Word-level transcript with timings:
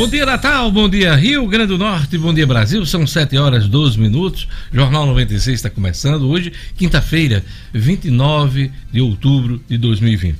Bom 0.00 0.08
dia, 0.08 0.24
Natal, 0.24 0.72
bom 0.72 0.88
dia, 0.88 1.14
Rio 1.14 1.46
Grande 1.46 1.66
do 1.66 1.76
Norte, 1.76 2.16
bom 2.16 2.32
dia, 2.32 2.46
Brasil. 2.46 2.86
São 2.86 3.06
7 3.06 3.36
horas 3.36 3.68
12 3.68 4.00
minutos. 4.00 4.48
Jornal 4.72 5.04
96 5.04 5.56
está 5.56 5.68
começando 5.68 6.26
hoje, 6.26 6.54
quinta-feira, 6.74 7.44
29 7.70 8.72
de 8.90 9.02
outubro 9.02 9.62
de 9.68 9.76
2020. 9.76 10.38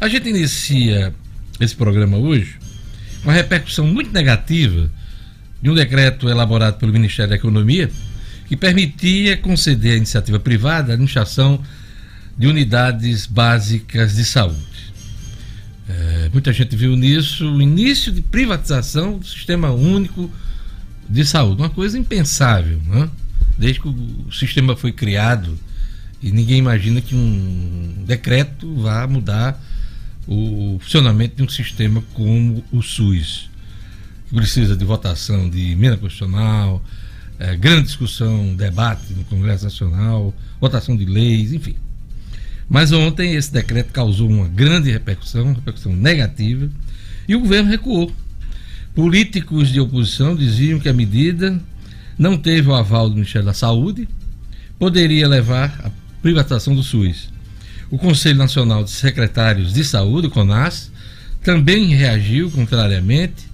A 0.00 0.08
gente 0.08 0.28
inicia 0.28 1.14
esse 1.60 1.76
programa 1.76 2.16
hoje 2.16 2.56
com 3.22 3.28
uma 3.28 3.32
repercussão 3.32 3.86
muito 3.86 4.10
negativa 4.10 4.90
de 5.62 5.70
um 5.70 5.74
decreto 5.76 6.28
elaborado 6.28 6.76
pelo 6.76 6.92
Ministério 6.92 7.30
da 7.30 7.36
Economia 7.36 7.88
que 8.48 8.56
permitia 8.56 9.36
conceder 9.36 9.92
à 9.92 9.96
iniciativa 9.98 10.40
privada 10.40 10.90
a 10.90 10.94
administração 10.94 11.62
de 12.36 12.48
unidades 12.48 13.24
básicas 13.24 14.16
de 14.16 14.24
saúde. 14.24 14.75
É, 15.88 16.28
muita 16.32 16.52
gente 16.52 16.74
viu 16.74 16.96
nisso 16.96 17.48
o 17.48 17.62
início 17.62 18.10
de 18.10 18.20
privatização 18.20 19.18
do 19.18 19.26
sistema 19.26 19.70
único 19.70 20.30
de 21.08 21.24
saúde, 21.24 21.62
uma 21.62 21.70
coisa 21.70 21.96
impensável, 21.98 22.80
né? 22.86 23.08
desde 23.56 23.80
que 23.80 23.88
o 23.88 24.32
sistema 24.32 24.76
foi 24.76 24.92
criado 24.92 25.56
e 26.20 26.32
ninguém 26.32 26.58
imagina 26.58 27.00
que 27.00 27.14
um 27.14 28.04
decreto 28.06 28.74
vá 28.82 29.06
mudar 29.06 29.62
o 30.26 30.78
funcionamento 30.80 31.36
de 31.36 31.42
um 31.42 31.48
sistema 31.48 32.02
como 32.14 32.64
o 32.72 32.82
SUS. 32.82 33.48
Precisa 34.34 34.76
de 34.76 34.84
votação 34.84 35.48
de 35.48 35.70
emenda 35.72 35.96
constitucional, 35.96 36.82
é, 37.38 37.54
grande 37.54 37.84
discussão, 37.84 38.54
debate 38.56 39.12
no 39.12 39.24
Congresso 39.24 39.64
Nacional, 39.64 40.34
votação 40.60 40.96
de 40.96 41.04
leis, 41.04 41.52
enfim. 41.52 41.76
Mas 42.68 42.92
ontem 42.92 43.34
esse 43.34 43.52
decreto 43.52 43.92
causou 43.92 44.28
uma 44.28 44.48
grande 44.48 44.90
repercussão, 44.90 45.52
repercussão 45.52 45.92
negativa, 45.92 46.68
e 47.28 47.34
o 47.34 47.40
governo 47.40 47.70
recuou. 47.70 48.12
Políticos 48.94 49.68
de 49.68 49.80
oposição 49.80 50.34
diziam 50.34 50.80
que 50.80 50.88
a 50.88 50.92
medida 50.92 51.60
não 52.18 52.36
teve 52.36 52.68
o 52.68 52.74
aval 52.74 53.08
do 53.08 53.14
Ministério 53.14 53.46
da 53.46 53.52
Saúde, 53.52 54.08
poderia 54.78 55.28
levar 55.28 55.80
à 55.84 55.90
privatização 56.22 56.74
do 56.74 56.82
SUS. 56.82 57.28
O 57.90 57.98
Conselho 57.98 58.38
Nacional 58.38 58.82
de 58.82 58.90
Secretários 58.90 59.72
de 59.72 59.84
Saúde, 59.84 60.26
o 60.26 60.30
CONAS, 60.30 60.90
também 61.42 61.94
reagiu 61.94 62.50
contrariamente 62.50 63.46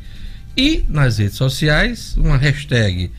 e 0.57 0.85
nas 0.89 1.19
redes 1.19 1.37
sociais 1.37 2.17
uma 2.17 2.39
hashtag 2.39 3.11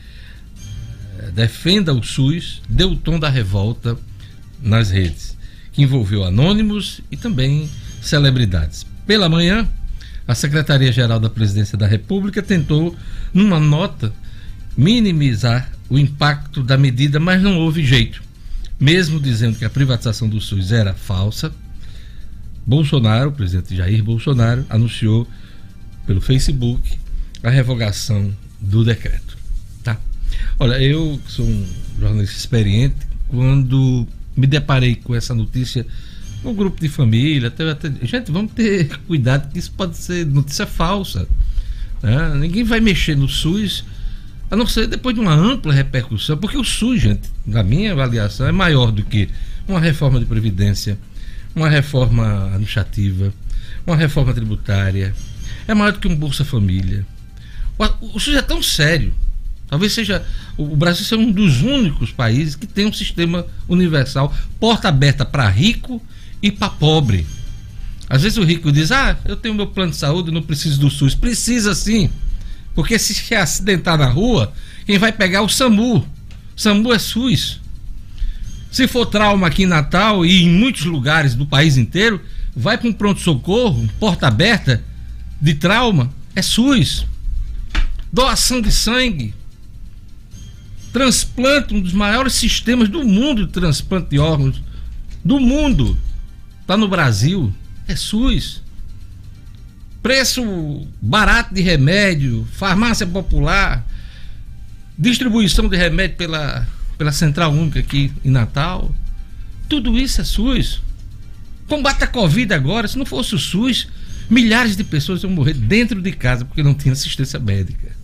eh, 1.18 1.30
defenda 1.32 1.94
o 1.94 2.02
SUS 2.02 2.60
deu 2.68 2.92
o 2.92 2.96
tom 2.96 3.18
da 3.18 3.28
revolta 3.28 3.96
nas 4.60 4.90
redes 4.90 5.36
que 5.74 5.82
envolveu 5.82 6.24
anônimos 6.24 7.00
e 7.10 7.16
também 7.16 7.68
celebridades. 8.00 8.86
Pela 9.06 9.28
manhã, 9.28 9.68
a 10.26 10.34
Secretaria-Geral 10.34 11.20
da 11.20 11.28
Presidência 11.28 11.76
da 11.76 11.86
República 11.86 12.42
tentou, 12.42 12.96
numa 13.32 13.60
nota, 13.60 14.12
minimizar 14.76 15.70
o 15.90 15.98
impacto 15.98 16.62
da 16.62 16.78
medida, 16.78 17.20
mas 17.20 17.42
não 17.42 17.58
houve 17.58 17.84
jeito. 17.84 18.22
Mesmo 18.80 19.20
dizendo 19.20 19.58
que 19.58 19.64
a 19.64 19.70
privatização 19.70 20.28
do 20.28 20.40
SUS 20.40 20.72
era 20.72 20.94
falsa, 20.94 21.52
Bolsonaro, 22.66 23.28
o 23.28 23.32
presidente 23.32 23.76
Jair 23.76 24.02
Bolsonaro, 24.02 24.64
anunciou 24.70 25.28
pelo 26.06 26.20
Facebook 26.20 26.98
a 27.42 27.50
revogação 27.50 28.32
do 28.58 28.84
decreto. 28.84 29.36
Tá? 29.82 29.98
Olha, 30.58 30.80
eu 30.80 31.20
sou 31.28 31.44
um 31.44 31.66
jornalista 31.98 32.36
experiente, 32.36 32.96
quando 33.28 34.06
me 34.36 34.46
deparei 34.46 34.96
com 34.96 35.14
essa 35.14 35.34
notícia 35.34 35.86
no 36.42 36.52
grupo 36.52 36.80
de 36.80 36.88
família. 36.88 37.48
Até, 37.48 37.70
até, 37.70 37.90
gente, 38.02 38.30
vamos 38.30 38.52
ter 38.52 38.88
cuidado 39.06 39.50
que 39.50 39.58
isso 39.58 39.72
pode 39.72 39.96
ser 39.96 40.26
notícia 40.26 40.66
falsa. 40.66 41.26
Né? 42.02 42.34
Ninguém 42.36 42.64
vai 42.64 42.80
mexer 42.80 43.16
no 43.16 43.28
SUS, 43.28 43.84
a 44.50 44.56
não 44.56 44.66
ser 44.66 44.86
depois 44.86 45.14
de 45.14 45.20
uma 45.20 45.34
ampla 45.34 45.72
repercussão, 45.72 46.36
porque 46.36 46.56
o 46.56 46.64
SUS, 46.64 47.00
gente, 47.00 47.30
na 47.46 47.62
minha 47.62 47.92
avaliação, 47.92 48.46
é 48.46 48.52
maior 48.52 48.92
do 48.92 49.02
que 49.02 49.28
uma 49.66 49.80
reforma 49.80 50.18
de 50.18 50.26
previdência, 50.26 50.98
uma 51.54 51.68
reforma 51.68 52.46
administrativa, 52.48 53.32
uma 53.86 53.96
reforma 53.96 54.34
tributária. 54.34 55.14
É 55.66 55.74
maior 55.74 55.92
do 55.92 55.98
que 55.98 56.08
um 56.08 56.16
Bolsa 56.16 56.44
Família. 56.44 57.06
O, 57.78 58.16
o 58.16 58.20
SUS 58.20 58.34
é 58.34 58.42
tão 58.42 58.62
sério 58.62 59.14
Talvez 59.74 59.92
seja 59.92 60.24
o 60.56 60.76
Brasil 60.76 61.04
seja 61.04 61.20
um 61.20 61.32
dos 61.32 61.62
únicos 61.62 62.12
países 62.12 62.54
que 62.54 62.66
tem 62.66 62.86
um 62.86 62.92
sistema 62.92 63.46
universal, 63.68 64.32
porta 64.60 64.88
aberta 64.88 65.24
para 65.24 65.48
rico 65.48 66.00
e 66.42 66.50
para 66.50 66.70
pobre. 66.70 67.26
Às 68.08 68.22
vezes 68.22 68.38
o 68.38 68.44
rico 68.44 68.70
diz: 68.70 68.92
"Ah, 68.92 69.16
eu 69.24 69.36
tenho 69.36 69.54
meu 69.54 69.66
plano 69.66 69.90
de 69.90 69.96
saúde, 69.96 70.30
não 70.30 70.42
preciso 70.42 70.78
do 70.78 70.90
SUS". 70.90 71.14
Precisa 71.14 71.74
sim. 71.74 72.10
Porque 72.74 72.98
se 72.98 73.14
se 73.14 73.34
acidentar 73.34 73.98
na 73.98 74.08
rua, 74.08 74.52
quem 74.86 74.98
vai 74.98 75.12
pegar 75.12 75.38
é 75.38 75.42
o 75.42 75.48
SAMU. 75.48 76.06
SAMU 76.56 76.92
é 76.92 76.98
SUS. 76.98 77.60
Se 78.70 78.88
for 78.88 79.06
trauma 79.06 79.46
aqui 79.46 79.62
em 79.62 79.66
Natal 79.66 80.26
e 80.26 80.42
em 80.42 80.50
muitos 80.50 80.84
lugares 80.84 81.34
do 81.34 81.46
país 81.46 81.76
inteiro, 81.76 82.20
vai 82.56 82.76
para 82.76 82.88
um 82.88 82.92
pronto-socorro, 82.92 83.88
porta 84.00 84.26
aberta 84.26 84.82
de 85.40 85.54
trauma, 85.54 86.12
é 86.34 86.42
SUS. 86.42 87.06
Doação 88.12 88.60
de 88.60 88.72
sangue, 88.72 89.34
transplante, 90.94 91.74
um 91.74 91.80
dos 91.80 91.92
maiores 91.92 92.34
sistemas 92.34 92.88
do 92.88 93.04
mundo 93.04 93.44
de 93.44 93.52
transplante 93.52 94.10
de 94.10 94.18
órgãos 94.20 94.62
do 95.24 95.40
mundo. 95.40 95.98
Está 96.60 96.76
no 96.76 96.86
Brasil. 96.86 97.52
É 97.88 97.96
SUS. 97.96 98.62
Preço 100.00 100.86
barato 101.02 101.52
de 101.52 101.62
remédio, 101.62 102.46
farmácia 102.52 103.06
popular, 103.06 103.84
distribuição 104.96 105.68
de 105.68 105.76
remédio 105.76 106.16
pela, 106.16 106.66
pela 106.96 107.10
Central 107.10 107.52
Única 107.52 107.80
aqui 107.80 108.12
em 108.24 108.30
Natal. 108.30 108.94
Tudo 109.68 109.98
isso 109.98 110.20
é 110.20 110.24
SUS. 110.24 110.80
Combate 111.66 112.04
a 112.04 112.06
Covid 112.06 112.54
agora, 112.54 112.86
se 112.86 112.96
não 112.96 113.04
fosse 113.04 113.34
o 113.34 113.38
SUS, 113.38 113.88
milhares 114.30 114.76
de 114.76 114.84
pessoas 114.84 115.24
iam 115.24 115.32
morrer 115.32 115.54
dentro 115.54 116.00
de 116.00 116.12
casa 116.12 116.44
porque 116.44 116.62
não 116.62 116.74
tinha 116.74 116.92
assistência 116.92 117.40
médica. 117.40 118.03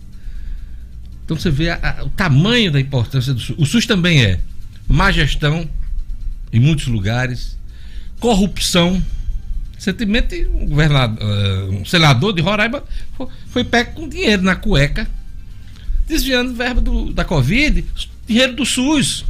Então 1.25 1.37
você 1.37 1.49
vê 1.49 1.69
a, 1.69 1.79
a, 1.99 2.03
o 2.03 2.09
tamanho 2.09 2.71
da 2.71 2.79
importância 2.79 3.33
do 3.33 3.39
SUS. 3.39 3.55
O 3.57 3.65
SUS 3.65 3.85
também 3.85 4.23
é 4.23 4.39
má 4.87 5.11
gestão 5.11 5.69
em 6.51 6.59
muitos 6.59 6.87
lugares, 6.87 7.57
corrupção. 8.19 9.01
Recentemente, 9.75 10.45
um, 10.45 10.67
governador, 10.67 11.17
uh, 11.23 11.71
um 11.71 11.85
senador 11.85 12.33
de 12.33 12.41
Roraima 12.41 12.83
foi, 13.15 13.27
foi 13.47 13.63
pego 13.63 13.93
com 13.93 14.07
dinheiro 14.07 14.43
na 14.43 14.55
cueca, 14.55 15.09
desviando 16.07 16.53
verba 16.53 16.81
do, 16.81 17.11
da 17.13 17.25
Covid, 17.25 17.83
dinheiro 18.27 18.55
do 18.55 18.65
SUS, 18.65 19.25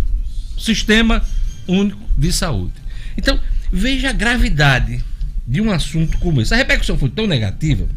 Sistema 0.58 1.24
Único 1.68 2.02
de 2.18 2.34
Saúde. 2.34 2.74
Então, 3.18 3.40
veja 3.72 4.10
a 4.10 4.14
gravidade 4.14 5.04
de 5.48 5.62
um 5.62 5.72
assunto 5.72 6.18
como 6.18 6.42
esse. 6.42 6.54
A 6.54 6.58
repercussão 6.58 6.98
foi 6.98 7.10
tão 7.10 7.28
negativa 7.28 7.88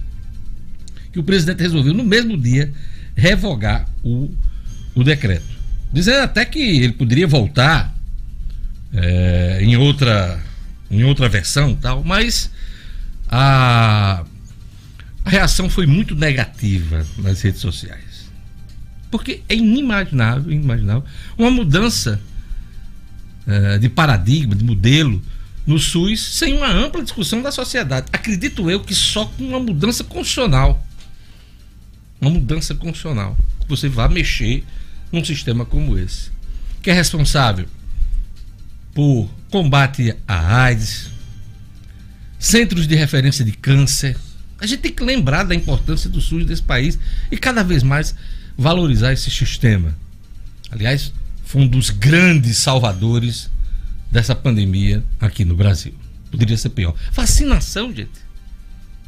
que 1.12 1.18
o 1.18 1.22
presidente 1.22 1.60
resolveu, 1.60 1.94
no 1.94 2.04
mesmo 2.04 2.36
dia, 2.36 2.72
revogar 3.16 3.88
o, 4.02 4.30
o 4.94 5.04
decreto. 5.04 5.54
Dizendo 5.92 6.22
até 6.22 6.44
que 6.44 6.58
ele 6.58 6.92
poderia 6.92 7.26
voltar 7.26 7.94
é, 8.92 9.58
em, 9.62 9.76
outra, 9.76 10.42
em 10.90 11.04
outra 11.04 11.28
versão 11.28 11.74
tal, 11.74 12.02
mas 12.02 12.50
a, 13.28 14.24
a 15.24 15.30
reação 15.30 15.68
foi 15.68 15.86
muito 15.86 16.14
negativa 16.14 17.06
nas 17.18 17.40
redes 17.42 17.60
sociais. 17.60 18.28
Porque 19.10 19.42
é 19.48 19.54
inimaginável, 19.54 20.50
inimaginável 20.50 21.04
uma 21.38 21.50
mudança 21.50 22.20
é, 23.46 23.78
de 23.78 23.88
paradigma, 23.88 24.54
de 24.54 24.64
modelo 24.64 25.22
no 25.66 25.78
SUS 25.78 26.20
sem 26.20 26.56
uma 26.56 26.70
ampla 26.70 27.02
discussão 27.02 27.40
da 27.40 27.50
sociedade. 27.50 28.06
Acredito 28.12 28.70
eu 28.70 28.80
que 28.80 28.94
só 28.94 29.26
com 29.26 29.44
uma 29.44 29.60
mudança 29.60 30.02
constitucional 30.04 30.84
uma 32.24 32.30
mudança 32.30 32.74
constitucional. 32.74 33.36
Você 33.68 33.88
vai 33.88 34.08
mexer 34.08 34.64
num 35.12 35.24
sistema 35.24 35.64
como 35.64 35.98
esse. 35.98 36.30
Que 36.82 36.90
é 36.90 36.94
responsável 36.94 37.66
por 38.94 39.28
combate 39.50 40.14
à 40.26 40.64
AIDS, 40.64 41.10
centros 42.38 42.86
de 42.86 42.94
referência 42.94 43.44
de 43.44 43.52
câncer. 43.52 44.16
A 44.60 44.66
gente 44.66 44.80
tem 44.80 44.92
que 44.92 45.02
lembrar 45.02 45.44
da 45.44 45.54
importância 45.54 46.08
do 46.08 46.20
SUS 46.20 46.46
desse 46.46 46.62
país 46.62 46.98
e 47.30 47.36
cada 47.36 47.62
vez 47.62 47.82
mais 47.82 48.14
valorizar 48.56 49.12
esse 49.12 49.30
sistema. 49.30 49.94
Aliás, 50.70 51.12
foi 51.44 51.62
um 51.62 51.68
dos 51.68 51.90
grandes 51.90 52.58
salvadores 52.58 53.50
dessa 54.10 54.34
pandemia 54.34 55.04
aqui 55.20 55.44
no 55.44 55.56
Brasil. 55.56 55.94
Poderia 56.30 56.56
ser 56.56 56.70
pior. 56.70 56.94
Vacinação, 57.12 57.92
gente. 57.94 58.24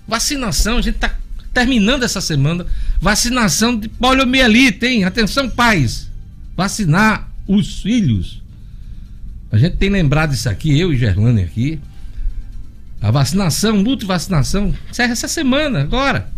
Vacinação, 0.06 0.78
a 0.78 0.82
gente 0.82 0.96
está 0.96 1.16
terminando 1.56 2.02
essa 2.02 2.20
semana, 2.20 2.66
vacinação 3.00 3.78
de 3.80 3.88
poliomielite, 3.88 4.84
hein? 4.84 5.04
Atenção, 5.04 5.48
pais. 5.48 6.10
Vacinar 6.54 7.30
os 7.48 7.80
filhos. 7.80 8.42
A 9.50 9.56
gente 9.56 9.78
tem 9.78 9.88
lembrado 9.88 10.34
isso 10.34 10.50
aqui, 10.50 10.78
eu 10.78 10.92
e 10.92 10.98
Gerlane 10.98 11.42
aqui. 11.42 11.80
A 13.00 13.10
vacinação, 13.10 13.82
multivacinação, 13.82 14.74
encerra 14.90 15.12
essa 15.12 15.28
semana, 15.28 15.80
agora. 15.80 16.30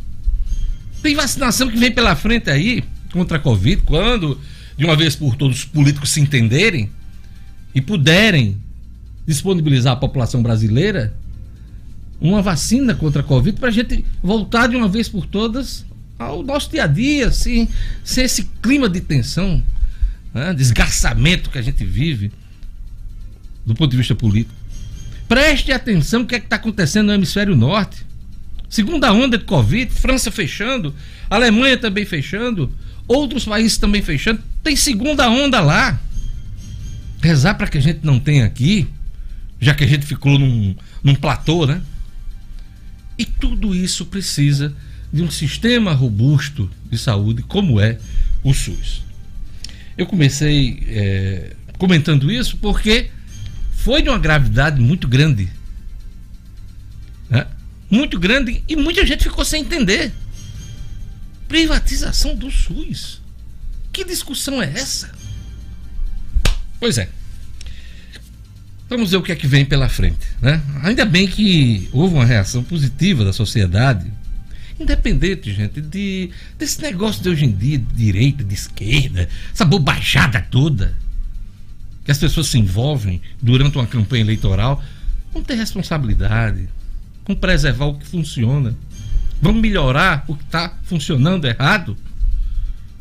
Tem 1.03 1.17
vacinação 1.17 1.69
que 1.69 1.77
vem 1.77 1.91
pela 1.91 2.15
frente 2.15 2.49
aí 2.49 2.85
contra 3.11 3.39
a 3.39 3.41
Covid, 3.41 3.83
quando 3.83 4.41
de 4.77 4.85
uma 4.85 4.95
vez 4.95 5.17
por 5.17 5.35
todos 5.35 5.59
os 5.59 5.65
políticos 5.65 6.11
se 6.11 6.21
entenderem 6.21 6.91
e 7.75 7.81
puderem 7.81 8.57
disponibilizar 9.27 9.95
à 9.95 9.97
população 9.97 10.45
brasileira 10.45 11.13
uma 12.21 12.43
vacina 12.43 12.95
contra 12.95 13.21
a 13.23 13.25
Covid 13.25 13.59
para 13.59 13.69
a 13.69 13.73
gente 13.73 14.05
voltar 14.23 14.69
de 14.69 14.77
uma 14.77 14.89
vez 14.89 15.09
por 15.09 15.27
todas 15.27 15.85
ao 16.19 16.43
nosso 16.43 16.71
dia 16.71 16.85
a 16.85 16.87
dia, 16.87 17.29
assim, 17.29 17.69
sem 18.03 18.25
esse 18.25 18.45
clima 18.61 18.89
de 18.89 19.01
tensão, 19.01 19.63
né, 20.35 20.53
desgraçamento 20.53 21.49
que 21.49 21.59
a 21.59 21.63
gente 21.63 21.85
vive 21.85 22.33
do 23.65 23.75
ponto 23.75 23.91
de 23.91 23.97
vista 23.97 24.15
político. 24.15 24.55
Preste 25.29 25.71
atenção 25.71 26.23
o 26.23 26.27
que 26.27 26.35
é 26.35 26.39
está 26.39 26.57
acontecendo 26.57 27.09
no 27.09 27.13
hemisfério 27.13 27.55
norte. 27.55 28.05
Segunda 28.69 29.13
onda 29.13 29.39
de 29.39 29.45
Covid, 29.45 29.93
França 29.93 30.31
fechando, 30.31 30.95
Alemanha 31.31 31.77
também 31.77 32.05
fechando, 32.05 32.73
outros 33.07 33.45
países 33.45 33.79
também 33.79 34.03
fechando. 34.03 34.43
Tem 34.63 34.75
segunda 34.75 35.29
onda 35.29 35.61
lá. 35.61 36.01
Rezar 37.21 37.55
para 37.55 37.67
que 37.67 37.79
a 37.79 37.81
gente 37.81 38.01
não 38.03 38.19
tenha 38.19 38.45
aqui, 38.45 38.89
já 39.61 39.75
que 39.75 39.85
a 39.85 39.87
gente 39.87 40.07
ficou 40.07 40.39
num, 40.39 40.75
num 41.03 41.15
platô, 41.15 41.67
né? 41.67 41.81
E 43.19 43.25
tudo 43.25 43.75
isso 43.75 44.07
precisa 44.07 44.75
de 45.13 45.23
um 45.23 45.31
sistema 45.31 45.93
robusto 45.93 46.71
de 46.89 46.97
saúde 46.97 47.43
como 47.43 47.81
é 47.81 47.99
o 48.45 48.55
SUS. 48.55 49.03
Eu 49.97 50.07
comecei 50.07 50.85
é, 50.87 51.57
comentando 51.77 52.31
isso 52.31 52.57
porque 52.59 53.11
foi 53.73 54.03
de 54.03 54.09
uma 54.09 54.19
gravidade 54.19 54.81
muito 54.81 55.09
grande. 55.09 55.49
Né? 57.29 57.47
Muito 57.91 58.19
grande 58.19 58.63
e 58.69 58.77
muita 58.77 59.05
gente 59.05 59.25
ficou 59.25 59.45
sem 59.45 59.63
entender. 59.63 60.13
Privatização 61.49 62.37
do 62.37 62.51
SUS. 62.51 63.21
Que 63.93 64.05
discussão 64.05 64.63
é 64.63 64.71
essa? 64.71 65.11
Pois 66.79 66.99
é. 66.99 67.09
Vamos 68.89 69.11
ver 69.11 69.19
o 69.19 69.23
que 69.23 69.33
é 69.33 69.37
que 69.37 69.47
vem 69.47 69.67
pela 69.67 69.89
frente. 69.89 70.27
Né? 70.41 70.63
Ainda 70.83 71.05
bem 71.05 71.27
que 71.27 71.89
houve 71.93 72.15
uma 72.15 72.25
reação 72.25 72.65
positiva 72.65 73.23
da 73.23 73.35
sociedade, 73.35 74.11
independente, 74.81 75.53
gente, 75.53 75.81
de, 75.81 76.31
desse 76.59 76.81
negócio 76.81 77.23
de 77.23 77.29
hoje 77.29 77.45
em 77.45 77.53
dia, 77.53 77.79
de 77.79 77.95
direita, 77.95 78.43
de 78.43 78.55
esquerda, 78.55 79.29
essa 79.53 79.65
bobajada 79.65 80.41
toda, 80.41 80.95
que 82.03 82.11
as 82.11 82.19
pessoas 82.19 82.47
se 82.47 82.59
envolvem 82.59 83.21
durante 83.43 83.77
uma 83.77 83.87
campanha 83.87 84.23
eleitoral. 84.23 84.83
Vamos 85.33 85.47
ter 85.47 85.55
responsabilidade, 85.55 86.67
vamos 87.27 87.41
preservar 87.41 87.87
o 87.87 87.99
que 87.99 88.07
funciona, 88.07 88.75
vamos 89.43 89.61
melhorar 89.61 90.25
o 90.27 90.35
que 90.35 90.45
está 90.45 90.73
funcionando 90.85 91.47
errado, 91.47 91.95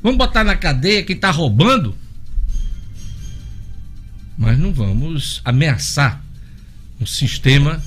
vamos 0.04 0.18
botar 0.18 0.44
na 0.44 0.57
cadeia 0.57 1.04
quem 1.04 1.16
está 1.16 1.31
roubando 1.31 1.95
mas 4.38 4.60
não 4.60 4.72
vamos 4.72 5.42
ameaçar 5.44 6.24
um 7.00 7.06
sistema 7.06 7.81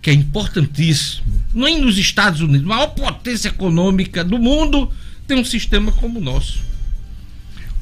que 0.00 0.10
é 0.10 0.12
importantíssimo. 0.12 1.24
Nem 1.54 1.80
nos 1.80 1.98
Estados 1.98 2.40
Unidos, 2.40 2.64
a 2.64 2.68
maior 2.68 2.88
potência 2.88 3.48
econômica 3.48 4.24
do 4.24 4.38
mundo, 4.38 4.92
tem 5.26 5.38
um 5.38 5.44
sistema 5.44 5.92
como 5.92 6.18
o 6.18 6.22
nosso. 6.22 6.60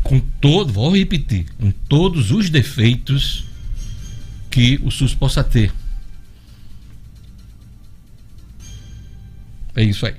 Com 0.02 0.20
todo, 0.40 0.72
vou 0.72 0.96
repetir, 0.96 1.46
com 1.58 1.70
todos 1.70 2.30
os 2.30 2.48
defeitos 2.48 3.44
que 4.50 4.80
o 4.82 4.90
SUS 4.90 5.14
possa 5.14 5.44
ter. 5.44 5.72
É 9.74 9.84
isso 9.84 10.06
aí. 10.06 10.14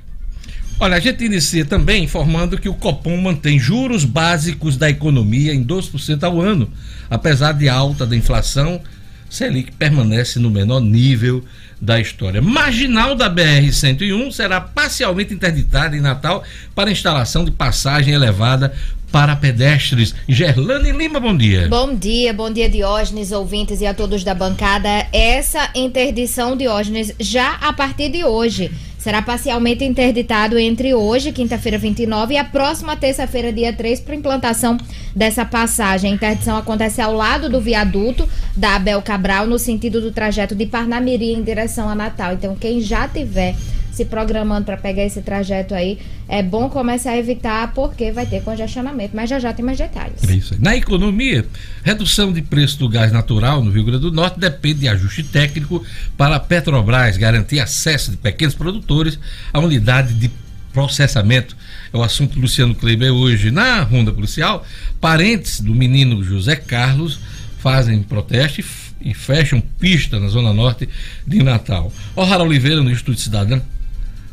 Olha, 0.84 0.98
a 0.98 1.00
gente 1.00 1.24
inicia 1.24 1.64
também 1.64 2.06
informando 2.06 2.58
que 2.58 2.68
o 2.68 2.74
Copom 2.74 3.16
mantém 3.16 3.60
juros 3.60 4.04
básicos 4.04 4.78
da 4.78 4.90
economia 4.90 5.54
em 5.54 5.64
2% 5.64 6.24
ao 6.24 6.42
ano. 6.42 6.68
Apesar 7.08 7.52
de 7.52 7.70
alta 7.70 8.04
da 8.04 8.16
inflação, 8.16 8.82
Selic 9.30 9.74
permanece 9.74 10.40
no 10.40 10.50
menor 10.50 10.80
nível 10.80 11.46
da 11.80 12.00
história. 12.00 12.42
Marginal 12.42 13.14
da 13.14 13.30
BR-101 13.30 14.32
será 14.32 14.60
parcialmente 14.60 15.36
interditada 15.36 15.96
em 15.96 16.02
Natal 16.02 16.44
para 16.74 16.90
instalação 16.90 17.46
de 17.46 17.52
passagem 17.52 18.16
elevada 18.16 18.74
para 19.12 19.36
pedestres. 19.36 20.16
Gerlane 20.28 20.92
Lima, 20.94 21.20
bom 21.20 21.38
dia. 21.38 21.68
Bom 21.68 21.94
dia, 21.94 22.34
bom 22.34 22.50
dia 22.50 22.68
Diógenes, 22.68 23.32
ouvintes 23.32 23.82
e 23.82 23.86
a 23.86 23.94
todos 23.94 24.24
da 24.24 24.34
bancada. 24.34 24.90
Essa 25.14 25.70
interdição, 25.76 26.58
Diógenes, 26.58 27.14
já 27.20 27.54
a 27.58 27.72
partir 27.72 28.10
de 28.10 28.24
hoje 28.24 28.72
será 29.02 29.20
parcialmente 29.20 29.84
interditado 29.84 30.60
entre 30.60 30.94
hoje, 30.94 31.32
quinta-feira 31.32 31.76
29, 31.76 32.36
e 32.36 32.38
a 32.38 32.44
próxima 32.44 32.96
terça-feira, 32.96 33.52
dia 33.52 33.74
3, 33.74 34.00
para 34.00 34.14
implantação 34.14 34.78
dessa 35.16 35.44
passagem. 35.44 36.12
A 36.12 36.16
interdição 36.16 36.56
acontece 36.56 37.02
ao 37.02 37.12
lado 37.12 37.50
do 37.50 37.60
viaduto 37.60 38.30
da 38.56 38.76
Abel 38.76 39.02
Cabral, 39.02 39.48
no 39.48 39.58
sentido 39.58 40.02
do 40.02 40.12
trajeto 40.12 40.54
de 40.54 40.68
Parnamirim 40.68 41.34
em 41.34 41.42
direção 41.42 41.90
a 41.90 41.96
Natal. 41.96 42.34
Então, 42.34 42.56
quem 42.56 42.80
já 42.80 43.08
tiver 43.08 43.56
se 43.92 44.06
programando 44.06 44.66
para 44.66 44.78
pegar 44.78 45.04
esse 45.04 45.22
trajeto 45.22 45.74
aí, 45.74 46.00
é 46.28 46.42
bom 46.42 46.70
começar 46.70 47.12
a 47.12 47.18
evitar 47.18 47.74
porque 47.74 48.12
vai 48.12 48.26
ter 48.26 48.42
congestionamento. 48.42 49.16
Mas 49.16 49.30
já 49.30 49.40
já 49.40 49.54
tem 49.54 49.64
mais 49.64 49.78
detalhes. 49.78 50.24
É 50.28 50.34
isso 50.34 50.54
aí. 50.54 50.60
Na 50.62 50.76
economia, 50.76 51.46
redução 51.84 52.32
de 52.32 52.42
preço 52.42 52.80
do 52.80 52.88
gás 52.88 53.12
natural 53.12 53.62
no 53.64 53.72
Rio 53.72 53.84
Grande 53.84 54.02
do 54.02 54.12
Norte 54.12 54.40
depende 54.40 54.82
de 54.82 54.88
ajuste 54.88 55.24
técnico 55.24 55.84
para 56.18 56.38
a 56.38 56.40
Petrobras 56.40 57.18
garantir 57.18 57.60
acesso 57.60 58.12
de 58.12 58.18
pequenos 58.18 58.56
produtores 58.56 59.20
à 59.52 59.60
unidade 59.60 60.14
de 60.14 60.32
processamento. 60.72 61.56
É 61.94 61.98
o 61.98 62.04
assunto 62.04 62.36
do 62.36 62.42
Luciano 62.42 62.74
Kleber 62.74 63.12
hoje 63.12 63.52
na 63.52 63.82
ronda 63.82 64.12
policial. 64.12 64.66
Parentes 65.00 65.60
do 65.60 65.76
menino 65.76 66.24
José 66.24 66.56
Carlos 66.56 67.20
fazem 67.60 68.02
protesto 68.02 68.64
e, 69.02 69.14
fecham 69.14 69.62
pista 69.62 70.20
na 70.20 70.28
zona 70.28 70.54
norte 70.54 70.88
de 71.28 71.44
Natal. 71.44 71.92
O 72.16 72.24
Rara 72.24 72.44
Oliveira, 72.44 72.82
no 72.82 72.90
Instituto 72.90 73.20
Cidadão, 73.20 73.62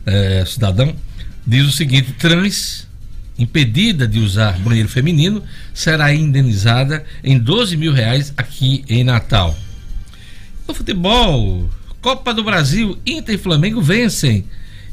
é, 0.09 0.45
cidadão 0.45 0.95
diz 1.47 1.67
o 1.67 1.73
seguinte: 1.73 2.13
trans 2.13 2.87
impedida 3.39 4.07
de 4.07 4.19
usar 4.19 4.59
banheiro 4.59 4.89
feminino 4.89 5.43
será 5.73 6.13
indenizada 6.13 7.05
em 7.23 7.39
12 7.39 7.77
mil 7.77 7.93
reais 7.93 8.33
aqui 8.37 8.85
em 8.89 9.05
Natal. 9.05 9.57
No 10.67 10.75
futebol, 10.75 11.71
Copa 12.01 12.35
do 12.35 12.45
Brasil, 12.45 12.99
Inter 13.07 13.37
e 13.37 13.39
Flamengo 13.39 13.81
vencem. 13.81 14.45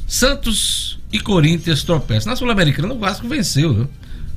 Santos 0.08 1.00
e 1.12 1.20
Corinthians 1.20 1.84
tropeçam. 1.84 2.32
Na 2.32 2.36
Sul-Americana, 2.36 2.94
o 2.94 3.00
Vasco 3.00 3.28
venceu, 3.28 3.74
viu? 3.74 3.90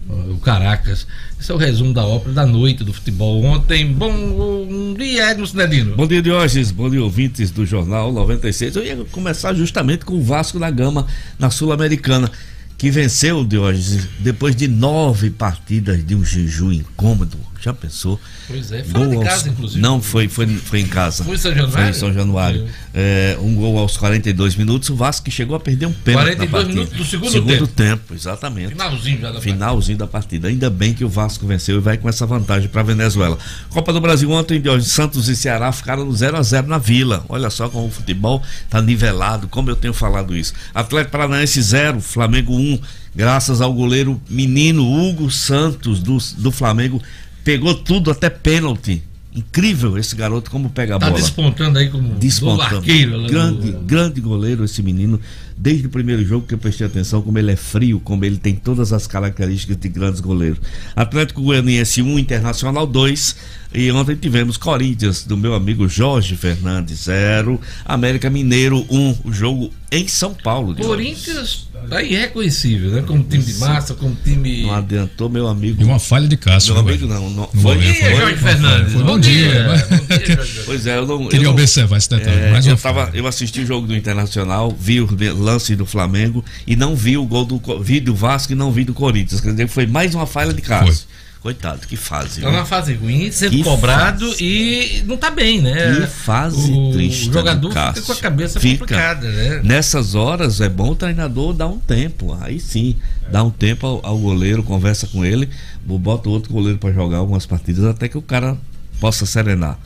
O 0.08 0.38
Caracas. 0.38 1.06
Esse 1.38 1.52
é 1.52 1.54
o 1.54 1.58
resumo 1.58 1.92
da 1.92 2.04
ópera 2.04 2.32
da 2.32 2.46
noite 2.46 2.82
do 2.82 2.92
futebol 2.92 3.44
ontem. 3.44 3.92
Bom 3.92 4.94
dia, 4.96 5.30
Edmo 5.30 5.46
Cinedino. 5.46 5.96
Bom 5.96 6.06
dia, 6.06 6.22
Diógenes. 6.22 6.70
Bom 6.70 6.88
dia, 6.88 7.02
ouvintes 7.02 7.50
do 7.50 7.66
Jornal 7.66 8.12
96. 8.12 8.76
Eu 8.76 8.84
ia 8.84 8.96
começar 9.10 9.54
justamente 9.54 10.04
com 10.04 10.14
o 10.14 10.22
Vasco 10.22 10.58
da 10.58 10.70
Gama 10.70 11.06
na 11.38 11.50
Sul-Americana 11.50 12.30
que 12.78 12.90
venceu 12.90 13.44
Diógenes 13.44 14.08
depois 14.20 14.54
de 14.54 14.68
nove 14.68 15.30
partidas 15.30 16.04
de 16.06 16.14
um 16.14 16.24
jejum 16.24 16.72
incômodo. 16.72 17.36
Já 17.60 17.74
pensou? 17.74 18.20
Pois 18.46 18.70
é, 18.70 18.84
fora 18.84 19.06
gol 19.06 19.18
de 19.18 19.24
casa, 19.24 19.36
aos... 19.36 19.46
inclusive. 19.46 19.80
Não, 19.80 20.00
foi, 20.00 20.28
foi, 20.28 20.46
foi 20.46 20.80
em 20.80 20.86
casa. 20.86 21.24
Foi 21.24 21.34
em 21.34 21.38
São 21.38 21.52
Januário? 21.52 21.72
Foi 21.72 21.88
em 21.88 21.92
São 21.92 22.12
Januário. 22.12 22.68
É, 22.94 23.36
um 23.40 23.54
gol 23.54 23.78
aos 23.78 23.96
42 23.96 24.54
minutos. 24.54 24.88
O 24.90 24.94
Vasco 24.94 25.24
que 25.24 25.30
chegou 25.30 25.56
a 25.56 25.60
perder 25.60 25.86
um 25.86 25.92
pênalti 25.92 26.36
42 26.36 26.38
na 26.38 26.46
partida. 26.46 26.74
minutos 26.74 26.96
do 26.96 27.04
segundo, 27.04 27.32
segundo 27.32 27.66
tempo. 27.66 27.74
tempo. 27.74 28.14
exatamente. 28.14 28.68
Finalzinho 28.68 29.20
já 29.20 29.32
da 29.32 29.40
Finalzinho 29.40 29.98
partida. 29.98 29.98
da 29.98 30.06
partida. 30.06 30.48
Ainda 30.48 30.70
bem 30.70 30.94
que 30.94 31.04
o 31.04 31.08
Vasco 31.08 31.46
venceu 31.46 31.78
e 31.78 31.80
vai 31.80 31.98
com 31.98 32.08
essa 32.08 32.24
vantagem 32.24 32.68
para 32.68 32.80
a 32.80 32.84
Venezuela. 32.84 33.36
Copa 33.70 33.92
do 33.92 34.00
Brasil 34.00 34.30
ontem, 34.30 34.60
Diógenes, 34.60 34.92
Santos 34.92 35.28
e 35.28 35.34
Ceará 35.34 35.72
ficaram 35.72 36.04
no 36.04 36.14
0 36.14 36.36
a 36.36 36.42
0 36.42 36.68
na 36.68 36.78
Vila. 36.78 37.24
Olha 37.28 37.50
só 37.50 37.68
como 37.68 37.88
o 37.88 37.90
futebol 37.90 38.40
está 38.64 38.80
nivelado, 38.80 39.48
como 39.48 39.68
eu 39.68 39.76
tenho 39.76 39.92
falado 39.92 40.36
isso. 40.36 40.52
Atlético 40.72 41.10
Paranaense 41.10 41.60
0, 41.60 42.00
Flamengo 42.00 42.54
1. 42.54 42.58
Um 42.58 42.80
graças 43.18 43.60
ao 43.60 43.72
goleiro 43.72 44.20
menino 44.30 44.86
Hugo 44.86 45.28
Santos 45.28 46.00
do, 46.00 46.18
do 46.36 46.52
Flamengo, 46.52 47.02
pegou 47.48 47.74
tudo 47.74 48.10
até 48.10 48.28
pênalti. 48.28 49.02
Incrível 49.34 49.96
esse 49.96 50.14
garoto 50.14 50.50
como 50.50 50.68
pega 50.68 50.96
a 50.96 50.98
tá 50.98 51.06
bola. 51.06 51.18
Tá 51.18 51.24
despontando 51.24 51.78
aí 51.78 51.88
como 51.88 52.14
despontando. 52.16 52.76
arqueiro. 52.76 53.26
Grande, 53.26 53.72
do... 53.72 53.80
grande 53.80 54.20
goleiro 54.20 54.64
esse 54.64 54.82
menino. 54.82 55.18
Desde 55.60 55.88
o 55.88 55.90
primeiro 55.90 56.24
jogo 56.24 56.46
que 56.46 56.54
eu 56.54 56.58
prestei 56.58 56.86
atenção 56.86 57.20
como 57.20 57.36
ele 57.36 57.50
é 57.50 57.56
frio, 57.56 57.98
como 57.98 58.24
ele 58.24 58.36
tem 58.38 58.54
todas 58.54 58.92
as 58.92 59.08
características 59.08 59.76
de 59.76 59.88
grandes 59.88 60.20
goleiros. 60.20 60.60
Atlético 60.94 61.42
Goianiense 61.42 62.00
1, 62.00 62.18
Internacional 62.18 62.86
2. 62.86 63.36
E 63.74 63.90
ontem 63.90 64.14
tivemos 64.14 64.56
Corinthians 64.56 65.24
do 65.24 65.36
meu 65.36 65.54
amigo 65.54 65.88
Jorge 65.88 66.36
Fernandes 66.36 67.04
0, 67.04 67.60
América 67.84 68.30
Mineiro 68.30 68.86
1, 68.88 69.16
o 69.24 69.32
jogo 69.32 69.70
em 69.90 70.06
São 70.06 70.32
Paulo. 70.32 70.76
Corinthians 70.76 71.68
Tá 71.88 72.02
irreconhecível, 72.02 72.90
né? 72.90 73.02
Como 73.02 73.22
time 73.24 73.42
de 73.42 73.54
massa, 73.54 73.94
como 73.94 74.14
time. 74.22 74.62
Não 74.62 74.74
adiantou, 74.74 75.30
meu 75.30 75.48
amigo. 75.48 75.80
E 75.80 75.84
uma 75.84 75.98
falha 75.98 76.28
de 76.28 76.36
Cássio. 76.36 76.74
Meu 76.74 76.82
amigo 76.82 77.06
não. 77.06 77.30
não 77.30 77.48
foi, 77.48 77.80
foi, 77.80 77.94
foi, 77.94 78.16
Jorge 78.16 78.36
Fernandes. 78.36 78.92
Foi, 78.92 79.02
bom 79.02 79.08
bom 79.12 79.18
dia. 79.18 79.64
Bom 79.64 80.16
dia, 80.16 80.36
Jorge. 80.36 80.58
Pois 80.66 80.86
é, 80.86 80.98
eu 80.98 81.06
não. 81.06 81.28
Queria 81.28 81.38
eu 81.38 81.44
não- 81.44 81.52
observar 81.52 81.96
esse 81.96 82.10
detalhe. 82.10 82.36
É, 82.36 82.70
eu, 82.70 82.76
tava, 82.76 83.10
eu 83.14 83.26
assisti 83.26 83.60
o 83.60 83.66
jogo 83.66 83.86
do 83.86 83.96
Internacional, 83.96 84.76
vi 84.78 85.00
o 85.00 85.06
lance 85.48 85.74
do 85.74 85.86
Flamengo 85.86 86.44
e 86.66 86.76
não 86.76 86.94
vi 86.94 87.16
o 87.16 87.24
gol 87.24 87.44
do 87.44 87.60
vi 87.82 88.00
do 88.00 88.14
Vasco 88.14 88.52
e 88.52 88.54
não 88.54 88.70
vi 88.70 88.84
do 88.84 88.92
Corinthians. 88.94 89.40
Quer 89.40 89.50
dizer, 89.52 89.68
foi 89.68 89.86
mais 89.86 90.14
uma 90.14 90.26
falha 90.26 90.52
de 90.52 90.60
Cássio. 90.62 91.06
Coitado, 91.40 91.86
que 91.86 91.96
fase. 91.96 92.40
Tá 92.40 92.50
numa 92.50 92.64
fase 92.66 92.94
ruim, 92.94 93.30
sendo 93.30 93.52
Que 93.52 93.62
cobrado 93.62 94.28
fase. 94.28 94.44
e 94.44 95.04
não 95.06 95.16
tá 95.16 95.30
bem, 95.30 95.62
né? 95.62 95.94
Que 96.00 96.06
fase 96.08 96.72
o 96.72 96.92
triste 96.92 97.30
O 97.30 97.32
jogador 97.32 97.68
do 97.68 97.94
fica 97.94 98.02
com 98.02 98.12
a 98.12 98.16
cabeça 98.16 98.58
Fica. 98.58 98.80
complicada, 98.80 99.30
né? 99.30 99.60
Nessas 99.62 100.16
horas 100.16 100.60
é 100.60 100.68
bom 100.68 100.90
o 100.90 100.96
treinador 100.96 101.54
dar 101.54 101.68
um 101.68 101.78
tempo. 101.78 102.36
Aí 102.40 102.58
sim, 102.58 102.96
dá 103.30 103.42
um 103.44 103.50
tempo 103.50 103.86
ao, 103.86 104.00
ao 104.04 104.18
goleiro, 104.18 104.64
conversa 104.64 105.06
com 105.06 105.24
ele, 105.24 105.48
bota 105.84 106.28
outro 106.28 106.52
goleiro 106.52 106.76
para 106.78 106.92
jogar 106.92 107.18
algumas 107.18 107.46
partidas 107.46 107.84
até 107.84 108.08
que 108.08 108.18
o 108.18 108.22
cara 108.22 108.56
possa 109.00 109.24
serenar. 109.24 109.78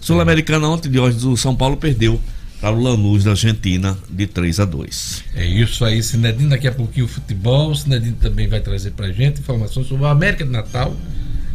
Sul-Americana 0.00 0.66
ontem 0.66 0.88
de 0.90 0.98
hoje, 0.98 1.24
o 1.26 1.36
São 1.36 1.54
Paulo 1.54 1.76
perdeu 1.76 2.18
para 2.60 2.74
o 2.74 2.80
Lanús 2.80 3.24
da 3.24 3.32
Argentina 3.32 3.96
de 4.08 4.26
3 4.26 4.60
a 4.60 4.64
2. 4.64 5.24
É 5.34 5.46
isso 5.46 5.84
aí, 5.84 6.02
Sinedino, 6.02 6.50
daqui 6.50 6.66
a 6.66 6.72
pouquinho 6.72 7.06
o 7.06 7.08
futebol. 7.08 7.70
O 7.70 7.74
Sinedino 7.74 8.16
também 8.16 8.48
vai 8.48 8.60
trazer 8.60 8.92
pra 8.92 9.12
gente 9.12 9.40
informações 9.40 9.86
sobre 9.86 10.04
o 10.04 10.06
América 10.06 10.44
de 10.44 10.50
Natal, 10.50 10.96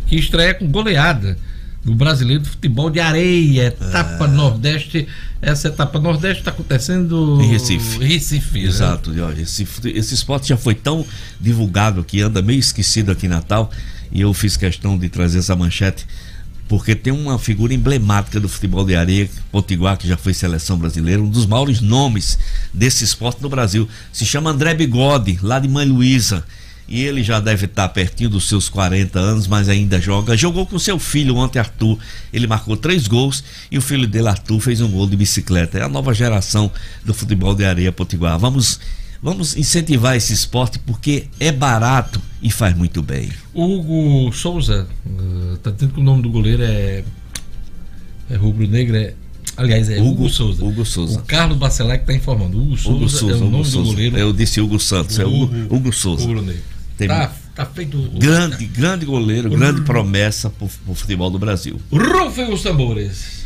que 0.08 0.16
estreia 0.16 0.54
com 0.54 0.68
goleada 0.68 1.38
no 1.84 1.96
Brasileiro 1.96 2.44
de 2.44 2.50
Futebol 2.50 2.90
de 2.90 3.00
Areia, 3.00 3.68
etapa 3.68 4.28
Nordeste. 4.28 5.08
Essa 5.42 5.70
etapa 5.70 6.00
Nordeste 6.00 6.42
está 6.42 6.52
acontecendo 6.52 7.40
Em 7.42 7.48
Recife. 7.48 7.98
Recife, 7.98 8.60
né? 8.60 8.68
Exato, 8.68 9.14
Jorge. 9.14 9.42
Esse, 9.42 9.68
esse 9.86 10.14
esporte 10.14 10.50
já 10.50 10.58
foi 10.58 10.76
tão 10.76 11.06
divulgado 11.40 12.04
que 12.04 12.22
anda 12.22 12.42
meio 12.42 12.60
esquecido 12.60 13.12
aqui 13.12 13.26
em 13.26 13.30
Natal. 13.30 13.72
E 14.12 14.22
eu 14.22 14.34
fiz 14.34 14.58
questão 14.58 14.98
de 14.98 15.10
trazer 15.10 15.40
essa 15.40 15.56
manchete, 15.56 16.06
porque 16.72 16.96
tem 16.96 17.12
uma 17.12 17.38
figura 17.38 17.74
emblemática 17.74 18.40
do 18.40 18.48
futebol 18.48 18.86
de 18.86 18.96
areia, 18.96 19.30
Potiguar, 19.52 19.98
que 19.98 20.08
já 20.08 20.16
foi 20.16 20.34
seleção 20.34 20.78
brasileira, 20.78 21.22
um 21.22 21.30
dos 21.30 21.46
maiores 21.46 21.82
nomes 21.82 22.40
desse 22.74 23.04
esporte 23.04 23.42
no 23.42 23.50
Brasil. 23.50 23.90
Se 24.14 24.26
chama 24.26 24.52
André 24.52 24.74
Bigode, 24.74 25.38
lá 25.42 25.60
de 25.60 25.68
Mãe 25.68 25.86
Luísa. 25.86 26.46
E 26.88 27.04
ele 27.04 27.24
já 27.24 27.42
deve 27.42 27.66
estar 27.66 27.90
pertinho 27.90 28.30
dos 28.30 28.48
seus 28.48 28.70
40 28.70 29.20
anos, 29.20 29.48
mas 29.48 29.68
ainda 29.68 30.00
joga. 30.00 30.38
Jogou 30.38 30.66
com 30.66 30.80
seu 30.80 30.98
filho 30.98 31.36
ontem, 31.36 31.60
Arthur. 31.60 32.00
Ele 32.32 32.48
marcou 32.48 32.78
três 32.78 33.06
gols 33.06 33.44
e 33.70 33.78
o 33.78 33.82
filho 33.82 34.08
dele, 34.08 34.30
Arthur, 34.30 34.62
fez 34.62 34.80
um 34.80 34.90
gol 34.90 35.08
de 35.08 35.18
bicicleta. 35.18 35.78
É 35.78 35.84
a 35.84 35.90
nova 35.90 36.14
geração 36.14 36.72
do 37.04 37.14
futebol 37.14 37.54
de 37.54 37.66
areia 37.66 37.92
potiguar. 37.92 38.40
Vamos, 38.40 38.80
vamos 39.22 39.56
incentivar 39.56 40.16
esse 40.16 40.34
esporte 40.34 40.80
porque 40.80 41.26
é 41.40 41.52
barato 41.52 42.22
e 42.42 42.50
faz 42.52 42.76
muito 42.76 43.02
bem. 43.02 43.30
Hugo 43.54 44.32
Souza, 44.34 44.88
eh, 45.06 45.58
tá 45.62 45.72
dizendo 45.72 45.94
que 45.94 46.00
o 46.00 46.04
nome 46.04 46.22
do 46.24 46.30
goleiro 46.30 46.64
é. 46.64 47.04
É 48.30 48.36
Rubro 48.36 48.66
Negro, 48.68 48.96
é. 48.96 49.14
Aliás, 49.58 49.90
é 49.90 50.00
Hugo, 50.00 50.10
Hugo- 50.12 50.30
Souza. 50.30 50.64
Hugo 50.64 50.86
Souza. 50.86 51.20
O 51.20 51.24
Carlos 51.24 51.58
Bacelar 51.58 51.98
que 51.98 52.04
está 52.04 52.14
informando. 52.14 52.58
Hugo 52.58 52.78
Souza, 52.78 52.98
Hugo 52.98 53.10
Souza, 53.10 53.34
é 53.34 53.36
o 53.36 53.42
Hugo 53.42 53.52
nome 53.52 53.66
Souza. 53.66 53.78
do 53.80 53.84
goleiro. 53.96 54.18
Eu 54.18 54.32
disse 54.34 54.62
Hugo 54.62 54.80
Santos, 54.80 55.20
é 55.20 55.26
Hugo, 55.26 55.76
Hugo 55.76 55.92
Souza. 55.94 56.26
Rubro 56.26 56.42
Negro. 56.42 56.62
Tem 56.98 57.08
Tá, 57.10 57.32
tá 57.56 57.66
feito. 57.66 57.98
o- 57.98 58.18
Grande, 58.20 58.66
grande 58.66 59.06
goleiro, 59.06 59.50
grande 59.50 59.82
promessa 59.82 60.50
para 60.50 60.66
o 60.88 60.96
futebol 60.96 61.30
do 61.30 61.38
Brasil. 61.38 61.80
Rufem 61.92 62.52
os 62.54 62.62
tambores. 62.64 63.42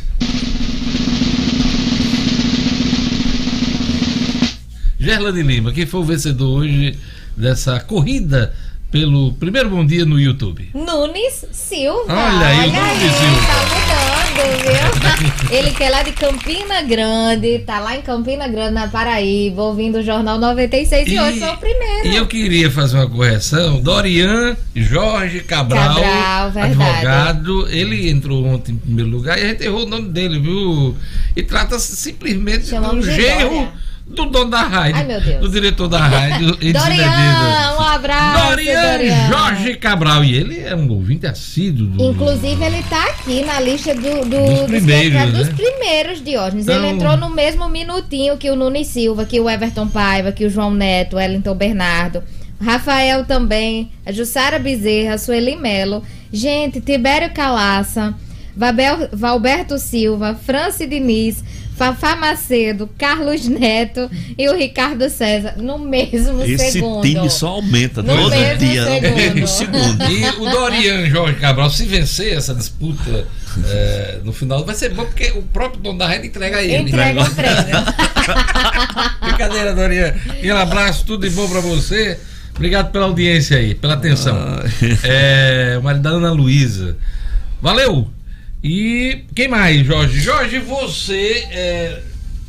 Gerlane 5.06 5.40
Lima, 5.40 5.72
quem 5.72 5.86
foi 5.86 6.00
o 6.00 6.02
vencedor 6.02 6.62
hoje 6.62 6.98
dessa 7.36 7.78
corrida 7.78 8.52
pelo 8.90 9.32
primeiro 9.34 9.70
bom 9.70 9.86
dia 9.86 10.04
no 10.04 10.18
YouTube? 10.18 10.68
Nunes 10.74 11.46
Silva. 11.52 12.12
Olha 12.12 12.46
aí, 12.48 12.68
o 12.68 12.72
Nunes 12.72 13.12
Silva. 13.14 13.46
Tá 13.46 13.60
mudando, 13.70 15.46
viu? 15.46 15.56
Ele 15.56 15.70
que 15.70 15.84
é 15.84 15.90
lá 15.90 16.02
de 16.02 16.10
Campina 16.10 16.82
Grande, 16.82 17.60
tá 17.60 17.78
lá 17.78 17.96
em 17.96 18.02
Campina 18.02 18.48
Grande, 18.48 18.72
na 18.72 18.88
Paraíba, 18.88 19.62
ouvindo 19.62 19.98
o 19.98 20.02
Jornal 20.02 20.40
96 20.40 21.06
e, 21.06 21.20
hoje 21.20 21.38
foi 21.38 21.50
o 21.50 21.56
primeiro. 21.58 22.08
E 22.08 22.16
eu 22.16 22.26
queria 22.26 22.68
fazer 22.68 22.96
uma 22.96 23.08
correção. 23.08 23.80
Dorian 23.80 24.56
Jorge 24.74 25.38
Cabral, 25.38 25.94
Cabral, 25.94 26.64
advogado, 26.64 27.68
ele 27.68 28.10
entrou 28.10 28.44
ontem 28.44 28.72
em 28.72 28.76
primeiro 28.76 29.10
lugar 29.10 29.38
e 29.38 29.42
a 29.44 29.46
gente 29.50 29.62
errou 29.62 29.84
o 29.84 29.88
nome 29.88 30.08
dele, 30.08 30.40
viu? 30.40 30.96
E 31.36 31.44
trata-se 31.44 31.94
simplesmente 31.94 32.62
do 32.62 32.70
Chamamos 32.70 33.06
de 33.06 33.14
genro 33.14 33.50
Dória. 33.50 33.86
Do 34.06 34.26
dono 34.26 34.50
da 34.50 34.62
rádio, 34.62 34.96
Ai, 34.96 35.04
meu 35.04 35.20
Deus. 35.20 35.40
do 35.40 35.48
diretor 35.50 35.88
da 35.88 35.98
rádio. 35.98 36.52
Dorian, 36.72 37.76
um 37.78 37.82
abraço, 37.82 38.50
Dorian, 38.50 38.92
Dorian. 38.92 39.28
Jorge 39.28 39.74
Cabral. 39.76 40.24
E 40.24 40.34
ele 40.36 40.60
é 40.60 40.74
um 40.76 40.88
ouvinte 40.90 41.26
assíduo 41.26 41.86
do. 41.88 42.04
Inclusive, 42.10 42.64
ele 42.64 42.82
tá 42.88 43.04
aqui 43.10 43.44
na 43.44 43.58
lista 43.60 43.94
do, 43.94 44.00
do- 44.24 44.60
Dos 44.60 44.66
primeiros, 44.68 45.22
dos, 45.22 45.32
né? 45.32 45.44
dos 45.44 45.48
primeiros 45.50 46.22
Diógenes. 46.24 46.68
Ele 46.68 46.78
Então- 46.78 46.90
entrou 46.90 47.16
no 47.16 47.30
mesmo 47.34 47.68
minutinho 47.68 48.36
que 48.36 48.48
o 48.50 48.56
Nunes 48.56 48.86
Silva, 48.86 49.24
que 49.24 49.40
o 49.40 49.50
Everton 49.50 49.88
Paiva, 49.88 50.30
que 50.32 50.44
o 50.44 50.50
João 50.50 50.72
Neto, 50.72 51.14
o 51.14 51.16
Wellington 51.16 51.54
Bernardo. 51.54 52.22
Rafael 52.64 53.24
também, 53.26 53.90
a 54.06 54.12
Jussara 54.12 54.58
Bezerra, 54.58 55.14
a 55.14 55.18
Sueli 55.18 55.56
Melo. 55.56 56.02
Gente, 56.32 56.80
Tibério 56.80 57.30
Calaça, 57.34 58.14
Valberto 59.12 59.78
Silva, 59.78 60.34
Franci 60.34 60.86
Diniz, 60.86 61.44
Fafá 61.76 62.16
Macedo, 62.16 62.88
Carlos 62.96 63.46
Neto 63.46 64.10
e 64.38 64.48
o 64.48 64.56
Ricardo 64.56 65.08
César 65.10 65.54
no 65.58 65.78
mesmo 65.78 66.42
Esse 66.42 66.72
segundo. 66.72 67.02
time 67.02 67.28
só 67.28 67.48
aumenta 67.48 68.02
No 68.02 68.16
todo 68.16 68.30
mesmo 68.30 68.58
dia, 68.58 68.84
no 68.86 68.90
segundo. 68.90 69.14
mesmo 69.16 69.46
segundo. 69.48 70.10
E 70.10 70.24
o 70.40 70.50
Dorian 70.50 71.06
Jorge 71.10 71.38
Cabral, 71.38 71.68
se 71.70 71.84
vencer 71.84 72.32
essa 72.34 72.54
disputa 72.54 73.26
eh, 73.66 74.20
no 74.24 74.32
final, 74.32 74.64
vai 74.64 74.74
ser 74.74 74.94
bom 74.94 75.04
porque 75.04 75.30
o 75.32 75.42
próprio 75.42 75.80
dono 75.82 75.98
da 75.98 76.08
rede 76.08 76.28
entrega 76.28 76.56
a 76.58 76.62
ele. 76.62 76.88
Entrega 76.88 77.22
o 77.22 77.30
prêmio. 77.34 77.76
Brincadeira, 79.22 79.74
Dorian. 79.74 80.14
Um 80.44 80.56
abraço, 80.56 81.04
tudo 81.04 81.28
de 81.28 81.34
bom 81.34 81.48
pra 81.48 81.60
você. 81.60 82.18
Obrigado 82.54 82.90
pela 82.90 83.04
audiência 83.04 83.58
aí, 83.58 83.74
pela 83.74 83.94
atenção. 83.94 84.34
Ah. 84.36 84.62
É, 85.04 85.76
o 85.78 85.82
marido 85.82 86.02
da 86.02 86.10
Ana 86.10 86.32
Luísa. 86.32 86.96
Valeu! 87.60 88.10
E 88.68 89.24
quem 89.32 89.46
mais, 89.46 89.86
Jorge? 89.86 90.18
Jorge, 90.18 90.58
você, 90.58 91.46
é, 91.52 92.02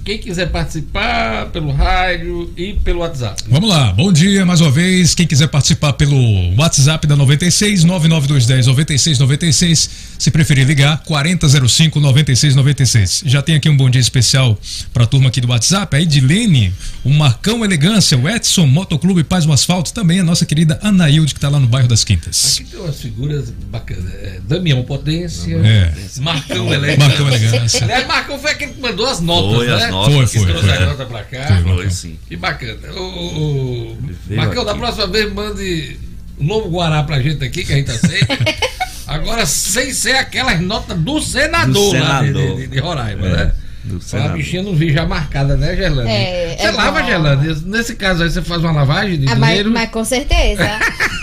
quem 0.08 0.18
quiser 0.18 0.50
participar 0.50 1.48
pelo 1.48 1.70
rádio 1.70 2.50
e 2.56 2.72
pelo 2.76 3.00
WhatsApp. 3.00 3.44
Vamos 3.50 3.70
lá, 3.70 3.92
bom 3.92 4.10
dia 4.10 4.46
mais 4.46 4.62
uma 4.62 4.72
vez. 4.72 5.14
Quem 5.14 5.28
quiser 5.28 5.48
participar 5.50 5.92
pelo 5.92 6.56
WhatsApp 6.56 7.06
da 7.06 7.14
96 7.18 7.84
99210 7.84 8.68
9696, 8.68 9.90
se 10.18 10.32
preferir 10.32 10.66
ligar, 10.66 11.04
4005 11.04 12.00
9696. 12.00 13.24
Já 13.26 13.42
tem 13.42 13.56
aqui 13.56 13.70
um 13.70 13.76
bom 13.76 13.90
dia 13.90 14.00
especial 14.00 14.58
para 14.94 15.04
a 15.04 15.08
turma 15.08 15.28
aqui 15.28 15.42
do 15.42 15.50
WhatsApp, 15.50 15.94
a 15.94 16.02
Edilene, 16.02 16.74
o 17.04 17.10
Marcão 17.10 17.66
Elegância, 17.66 18.18
o 18.18 18.30
Edson 18.30 18.66
Motoclube 18.66 19.26
Paz 19.26 19.46
no 19.46 19.52
Asfalto, 19.52 19.92
também 19.92 20.22
a 20.22 20.24
nossa 20.24 20.46
querida 20.46 20.80
Anaílde, 20.82 21.34
que 21.34 21.38
está 21.38 21.50
lá 21.50 21.60
no 21.60 21.68
bairro 21.68 21.90
das 21.90 22.06
Quintas. 22.06 22.60
Aqui 22.62 22.72
tem 22.72 22.80
umas 22.80 23.02
figuras 23.02 23.50
bacanas. 23.70 24.14
É, 24.14 24.40
Damião 24.48 24.82
Potência, 24.84 25.54
É. 25.58 25.92
Marcão 26.22 26.74
Elegância. 26.74 27.08
Marcão 27.10 27.28
Elegância. 27.28 27.84
Aliás, 27.84 28.08
Marcão 28.08 28.40
foi 28.40 28.52
aquele 28.52 28.72
que 28.72 28.80
mandou 28.80 29.06
as 29.06 29.20
notas, 29.20 29.58
Foi, 29.58 29.68
né? 29.68 29.74
as 29.74 29.97
notas. 29.98 30.14
Foi, 30.16 30.26
Que 30.28 30.38
foi, 30.40 30.48
trouxe 30.48 30.68
foi. 30.68 30.78
a 30.78 30.86
nota 30.88 31.06
pra 31.06 31.24
cá. 31.24 31.48
Foi, 31.64 31.76
Foi 31.76 31.90
sim. 31.90 32.18
Que 32.28 32.36
bacana. 32.36 32.78
O, 32.96 33.98
veio 34.28 34.40
Marcão, 34.42 34.64
da 34.66 34.76
próxima 34.76 35.08
vez 35.08 35.34
mande 35.34 36.00
novo 36.40 36.70
Guará 36.70 37.04
pra 37.04 37.20
gente 37.22 37.44
aqui, 37.44 37.64
que 37.64 37.74
a 37.74 37.76
gente 37.78 37.92
aceita. 37.92 38.38
Agora, 39.08 39.46
sem 39.46 39.94
ser 39.94 40.18
aquelas 40.18 40.60
notas 40.60 40.98
do 40.98 41.22
senador, 41.22 41.74
Do 41.74 42.00
lá 42.00 42.22
de, 42.22 42.28
senador. 42.28 42.58
de- 42.58 42.68
de 42.68 42.80
Roraima, 42.80 43.26
É, 43.28 43.32
né? 43.32 43.52
do 43.86 43.98
A 43.98 44.02
senador. 44.02 44.38
bichinha 44.38 44.62
não 44.64 44.76
vi 44.76 44.92
já 44.92 45.06
marcada, 45.06 45.56
né, 45.56 45.76
Gerlane? 45.78 46.10
É, 46.12 46.56
você 46.60 46.66
é 46.68 46.72
lava. 46.72 47.04
Gerlane? 47.04 47.56
Nesse 47.66 47.96
caso 47.96 48.24
aí, 48.24 48.30
você 48.30 48.42
faz 48.42 48.62
uma 48.62 48.74
lavagem 48.74 49.18
de 49.18 49.30
Ah, 49.30 49.36
mas, 49.36 49.50
dinheiro? 49.50 49.72
mas 49.72 49.90
com 49.90 50.04
certeza. 50.04 50.70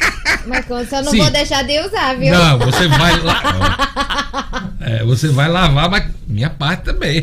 mas 0.46 0.64
com- 0.64 0.82
só 0.86 1.02
não 1.02 1.10
Sim. 1.12 1.18
vou 1.18 1.30
deixar 1.30 1.62
de 1.62 1.78
usar, 1.80 2.14
viu? 2.16 2.32
Não, 2.32 2.58
você 2.58 2.88
vai 2.88 3.20
lá. 3.20 3.90
É, 4.86 5.02
você 5.02 5.28
vai 5.28 5.48
lavar, 5.48 5.88
mas 5.88 6.04
minha 6.28 6.50
parte 6.50 6.82
também. 6.84 7.22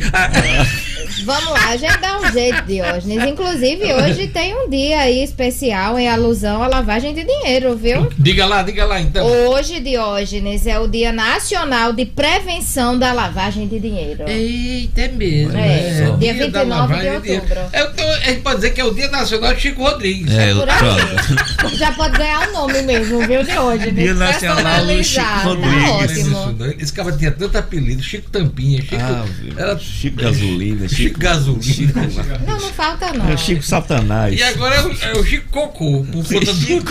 Vamos 1.23 1.49
lá, 1.51 1.69
a 1.69 1.77
gente 1.77 1.97
dá 1.97 2.19
um 2.19 2.31
jeito, 2.31 2.61
Diógenes. 2.63 3.27
Inclusive, 3.27 3.93
hoje 3.93 4.27
tem 4.27 4.55
um 4.55 4.69
dia 4.69 4.99
aí 4.99 5.23
especial 5.23 5.97
em 5.99 6.07
alusão 6.07 6.63
à 6.63 6.67
lavagem 6.67 7.13
de 7.13 7.23
dinheiro, 7.23 7.75
viu? 7.75 8.09
diga 8.17 8.45
lá, 8.45 8.63
diga 8.63 8.85
lá 8.85 8.99
então. 8.99 9.25
Hoje, 9.25 9.79
Diógenes, 9.79 10.65
é 10.65 10.79
o 10.79 10.87
Dia 10.87 11.11
Nacional 11.11 11.93
de 11.93 12.05
Prevenção 12.05 12.97
da 12.97 13.13
Lavagem 13.13 13.67
de 13.67 13.79
Dinheiro. 13.79 14.23
Eita, 14.27 15.01
é 15.01 15.07
mesmo. 15.09 15.57
É, 15.57 16.01
né? 16.01 16.15
dia 16.19 16.33
da 16.49 16.63
29 16.63 16.99
de 16.99 17.07
outubro. 17.09 17.59
É, 17.71 17.83
então, 17.83 18.09
a 18.09 18.19
gente 18.19 18.41
pode 18.41 18.55
dizer 18.55 18.69
que 18.71 18.81
é 18.81 18.85
o 18.85 18.93
Dia 18.93 19.09
Nacional 19.09 19.53
de 19.53 19.61
Chico 19.61 19.83
Rodrigues. 19.83 20.33
É, 20.33 20.53
Por 20.53 20.67
pronto. 20.67 21.67
aí. 21.67 21.75
Já 21.77 21.91
pode 21.91 22.17
ganhar 22.17 22.49
o 22.49 22.53
nome 22.53 22.81
mesmo, 22.81 23.19
viu, 23.27 23.43
Diógenes? 23.43 23.95
Dia 23.95 24.13
Nacional 24.13 24.85
do 24.85 25.03
Chico 25.03 25.21
Personalizado, 25.21 25.49
Rodrigues. 25.49 26.31
Tá 26.31 26.39
ótimo. 26.39 26.65
Esse 26.79 26.93
cara 26.93 27.11
tinha 27.11 27.31
tanto 27.31 27.57
apelido, 27.57 28.01
Chico 28.03 28.29
Tampinha, 28.29 28.81
Chico. 28.81 28.95
Ah, 28.99 29.25
era, 29.57 29.77
Chico 29.77 30.17
Gasolina, 30.21 30.87
Chico 30.87 31.10
Gasolina. 31.17 31.61
Chico, 31.61 31.99
não, 32.47 32.59
não 32.59 32.73
falta 32.73 33.13
não. 33.13 33.29
É 33.29 33.33
o 33.33 33.37
Chico 33.37 33.63
Satanás. 33.63 34.39
E 34.39 34.43
agora 34.43 34.75
é 34.75 34.83
o, 34.83 34.91
é 34.91 35.19
o 35.19 35.23
Chico 35.23 35.47
Cocô, 35.49 36.05
por 36.11 36.23
conta 36.25 36.53
do, 36.53 36.83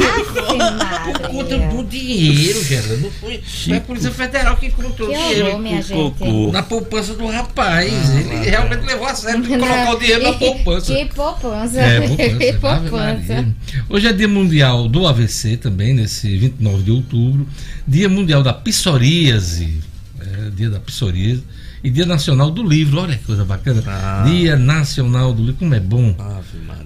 por 1.12 1.28
conta 1.28 1.58
do 1.58 1.84
dinheiro, 1.84 2.64
Gera. 2.64 2.96
Não 2.96 3.10
foi, 3.10 3.42
foi 3.42 3.76
a 3.76 3.80
Polícia 3.80 4.10
Federal 4.10 4.56
que 4.56 4.66
encontrou 4.66 5.08
que 5.08 5.14
dinheiro 5.14 5.48
horror, 5.48 5.58
minha 5.60 5.82
gente. 5.82 6.52
na 6.52 6.62
poupança 6.62 7.14
do 7.14 7.26
rapaz. 7.26 7.92
Ah, 7.92 8.20
ele 8.20 8.50
realmente 8.50 8.86
levou 8.86 9.06
a 9.06 9.14
sério 9.14 9.42
de 9.42 9.48
colocar 9.48 9.94
o 9.94 9.98
dinheiro 9.98 10.22
na 10.22 10.32
poupança. 10.38 10.94
Que 10.94 11.04
poupança. 11.06 11.80
É, 11.80 12.00
poupança. 12.00 12.36
que 12.38 12.52
poupança. 12.54 13.48
Hoje 13.88 14.06
é 14.06 14.12
Dia 14.12 14.28
Mundial 14.28 14.88
do 14.88 15.06
AVC 15.06 15.56
também, 15.56 15.94
nesse 15.94 16.36
29 16.36 16.82
de 16.82 16.90
outubro. 16.90 17.46
Dia 17.86 18.08
Mundial 18.08 18.42
da 18.42 18.52
Psoríase. 18.52 19.80
É, 20.20 20.50
dia 20.50 20.70
da 20.70 20.78
Psoríase 20.78 21.42
e 21.82 21.90
Dia 21.90 22.06
Nacional 22.06 22.50
do 22.50 22.62
Livro. 22.62 23.00
Olha 23.00 23.16
que 23.16 23.24
coisa 23.24 23.44
bacana. 23.44 23.82
Ah. 23.86 24.24
Dia 24.26 24.56
Nacional 24.56 25.32
do 25.32 25.42
Livro. 25.42 25.56
Como 25.58 25.74
é 25.74 25.80
bom 25.80 26.14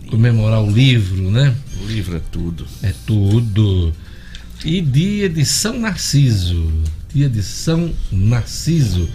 comemorar 0.08 0.62
o 0.62 0.70
livro, 0.70 1.30
né? 1.30 1.54
O 1.82 1.86
livro 1.86 2.16
é 2.16 2.20
tudo. 2.30 2.66
É 2.82 2.92
tudo. 3.06 3.92
E 4.64 4.80
dia 4.80 5.28
de 5.28 5.44
São 5.44 5.78
Narciso. 5.78 6.70
Dia 7.12 7.28
de 7.28 7.42
São 7.42 7.92
Narciso. 8.10 9.08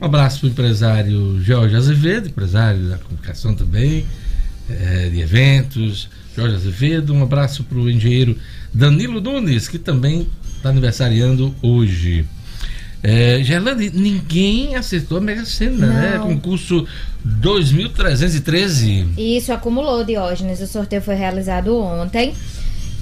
Um 0.00 0.04
abraço 0.04 0.40
para 0.40 0.46
o 0.46 0.50
empresário 0.50 1.42
Jorge 1.42 1.74
Azevedo, 1.76 2.28
empresário 2.28 2.88
da 2.88 2.98
comunicação 2.98 3.54
também, 3.54 4.04
é, 4.68 5.08
de 5.08 5.20
eventos. 5.20 6.08
Jorge 6.36 6.56
Azevedo. 6.56 7.14
Um 7.14 7.22
abraço 7.22 7.64
para 7.64 7.78
o 7.78 7.88
engenheiro 7.88 8.36
Danilo 8.72 9.20
Nunes, 9.20 9.68
que 9.68 9.78
também 9.78 10.28
está 10.56 10.70
aniversariando 10.70 11.54
hoje. 11.62 12.26
É, 13.06 13.44
Gerlane, 13.44 13.90
ninguém 13.90 14.76
acertou 14.76 15.18
a 15.18 15.20
Mega 15.20 15.44
Sena, 15.44 15.86
né? 15.86 16.18
Concurso 16.22 16.88
2313. 17.22 19.08
Isso 19.18 19.52
acumulou, 19.52 20.02
Diógenes. 20.02 20.58
O 20.62 20.66
sorteio 20.66 21.02
foi 21.02 21.14
realizado 21.14 21.76
ontem. 21.76 22.32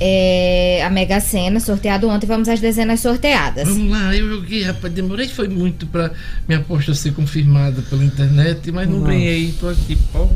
É, 0.00 0.82
a 0.84 0.90
Mega 0.90 1.20
Sena, 1.20 1.60
sorteado 1.60 2.08
ontem, 2.08 2.26
vamos 2.26 2.48
às 2.48 2.58
dezenas 2.58 2.98
sorteadas. 2.98 3.68
Vamos 3.68 3.92
lá, 3.92 4.12
eu 4.16 4.28
joguei, 4.28 4.64
rapaz, 4.64 4.92
demorei 4.92 5.28
foi 5.28 5.46
muito 5.46 5.86
para 5.86 6.10
minha 6.48 6.58
aposta 6.58 6.92
ser 6.92 7.12
confirmada 7.12 7.80
pela 7.82 8.04
internet, 8.04 8.72
mas 8.72 8.88
não 8.88 9.04
ganhei, 9.04 9.54
tô 9.60 9.68
aqui, 9.68 9.94
pobre. 10.12 10.34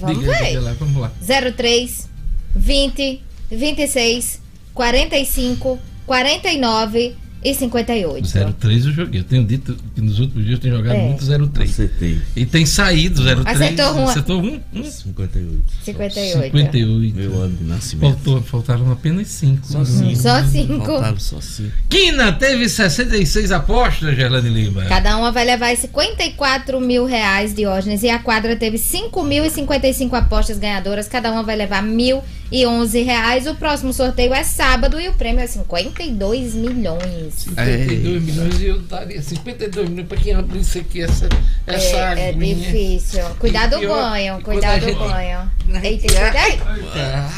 Vamos 0.00 0.20
Diga, 0.20 0.32
ver. 0.38 0.60
Lá, 0.60 0.74
vamos 0.80 0.96
lá. 0.96 1.12
03 1.54 2.08
20 2.54 3.20
26 3.50 4.40
45 4.72 5.78
49 6.06 7.25
e 7.46 7.54
58. 7.54 8.54
03 8.58 8.86
eu 8.86 8.92
joguei. 8.92 9.20
Eu 9.20 9.24
tenho 9.24 9.44
dito 9.44 9.76
que 9.94 10.00
nos 10.00 10.18
últimos 10.18 10.44
dias 10.44 10.56
eu 10.56 10.62
tenho 10.62 10.76
jogado 10.76 10.96
é. 10.96 11.06
muito 11.06 11.24
03. 11.24 11.70
Acertei. 11.70 12.20
E 12.34 12.44
tem 12.44 12.66
saído 12.66 13.22
03. 13.22 13.46
Acertou 13.46 13.94
um. 13.94 14.08
Acertou 14.08 14.42
um? 14.42 14.60
um. 14.74 14.84
58. 14.84 15.62
58. 15.84 16.42
58. 16.42 17.14
Meu 17.14 17.40
ano 17.40 17.56
de 17.56 17.64
nascimento. 17.64 18.14
Faltou, 18.14 18.42
faltaram 18.42 18.90
apenas 18.90 19.28
5. 19.28 19.64
Só 19.64 19.84
5. 19.84 20.16
Só 20.16 20.42
5. 20.42 20.84
Faltaram 20.84 21.18
só 21.20 21.40
5. 21.40 21.70
Quina 21.88 22.32
teve 22.32 22.68
66 22.68 23.52
apostas, 23.52 24.16
Gerlane 24.16 24.48
Lima. 24.48 24.84
Cada 24.86 25.16
uma 25.16 25.30
vai 25.30 25.44
levar 25.44 25.76
54 25.76 26.80
mil 26.80 27.04
reais, 27.04 27.54
Diógenes. 27.54 28.02
E 28.02 28.08
a 28.08 28.18
quadra 28.18 28.56
teve 28.56 28.76
5.055 28.76 30.14
apostas 30.14 30.58
ganhadoras. 30.58 31.06
Cada 31.06 31.30
uma 31.30 31.44
vai 31.44 31.54
levar 31.54 31.80
mil 31.80 32.22
e 32.50 32.66
11 32.66 33.02
reais. 33.02 33.46
O 33.46 33.54
próximo 33.54 33.92
sorteio 33.92 34.34
é 34.34 34.42
sábado 34.42 35.00
e 35.00 35.08
o 35.08 35.12
prêmio 35.12 35.40
é 35.40 35.46
52 35.46 36.54
milhões. 36.54 37.35
52 37.36 38.16
é. 38.16 38.20
milhões 38.20 38.60
e 38.60 38.66
eu 38.66 38.80
daria 38.80 39.22
52 39.22 39.88
milhões 39.90 40.08
para 40.08 40.18
quem 40.18 40.34
abrisse 40.34 40.78
aqui 40.78 41.02
essa, 41.02 41.28
essa 41.66 41.96
É, 42.18 42.30
é 42.30 42.32
difícil. 42.32 43.22
Cuidado 43.38 43.78
do 43.78 43.88
banho, 43.88 44.40
cuidado 44.42 44.86
do 44.86 44.94
banho. 44.94 45.50
Eita, 45.82 46.08
cuida 46.08 46.40
aí. 46.40 46.60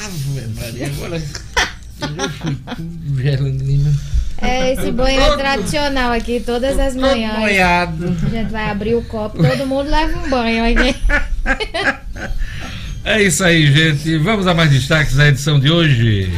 Ave 0.04 0.46
Maria, 0.60 0.86
agora 0.86 1.16
eu 1.16 1.20
fui. 1.20 2.56
É, 4.40 4.72
esse 4.72 4.92
banho 4.92 5.20
é 5.20 5.36
tradicional 5.36 6.12
aqui, 6.12 6.40
todas 6.40 6.78
as 6.78 6.94
manhãs. 6.94 7.40
Banhado. 7.40 8.16
A 8.24 8.28
gente 8.28 8.52
vai 8.52 8.70
abrir 8.70 8.94
o 8.94 9.02
copo, 9.02 9.42
todo 9.42 9.66
mundo 9.66 9.90
leva 9.90 10.16
um 10.16 10.30
banho 10.30 10.64
aqui. 10.64 10.96
É 13.04 13.22
isso 13.22 13.42
aí, 13.42 13.72
gente. 13.72 14.18
Vamos 14.18 14.46
a 14.46 14.52
mais 14.52 14.70
destaques 14.70 15.14
da 15.14 15.28
edição 15.28 15.58
de 15.58 15.70
hoje. 15.70 16.30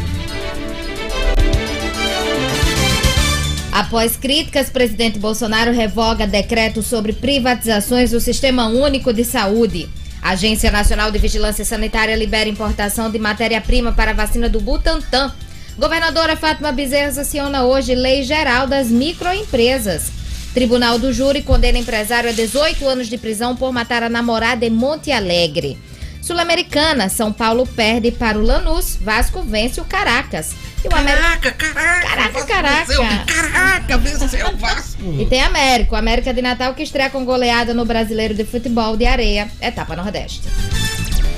Após 3.81 4.15
críticas, 4.15 4.69
presidente 4.69 5.19
Bolsonaro 5.19 5.73
revoga 5.73 6.27
decreto 6.27 6.83
sobre 6.83 7.15
privatizações 7.15 8.11
do 8.11 8.21
Sistema 8.21 8.67
Único 8.67 9.11
de 9.11 9.25
Saúde. 9.25 9.89
Agência 10.21 10.71
Nacional 10.71 11.11
de 11.11 11.19
Vigilância 11.19 11.65
Sanitária 11.65 12.15
libera 12.15 12.47
importação 12.47 13.11
de 13.11 13.19
matéria-prima 13.19 13.91
para 13.91 14.11
a 14.11 14.15
vacina 14.15 14.51
do 14.51 14.61
Butantan. 14.61 15.33
Governadora 15.79 16.37
Fátima 16.37 16.73
Bezerra 16.73 17.11
sanciona 17.11 17.65
hoje 17.65 17.95
lei 17.95 18.23
geral 18.23 18.67
das 18.67 18.89
microempresas. 18.89 20.13
Tribunal 20.53 20.99
do 20.99 21.11
Júri 21.11 21.41
condena 21.41 21.79
empresário 21.79 22.29
a 22.29 22.35
18 22.35 22.87
anos 22.87 23.09
de 23.09 23.17
prisão 23.17 23.57
por 23.57 23.73
matar 23.73 24.03
a 24.03 24.11
namorada 24.11 24.67
em 24.67 24.71
Monte 24.71 25.11
Alegre. 25.11 25.79
Sul-Americana, 26.21 27.09
São 27.09 27.33
Paulo 27.33 27.67
perde 27.67 28.11
para 28.11 28.39
o 28.39 28.43
Lanús, 28.43 28.99
Vasco 29.01 29.41
vence 29.41 29.81
o 29.81 29.87
Caracas. 29.87 30.55
O 30.83 30.95
América... 30.95 31.53
Caraca, 31.53 31.53
caraca! 31.53 32.07
Caraca, 32.07 32.87
venceu, 32.87 33.03
caraca! 33.27 33.99
Venceu 33.99 34.49
o 34.49 34.57
Vasco! 34.57 35.15
E 35.21 35.27
tem 35.27 35.43
América, 35.43 35.95
o 35.95 35.97
América 35.97 36.33
de 36.33 36.41
Natal 36.41 36.75
que 36.75 36.83
estreia 36.83 37.11
com 37.11 37.23
goleada 37.25 37.75
no 37.75 37.85
Brasileiro 37.85 38.33
de 38.35 38.45
Futebol 38.45 38.97
de 38.97 39.05
Areia, 39.05 39.51
etapa 39.61 39.95
Nordeste. 39.95 40.41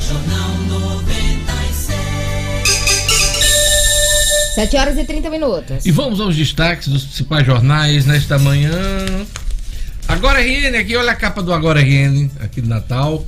Jornal 0.01 0.49
96. 0.69 1.89
7 4.55 4.77
horas 4.77 4.99
e 4.99 5.05
30 5.05 5.29
minutos. 5.29 5.85
E 5.85 5.91
vamos 5.91 6.21
aos 6.21 6.37
destaques 6.37 6.87
dos 6.87 7.03
principais 7.03 7.45
jornais 7.45 8.07
nesta 8.07 8.39
manhã. 8.39 8.71
Agora 10.07 10.41
RN, 10.41 10.77
aqui 10.79 10.97
olha 10.97 11.11
a 11.13 11.17
capa 11.17 11.43
do 11.43 11.53
Agora 11.53 11.81
RN, 11.81 12.31
aqui 12.41 12.61
do 12.61 12.69
Natal. 12.69 13.27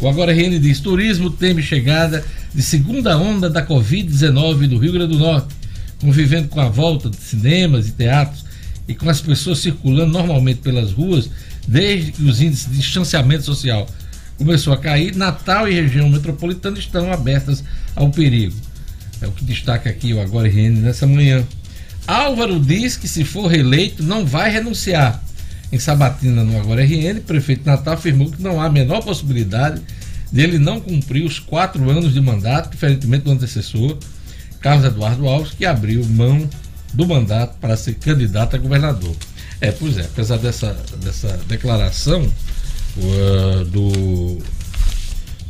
O 0.00 0.08
Agora 0.08 0.32
RN 0.32 0.58
diz: 0.58 0.80
turismo 0.80 1.30
teme 1.30 1.62
chegada 1.62 2.24
de 2.54 2.62
segunda 2.62 3.16
onda 3.16 3.48
da 3.48 3.66
Covid-19 3.66 4.68
no 4.68 4.78
Rio 4.78 4.92
Grande 4.92 5.12
do 5.14 5.18
Norte, 5.18 5.54
convivendo 6.00 6.48
com 6.48 6.60
a 6.60 6.68
volta 6.68 7.08
de 7.08 7.16
cinemas 7.16 7.88
e 7.88 7.92
teatros 7.92 8.44
e 8.86 8.94
com 8.94 9.08
as 9.08 9.20
pessoas 9.20 9.58
circulando 9.58 10.12
normalmente 10.12 10.60
pelas 10.60 10.92
ruas, 10.92 11.30
desde 11.66 12.12
que 12.12 12.24
os 12.24 12.40
índices 12.40 12.70
de 12.70 12.76
distanciamento 12.76 13.44
social 13.44 13.88
começou 14.36 14.72
a 14.72 14.78
cair, 14.78 15.14
Natal 15.14 15.68
e 15.68 15.74
região 15.74 16.08
metropolitana 16.08 16.78
estão 16.78 17.12
abertas 17.12 17.62
ao 17.94 18.10
perigo. 18.10 18.56
É 19.20 19.26
o 19.26 19.30
que 19.30 19.44
destaca 19.44 19.88
aqui 19.88 20.12
o 20.12 20.20
Agora 20.20 20.48
RN 20.48 20.80
nessa 20.80 21.06
manhã. 21.06 21.46
Álvaro 22.06 22.58
diz 22.58 22.96
que 22.96 23.06
se 23.06 23.24
for 23.24 23.46
reeleito 23.46 24.02
não 24.02 24.26
vai 24.26 24.50
renunciar 24.50 25.22
em 25.70 25.78
Sabatina, 25.78 26.44
no 26.44 26.60
Agora 26.60 26.84
RN, 26.84 27.20
prefeito 27.20 27.64
Natal 27.64 27.94
afirmou 27.94 28.30
que 28.30 28.42
não 28.42 28.60
há 28.60 28.66
a 28.66 28.70
menor 28.70 29.02
possibilidade 29.02 29.80
dele 30.32 30.58
não 30.58 30.80
cumprir 30.80 31.24
os 31.24 31.38
quatro 31.38 31.88
anos 31.90 32.14
de 32.14 32.20
mandato, 32.20 32.70
diferentemente 32.70 33.24
do 33.24 33.30
antecessor, 33.30 33.98
Carlos 34.60 34.86
Eduardo 34.86 35.28
Alves, 35.28 35.52
que 35.52 35.66
abriu 35.66 36.04
mão 36.06 36.48
do 36.94 37.06
mandato 37.06 37.58
para 37.58 37.76
ser 37.76 37.94
candidato 37.94 38.56
a 38.56 38.58
governador. 38.58 39.14
É, 39.60 39.70
pois 39.70 39.98
é, 39.98 40.02
apesar 40.02 40.38
dessa, 40.38 40.72
dessa 41.02 41.38
declaração 41.46 42.22
uh, 42.96 43.64
do, 43.66 44.38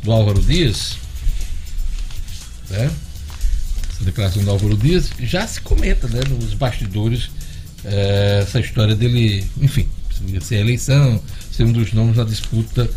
do 0.03 0.11
Álvaro 0.11 0.41
Dias, 0.41 0.97
né? 2.69 2.91
Essa 3.89 4.03
declaração 4.03 4.43
do 4.43 4.51
Álvaro 4.51 4.77
Dias 4.77 5.09
já 5.19 5.47
se 5.47 5.61
comenta 5.61 6.07
né, 6.07 6.21
nos 6.29 6.53
bastidores 6.53 7.25
uh, 7.85 8.41
essa 8.41 8.59
história 8.59 8.95
dele, 8.95 9.45
enfim, 9.61 9.87
ser 10.41 10.57
eleição, 10.57 11.21
ser 11.51 11.63
um 11.63 11.71
dos 11.71 11.93
nomes 11.93 12.17
na 12.17 12.23
disputa 12.23 12.89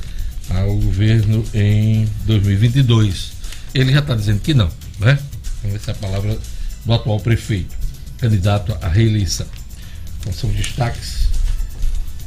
ao 0.50 0.76
governo 0.76 1.44
em 1.54 2.08
2022. 2.24 3.32
Ele 3.74 3.92
já 3.92 4.00
está 4.00 4.14
dizendo 4.14 4.40
que 4.40 4.54
não, 4.54 4.70
né? 4.98 5.18
Ver 5.62 5.80
se 5.80 5.90
é 5.90 5.92
a 5.92 5.96
palavra 5.96 6.38
do 6.84 6.92
atual 6.92 7.20
prefeito, 7.20 7.76
candidato 8.18 8.76
à 8.80 8.88
reeleição. 8.88 9.46
Então 10.20 10.32
são 10.32 10.50
destaques 10.50 11.28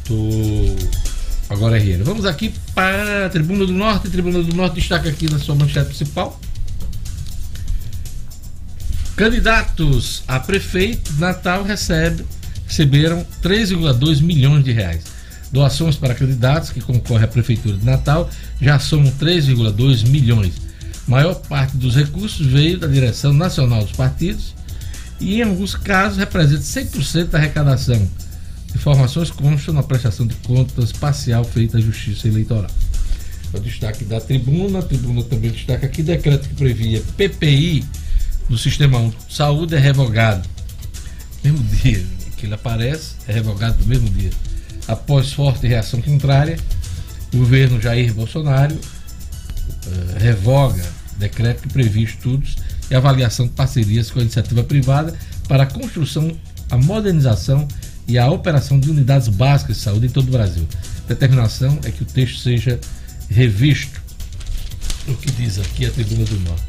do 0.05 0.75
Agora 1.49 1.77
RN. 1.77 2.03
Vamos 2.03 2.25
aqui 2.25 2.53
para 2.75 3.25
a 3.25 3.29
Tribuna 3.29 3.65
do 3.65 3.73
Norte. 3.73 4.10
Tribuna 4.10 4.43
do 4.43 4.55
Norte 4.55 4.75
destaca 4.75 5.10
aqui 5.10 5.29
na 5.29 5.39
sua 5.39 5.55
manchete 5.55 5.88
principal. 5.88 6.39
Candidatos 9.15 10.23
a 10.27 10.39
prefeito, 10.39 11.12
Natal 11.13 11.63
recebe 11.63 12.23
receberam 12.69 13.25
3,2 13.41 14.21
milhões 14.21 14.63
de 14.63 14.71
reais. 14.71 15.03
Doações 15.51 15.95
para 15.95 16.13
candidatos 16.13 16.69
que 16.69 16.79
concorrem 16.79 17.25
à 17.25 17.27
Prefeitura 17.27 17.77
de 17.77 17.85
Natal 17.85 18.29
já 18.62 18.77
somam 18.77 19.12
3,2 19.13 20.07
milhões. 20.07 20.53
maior 21.07 21.33
parte 21.33 21.75
dos 21.75 21.95
recursos 21.95 22.45
veio 22.45 22.77
da 22.77 22.88
direção 22.88 23.33
nacional 23.33 23.83
dos 23.83 23.93
partidos 23.93 24.53
e, 25.19 25.39
em 25.39 25.41
alguns 25.41 25.75
casos, 25.75 26.19
representa 26.19 26.62
100% 26.62 27.29
da 27.29 27.38
arrecadação. 27.39 28.07
Informações 28.75 29.31
constam 29.31 29.73
na 29.73 29.81
prestação 29.81 30.27
de 30.27 30.35
contas 30.35 30.91
parcial 30.91 31.43
feita 31.43 31.79
à 31.79 31.81
Justiça 31.81 32.27
Eleitoral. 32.27 32.69
o 33.51 33.59
destaque 33.59 34.05
da 34.05 34.21
tribuna. 34.21 34.79
A 34.79 34.83
tribuna 34.83 35.23
também 35.23 35.49
destaca 35.49 35.88
aqui 35.88 36.03
decreto 36.03 36.47
que 36.47 36.55
previa 36.55 37.01
PPI 37.17 37.83
do 38.47 38.57
Sistema 38.57 38.99
Único 38.99 39.25
de 39.27 39.33
Saúde 39.33 39.75
é 39.75 39.79
revogado. 39.79 40.47
Mesmo 41.43 41.63
dia 41.63 42.05
que 42.38 42.45
ele 42.45 42.53
aparece, 42.53 43.15
é 43.27 43.33
revogado 43.33 43.77
no 43.81 43.88
mesmo 43.88 44.09
dia. 44.09 44.31
Após 44.89 45.32
forte 45.32 45.67
reação 45.67 46.02
contrária, 46.02 46.58
o 47.32 47.38
governo 47.38 47.80
Jair 47.80 48.12
Bolsonaro 48.12 48.73
uh, 48.73 50.19
revoga 50.19 50.84
decreto 51.15 51.62
que 51.62 51.69
previa 51.69 52.04
estudos 52.04 52.56
e 52.89 52.95
avaliação 52.95 53.45
de 53.45 53.52
parcerias 53.52 54.10
com 54.10 54.17
a 54.17 54.23
iniciativa 54.23 54.63
privada 54.63 55.13
para 55.47 55.62
a 55.62 55.65
construção, 55.67 56.36
a 56.71 56.78
modernização 56.78 57.67
e 58.08 58.17
a 58.17 58.28
operação 58.32 58.80
de 58.80 58.89
unidades 58.89 59.28
básicas 59.28 59.78
de 59.78 59.84
saúde 59.84 60.08
em 60.08 60.10
todo 60.10 60.28
o 60.28 60.32
Brasil. 60.32 60.67
A 61.06 61.10
determinação 61.10 61.78
é 61.84 61.91
que 61.91 62.02
o 62.02 62.06
texto 62.06 62.39
seja 62.39 62.80
revisto. 63.30 64.02
O 65.08 65.13
que 65.13 65.32
diz 65.34 65.60
aqui 65.60 65.86
a 65.86 65.91
Tribuna 65.91 66.25
do 66.25 66.39
Norte. 66.39 66.63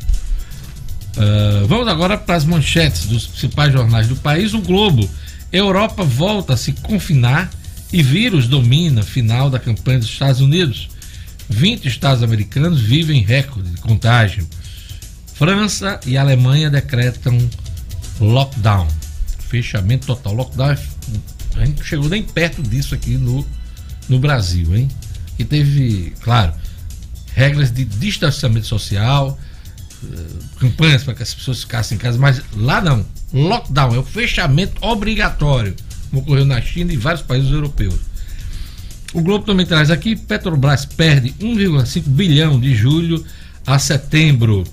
Uh, 1.17 1.67
vamos 1.67 1.89
agora 1.89 2.19
para 2.19 2.37
as 2.37 2.45
manchetes 2.45 3.07
dos 3.07 3.27
principais 3.27 3.73
jornais 3.73 4.09
do 4.09 4.17
país. 4.17 4.53
O 4.53 4.61
Globo. 4.61 5.09
Europa 5.51 6.05
volta 6.05 6.53
a 6.53 6.57
se 6.57 6.73
confinar 6.75 7.51
e 7.93 8.03
vírus 8.03 8.47
domina 8.47 9.03
final 9.03 9.51
da 9.51 9.59
campanha 9.59 9.99
dos 9.99 10.09
Estados 10.09 10.41
Unidos. 10.41 10.89
20 11.49 11.89
estados 11.89 12.23
americanos 12.23 12.81
vivem 12.81 13.23
recorde 13.23 13.71
de 13.71 13.81
contágio. 13.81 14.47
França 15.35 15.99
e 16.07 16.17
Alemanha 16.17 16.71
decretam 16.71 17.37
lockdown. 18.21 18.87
Fechamento 19.49 20.07
total. 20.07 20.35
Lockdown, 20.35 20.77
a 21.57 21.65
gente 21.65 21.85
chegou 21.85 22.09
nem 22.09 22.23
perto 22.23 22.63
disso 22.63 22.95
aqui 22.95 23.17
no, 23.17 23.45
no 24.09 24.19
Brasil, 24.19 24.77
hein? 24.77 24.89
E 25.39 25.45
teve, 25.45 26.13
claro, 26.21 26.53
regras 27.35 27.73
de 27.73 27.85
distanciamento 27.85 28.67
social, 28.67 29.39
eh, 30.05 30.17
campanhas 30.59 31.03
para 31.03 31.15
que 31.15 31.23
as 31.23 31.35
pessoas 31.35 31.63
ficassem 31.63 31.97
em 31.97 31.99
casa, 31.99 32.19
mas 32.19 32.43
lá 32.55 32.81
não. 32.81 33.05
Lockdown 33.33 33.95
é 33.95 33.99
o 33.99 34.05
fechamento 34.05 34.75
obrigatório, 34.81 35.75
ocorreu 36.13 36.45
na 36.45 36.61
China 36.61 36.93
e 36.93 36.97
vários 36.97 37.23
países 37.23 37.51
europeus. 37.51 38.11
O 39.13 39.21
Globo 39.23 39.45
também 39.45 39.67
traz 39.67 39.91
aqui: 39.91 40.15
Petrobras 40.17 40.85
perde 40.85 41.31
1,5 41.41 42.03
bilhão 42.09 42.59
de 42.61 42.75
julho 42.75 43.25
a 43.67 43.79
setembro. 43.79 44.65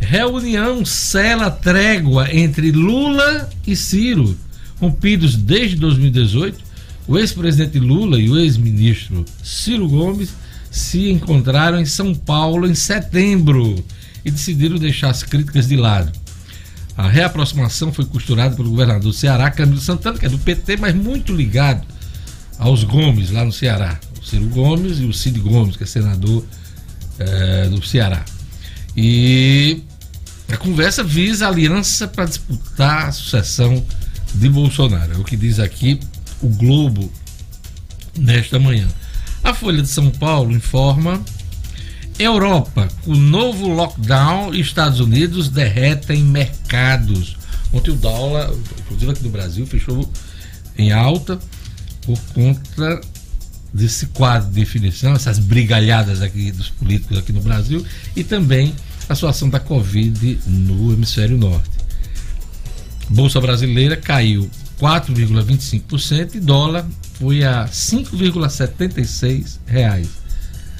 Reunião 0.00 0.84
sela 0.84 1.50
trégua 1.50 2.32
entre 2.32 2.70
Lula 2.70 3.50
e 3.66 3.74
Ciro, 3.74 4.36
rompidos 4.80 5.34
desde 5.36 5.76
2018. 5.76 6.68
O 7.08 7.18
ex-presidente 7.18 7.78
Lula 7.78 8.20
e 8.20 8.28
o 8.28 8.38
ex-ministro 8.38 9.24
Ciro 9.42 9.88
Gomes 9.88 10.30
se 10.70 11.10
encontraram 11.10 11.80
em 11.80 11.86
São 11.86 12.14
Paulo 12.14 12.66
em 12.66 12.74
setembro 12.74 13.82
e 14.24 14.30
decidiram 14.30 14.76
deixar 14.76 15.10
as 15.10 15.22
críticas 15.22 15.66
de 15.66 15.76
lado. 15.76 16.12
A 16.98 17.06
reaproximação 17.06 17.92
foi 17.92 18.04
costurada 18.04 18.56
pelo 18.56 18.70
governador 18.70 19.04
do 19.04 19.12
Ceará, 19.12 19.48
Camilo 19.52 19.80
Santana, 19.80 20.18
que 20.18 20.26
é 20.26 20.28
do 20.28 20.36
PT, 20.36 20.78
mas 20.78 20.92
muito 20.96 21.32
ligado 21.32 21.86
aos 22.58 22.82
Gomes 22.82 23.30
lá 23.30 23.44
no 23.44 23.52
Ceará. 23.52 24.00
O 24.20 24.26
Ciro 24.26 24.48
Gomes 24.48 24.98
e 24.98 25.04
o 25.04 25.12
Cid 25.12 25.38
Gomes, 25.38 25.76
que 25.76 25.84
é 25.84 25.86
senador 25.86 26.44
é, 27.20 27.68
do 27.68 27.86
Ceará. 27.86 28.24
E 28.96 29.84
a 30.48 30.56
conversa 30.56 31.04
visa 31.04 31.46
aliança 31.46 32.08
para 32.08 32.24
disputar 32.24 33.06
a 33.06 33.12
sucessão 33.12 33.86
de 34.34 34.48
Bolsonaro. 34.48 35.14
É 35.14 35.18
o 35.18 35.22
que 35.22 35.36
diz 35.36 35.60
aqui 35.60 36.00
o 36.42 36.48
Globo 36.48 37.12
nesta 38.18 38.58
manhã. 38.58 38.88
A 39.44 39.54
Folha 39.54 39.82
de 39.82 39.88
São 39.88 40.10
Paulo 40.10 40.50
informa 40.50 41.22
Europa, 42.18 42.88
com 43.04 43.14
novo 43.14 43.68
lockdown, 43.68 44.52
Estados 44.54 44.98
Unidos 44.98 45.48
derretem 45.48 46.22
mercados. 46.22 47.36
Ontem 47.72 47.92
o 47.92 47.96
dólar, 47.96 48.50
inclusive 48.80 49.12
aqui 49.12 49.22
no 49.22 49.30
Brasil, 49.30 49.66
fechou 49.66 50.08
em 50.76 50.90
alta 50.90 51.38
por 52.02 52.18
conta 52.34 53.00
desse 53.72 54.06
quadro 54.06 54.48
de 54.48 54.54
definição, 54.54 55.12
essas 55.12 55.38
brigalhadas 55.38 56.22
aqui 56.22 56.50
dos 56.50 56.70
políticos 56.70 57.18
aqui 57.18 57.32
no 57.32 57.40
Brasil 57.40 57.84
e 58.16 58.24
também 58.24 58.74
a 59.08 59.14
situação 59.14 59.48
da 59.48 59.60
Covid 59.60 60.40
no 60.46 60.92
hemisfério 60.92 61.36
norte. 61.36 61.70
Bolsa 63.10 63.40
brasileira 63.40 63.96
caiu 63.96 64.50
4,25% 64.80 66.34
e 66.34 66.40
dólar 66.40 66.86
foi 67.14 67.44
a 67.44 67.66
5,76 67.66 69.58
reais. 69.66 70.08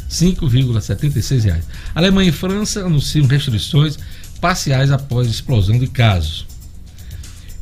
5,76 0.09 1.45
reais. 1.45 1.65
Alemanha 1.95 2.31
e 2.31 2.33
França 2.33 2.85
anunciam 2.85 3.27
restrições 3.27 3.99
parciais 4.41 4.91
após 4.91 5.29
explosão 5.29 5.79
de 5.79 5.87
casos. 5.87 6.47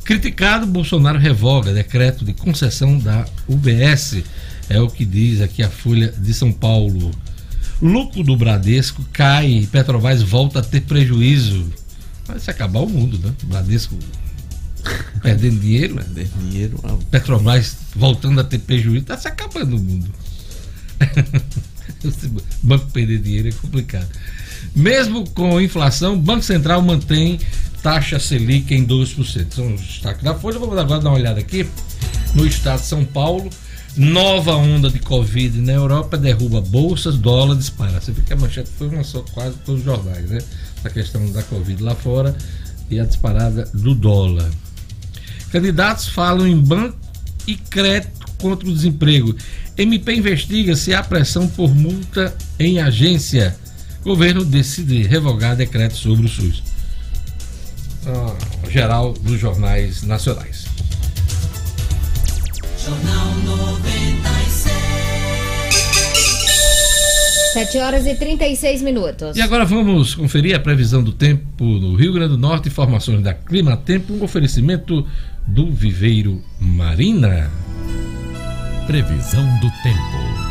Criticado, 0.03 0.65
Bolsonaro 0.65 1.19
revoga 1.19 1.73
decreto 1.73 2.23
de 2.23 2.33
concessão 2.33 2.97
da 2.97 3.25
UBS. 3.47 4.23
É 4.69 4.79
o 4.79 4.87
que 4.87 5.03
diz 5.03 5.41
aqui 5.41 5.61
a 5.61 5.69
Folha 5.69 6.13
de 6.17 6.33
São 6.33 6.51
Paulo. 6.51 7.11
Lucro 7.81 8.23
do 8.23 8.37
Bradesco 8.37 9.03
cai 9.11 9.47
e 9.47 9.67
Petrobras 9.67 10.21
volta 10.21 10.59
a 10.59 10.63
ter 10.63 10.81
prejuízo. 10.81 11.69
Vai 12.25 12.39
se 12.39 12.49
acabar 12.49 12.79
o 12.79 12.89
mundo, 12.89 13.19
né? 13.19 13.33
Bradesco 13.43 13.97
perdendo 15.21 15.59
dinheiro. 15.59 15.95
Perdendo 15.95 16.49
dinheiro. 16.49 16.77
Petrobras 17.11 17.75
voltando 17.93 18.39
a 18.39 18.43
ter 18.43 18.59
prejuízo. 18.59 19.01
Está 19.01 19.17
se 19.17 19.27
acabando 19.27 19.75
o 19.75 19.79
mundo. 19.79 20.09
banco 22.63 22.87
perder 22.91 23.19
dinheiro 23.19 23.49
é 23.49 23.51
complicado. 23.51 24.07
Mesmo 24.75 25.29
com 25.31 25.59
inflação, 25.59 26.13
o 26.13 26.17
Banco 26.17 26.43
Central 26.43 26.81
mantém 26.81 27.39
taxa 27.81 28.19
Selic 28.19 28.73
em 28.73 28.85
12%. 28.85 29.53
São 29.53 29.73
os 29.73 29.81
destaques 29.81 30.23
da 30.23 30.35
Folha. 30.35 30.59
Vamos 30.59 30.77
agora 30.77 31.01
dar 31.01 31.09
uma 31.09 31.17
olhada 31.17 31.39
aqui 31.39 31.67
no 32.33 32.45
estado 32.45 32.81
de 32.81 32.85
São 32.85 33.03
Paulo. 33.05 33.49
Nova 33.95 34.55
onda 34.55 34.91
de 34.91 34.99
Covid 34.99 35.59
na 35.59 35.73
Europa 35.73 36.17
derruba 36.17 36.61
bolsas, 36.61 37.17
dólar 37.17 37.55
dispara. 37.55 37.99
Você 37.99 38.11
vê 38.11 38.21
que 38.21 38.33
a 38.33 38.35
manchete 38.35 38.69
foi 38.77 38.87
uma 38.89 39.03
só, 39.03 39.23
quase 39.33 39.55
todos 39.65 39.81
os 39.81 39.85
jornais, 39.85 40.29
né? 40.29 40.37
A 40.83 40.89
questão 40.89 41.31
da 41.31 41.41
Covid 41.41 41.81
lá 41.81 41.95
fora 41.95 42.37
e 42.91 42.99
a 42.99 43.05
disparada 43.05 43.67
do 43.73 43.95
dólar. 43.95 44.49
Candidatos 45.51 46.09
falam 46.09 46.47
em 46.47 46.59
banco 46.59 46.97
e 47.47 47.55
crédito 47.55 48.16
contra 48.37 48.67
o 48.67 48.73
desemprego. 48.73 49.35
MP 49.77 50.15
investiga 50.15 50.75
se 50.75 50.93
há 50.93 51.03
pressão 51.03 51.47
por 51.47 51.73
multa 51.73 52.35
em 52.59 52.79
agência. 52.79 53.55
Governo 54.03 54.45
decide 54.45 55.03
revogar 55.03 55.55
decreto 55.55 55.95
sobre 55.95 56.25
o 56.25 56.29
SUS. 56.29 56.63
Ah, 58.05 58.35
geral 58.69 59.13
dos 59.13 59.39
jornais 59.39 60.01
nacionais. 60.03 60.65
Jornal 62.83 63.35
96. 63.43 64.77
7 67.53 67.79
horas 67.79 68.05
e 68.05 68.15
36 68.15 68.81
minutos. 68.81 69.35
E 69.35 69.41
agora 69.41 69.65
vamos 69.65 70.15
conferir 70.15 70.55
a 70.55 70.59
previsão 70.59 71.03
do 71.03 71.11
tempo 71.11 71.65
no 71.65 71.95
Rio 71.95 72.13
Grande 72.13 72.29
do 72.29 72.37
Norte, 72.37 72.69
informações 72.69 73.21
da 73.21 73.33
Clima 73.33 73.75
Tempo, 73.75 74.13
um 74.13 74.23
oferecimento 74.23 75.05
do 75.45 75.71
Viveiro 75.71 76.41
Marina. 76.59 77.51
Previsão 78.87 79.45
do 79.59 79.69
tempo. 79.83 80.47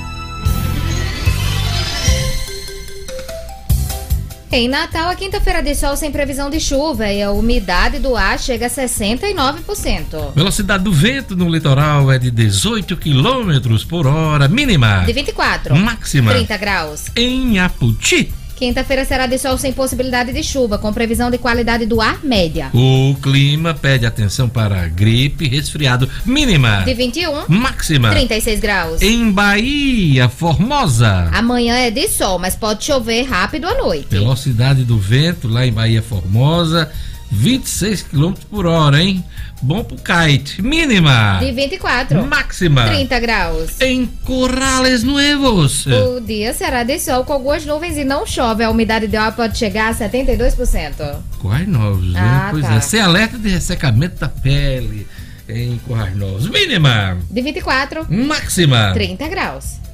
Em 4.53 4.69
Natal, 4.69 5.09
a 5.09 5.15
quinta-feira 5.15 5.63
de 5.63 5.75
sol 5.75 5.97
sem 5.97 6.13
previsão 6.13 6.51
de 6.51 6.61
chuva 6.61 7.11
e 7.11 7.23
a 7.23 7.31
umidade 7.31 7.99
do 7.99 8.15
ar 8.15 8.39
chega 8.39 8.67
a 8.67 8.69
69%. 8.69 10.35
Velocidade 10.35 10.85
do 10.85 10.93
vento 10.93 11.35
no 11.35 11.49
litoral 11.49 12.13
é 12.13 12.19
de 12.19 12.31
18 12.31 12.95
km 12.99 13.87
por 13.89 14.07
hora, 14.07 14.47
mínima. 14.49 15.05
De 15.07 15.15
24. 15.15 15.75
Máxima. 15.75 16.33
30 16.33 16.57
graus. 16.59 17.07
Em 17.17 17.59
Aputi. 17.59 18.31
Quinta-feira 18.57 19.05
será 19.05 19.27
de 19.27 19.39
sol 19.39 19.59
sem 19.59 19.71
possibilidade 19.71 20.33
de 20.33 20.43
chuva, 20.43 20.79
com 20.79 20.91
previsão 20.91 21.31
de 21.31 21.37
qualidade 21.37 21.85
do 21.85 22.01
ar 22.01 22.25
média. 22.25 22.71
O 22.73 23.15
clima 23.21 23.75
pede 23.75 24.07
atenção 24.07 24.49
para 24.49 24.89
gripe, 24.89 25.47
resfriado 25.47 26.09
mínima. 26.25 26.83
De 26.83 26.95
21. 26.95 27.45
Máxima. 27.49 28.09
36 28.11 28.59
graus. 28.61 29.03
Em 29.03 29.31
Bahia, 29.31 30.31
Formosa. 30.31 31.29
Amanhã 31.35 31.77
é 31.77 31.91
de 31.91 32.09
sol, 32.09 32.39
mas 32.39 32.57
pode 32.57 32.83
chover 32.83 33.25
rápido 33.25 33.67
à 33.67 33.75
noite. 33.77 34.07
Velocidade 34.09 34.85
do 34.85 34.99
vento 34.99 35.49
lá 35.49 35.67
em 35.67 35.73
Bahia, 35.73 36.01
Formosa. 36.01 36.91
26 37.31 38.03
km 38.05 38.33
por 38.49 38.67
hora, 38.67 39.03
hein? 39.03 39.23
Bom 39.63 39.83
pro 39.83 39.97
kite. 39.97 40.61
Mínima. 40.63 41.39
De 41.41 41.51
24. 41.53 42.27
Máxima. 42.27 42.85
30 42.87 43.21
graus. 43.21 43.81
Em 43.81 44.07
Corrales 44.25 45.03
Nuevos. 45.03 45.87
O 45.87 46.21
dia 46.21 46.53
será 46.53 46.83
de 46.83 46.99
sol 46.99 47.25
com 47.25 47.33
algumas 47.33 47.65
nuvens 47.65 47.97
e 47.97 48.05
não 48.05 48.27
chove. 48.27 48.63
A 48.63 48.71
umidade 48.71 49.07
do 49.09 49.17
ar 49.17 49.35
pode 49.35 49.57
chegar 49.57 49.91
a 49.91 49.95
72%. 49.95 51.17
Quais 51.41 51.67
novos, 51.67 52.13
né? 52.13 52.21
Ah, 52.21 52.49
pois 52.51 52.65
tá. 52.65 52.75
é. 52.75 52.81
Sem 52.81 53.01
alerta 53.01 53.39
de 53.39 53.49
ressecamento 53.49 54.21
da 54.21 54.29
pele 54.29 55.07
em 55.49 55.79
Corrais 55.87 56.17
Novos. 56.17 56.49
Mínima. 56.49 57.19
De 57.31 57.41
24. 57.41 58.07
Máxima. 58.11 58.93
30 58.93 59.29
graus. 59.29 59.86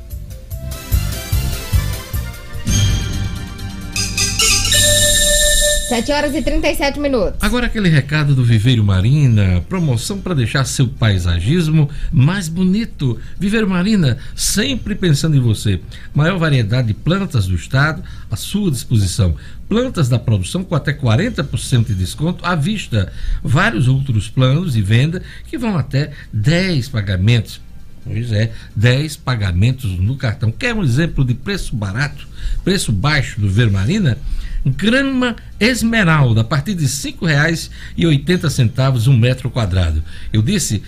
7 5.93 6.11
horas 6.11 6.35
e 6.35 6.41
37 6.41 6.99
minutos. 6.99 7.35
Agora 7.43 7.67
aquele 7.67 7.91
recado 7.91 8.35
do 8.35 8.43
Viveiro 8.43 8.83
Marina, 8.83 9.63
promoção 9.69 10.19
para 10.19 10.33
deixar 10.33 10.65
seu 10.65 10.89
paisagismo 10.89 11.87
mais 12.11 12.49
bonito. 12.49 13.21
Viveiro 13.39 13.69
Marina, 13.69 14.17
sempre 14.35 14.95
pensando 14.95 15.37
em 15.37 15.41
você. 15.41 15.83
Maior 16.15 16.39
variedade 16.39 16.89
de 16.89 16.95
plantas 16.95 17.47
do 17.47 17.55
estado 17.55 18.03
à 18.31 18.37
sua 18.37 18.71
disposição. 18.71 19.37
Plantas 19.69 20.09
da 20.09 20.19
produção 20.19 20.65
com 20.65 20.75
até 20.75 20.95
40% 20.95 21.89
de 21.89 21.95
desconto 21.95 22.43
à 22.43 22.55
vista. 22.55 23.13
Vários 23.45 23.87
outros 23.87 24.31
planos 24.31 24.73
de 24.73 24.81
venda 24.81 25.21
que 25.47 25.59
vão 25.59 25.77
até 25.77 26.13
10 26.33 26.89
pagamentos. 26.89 27.61
Pois 28.03 28.33
é, 28.33 28.51
10 28.75 29.17
pagamentos 29.19 29.99
no 29.99 30.17
cartão. 30.17 30.51
Quer 30.51 30.75
um 30.75 30.83
exemplo 30.83 31.23
de 31.23 31.35
preço 31.35 31.77
barato, 31.77 32.27
preço 32.65 32.91
baixo 32.91 33.39
do 33.39 33.51
Vermarina? 33.51 34.17
Grama 34.65 35.37
esmeralda 35.59 36.41
a 36.41 36.45
partir 36.45 36.75
de 36.75 36.89
e 37.97 38.07
oitenta 38.07 38.49
centavos 38.49 39.07
um 39.07 39.17
metro 39.17 39.51
quadrado. 39.51 40.03
Eu 40.33 40.43
disse 40.43 40.83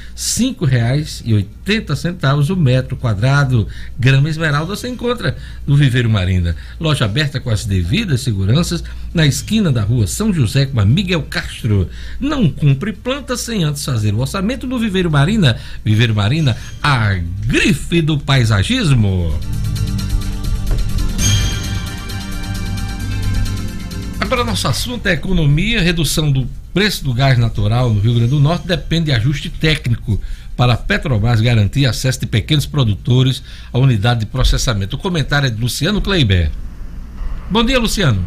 oitenta 1.32 1.96
centavos 1.96 2.50
o 2.50 2.54
um 2.54 2.56
metro 2.56 2.96
quadrado. 2.96 3.66
Grama 3.98 4.28
esmeralda 4.28 4.76
você 4.76 4.88
encontra 4.88 5.36
no 5.66 5.76
Viveiro 5.76 6.10
Marina. 6.10 6.56
Loja 6.78 7.04
aberta 7.04 7.40
com 7.40 7.50
as 7.50 7.64
devidas 7.64 8.20
seguranças 8.20 8.82
na 9.12 9.26
esquina 9.26 9.70
da 9.70 9.82
rua 9.82 10.06
São 10.06 10.32
José 10.32 10.66
com 10.66 10.80
a 10.80 10.84
Miguel 10.84 11.22
Castro. 11.22 11.88
Não 12.20 12.48
cumpre 12.50 12.92
planta 12.92 13.36
sem 13.36 13.64
antes 13.64 13.84
fazer 13.84 14.14
o 14.14 14.18
orçamento 14.18 14.66
do 14.66 14.78
Viveiro 14.78 15.10
Marina. 15.10 15.56
Viveiro 15.84 16.14
Marina, 16.14 16.56
a 16.82 17.14
grife 17.46 18.02
do 18.02 18.18
paisagismo. 18.18 19.32
Agora, 24.24 24.42
nosso 24.42 24.66
assunto 24.66 25.06
é 25.06 25.12
economia, 25.12 25.82
redução 25.82 26.32
do 26.32 26.48
preço 26.72 27.04
do 27.04 27.12
gás 27.12 27.38
natural 27.38 27.90
no 27.90 28.00
Rio 28.00 28.14
Grande 28.14 28.30
do 28.30 28.40
Norte 28.40 28.66
depende 28.66 29.04
de 29.04 29.12
ajuste 29.12 29.50
técnico 29.50 30.18
para 30.56 30.72
a 30.72 30.76
Petrobras 30.78 31.42
garantir 31.42 31.84
acesso 31.84 32.20
de 32.20 32.26
pequenos 32.26 32.64
produtores 32.64 33.42
à 33.70 33.78
unidade 33.78 34.20
de 34.20 34.26
processamento. 34.26 34.96
O 34.96 34.98
comentário 34.98 35.46
é 35.46 35.50
de 35.50 35.60
Luciano 35.60 36.00
Kleiber. 36.00 36.50
Bom 37.50 37.62
dia, 37.62 37.78
Luciano. 37.78 38.26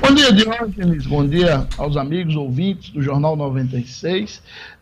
Bom 0.00 0.14
dia, 0.14 0.32
Diógenes. 0.32 1.06
Bom 1.06 1.28
dia 1.28 1.66
aos 1.76 1.98
amigos 1.98 2.34
ouvintes 2.34 2.88
do 2.88 3.02
Jornal 3.02 3.36
96. 3.36 4.38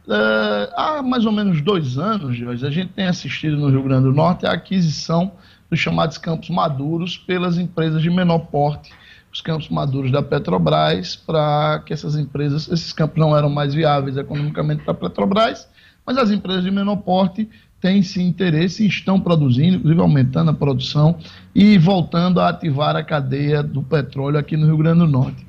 Uh, 0.07 0.13
eh, 0.13 0.73
há 0.77 1.03
mais 1.03 1.27
ou 1.27 1.33
menos 1.33 1.61
dois 1.63 1.99
anos, 1.99 2.39
Jorge, 2.39 2.65
a 2.65 2.71
gente 2.71 2.93
tem 2.93 3.07
assistido 3.07 3.57
no 3.57 3.71
Rio 3.71 3.83
Grande 3.83 4.05
do 4.05 4.13
Norte 4.13 4.47
a 4.47 4.53
aquisição 4.53 5.33
dos 5.69 5.81
chamados 5.81 6.17
campos 6.17 6.49
maduros 6.49 7.19
pelas 7.19 7.59
empresas 7.59 8.01
de 8.01 8.09
menor 8.09 8.39
porte 8.39 8.93
os 9.35 9.41
campos 9.41 9.69
maduros 9.69 10.13
da 10.13 10.23
Petrobras 10.23 11.17
para 11.17 11.83
que 11.85 11.93
essas 11.93 12.15
empresas, 12.15 12.71
esses 12.71 12.93
campos 12.93 13.19
não 13.19 13.37
eram 13.37 13.51
mais 13.51 13.75
viáveis 13.75 14.17
economicamente 14.17 14.85
para 14.85 14.93
a 14.93 14.97
Petrobras, 14.97 15.69
mas 16.07 16.17
as 16.17 16.31
empresas 16.31 16.63
de 16.63 16.71
menor 16.71 16.99
porte 16.99 17.49
têm 17.81 18.01
sim 18.01 18.29
interesse 18.29 18.85
e 18.85 18.87
estão 18.87 19.21
produzindo, 19.21 19.79
inclusive 19.79 20.01
aumentando 20.01 20.53
a 20.53 20.55
produção 20.55 21.19
e 21.53 21.77
voltando 21.77 22.41
a 22.41 22.49
ativar 22.49 22.95
a 22.95 23.03
cadeia 23.03 23.61
do 23.61 23.83
petróleo 23.83 24.39
aqui 24.39 24.57
no 24.57 24.67
Rio 24.67 24.79
Grande 24.79 25.01
do 25.01 25.09
Norte. 25.09 25.45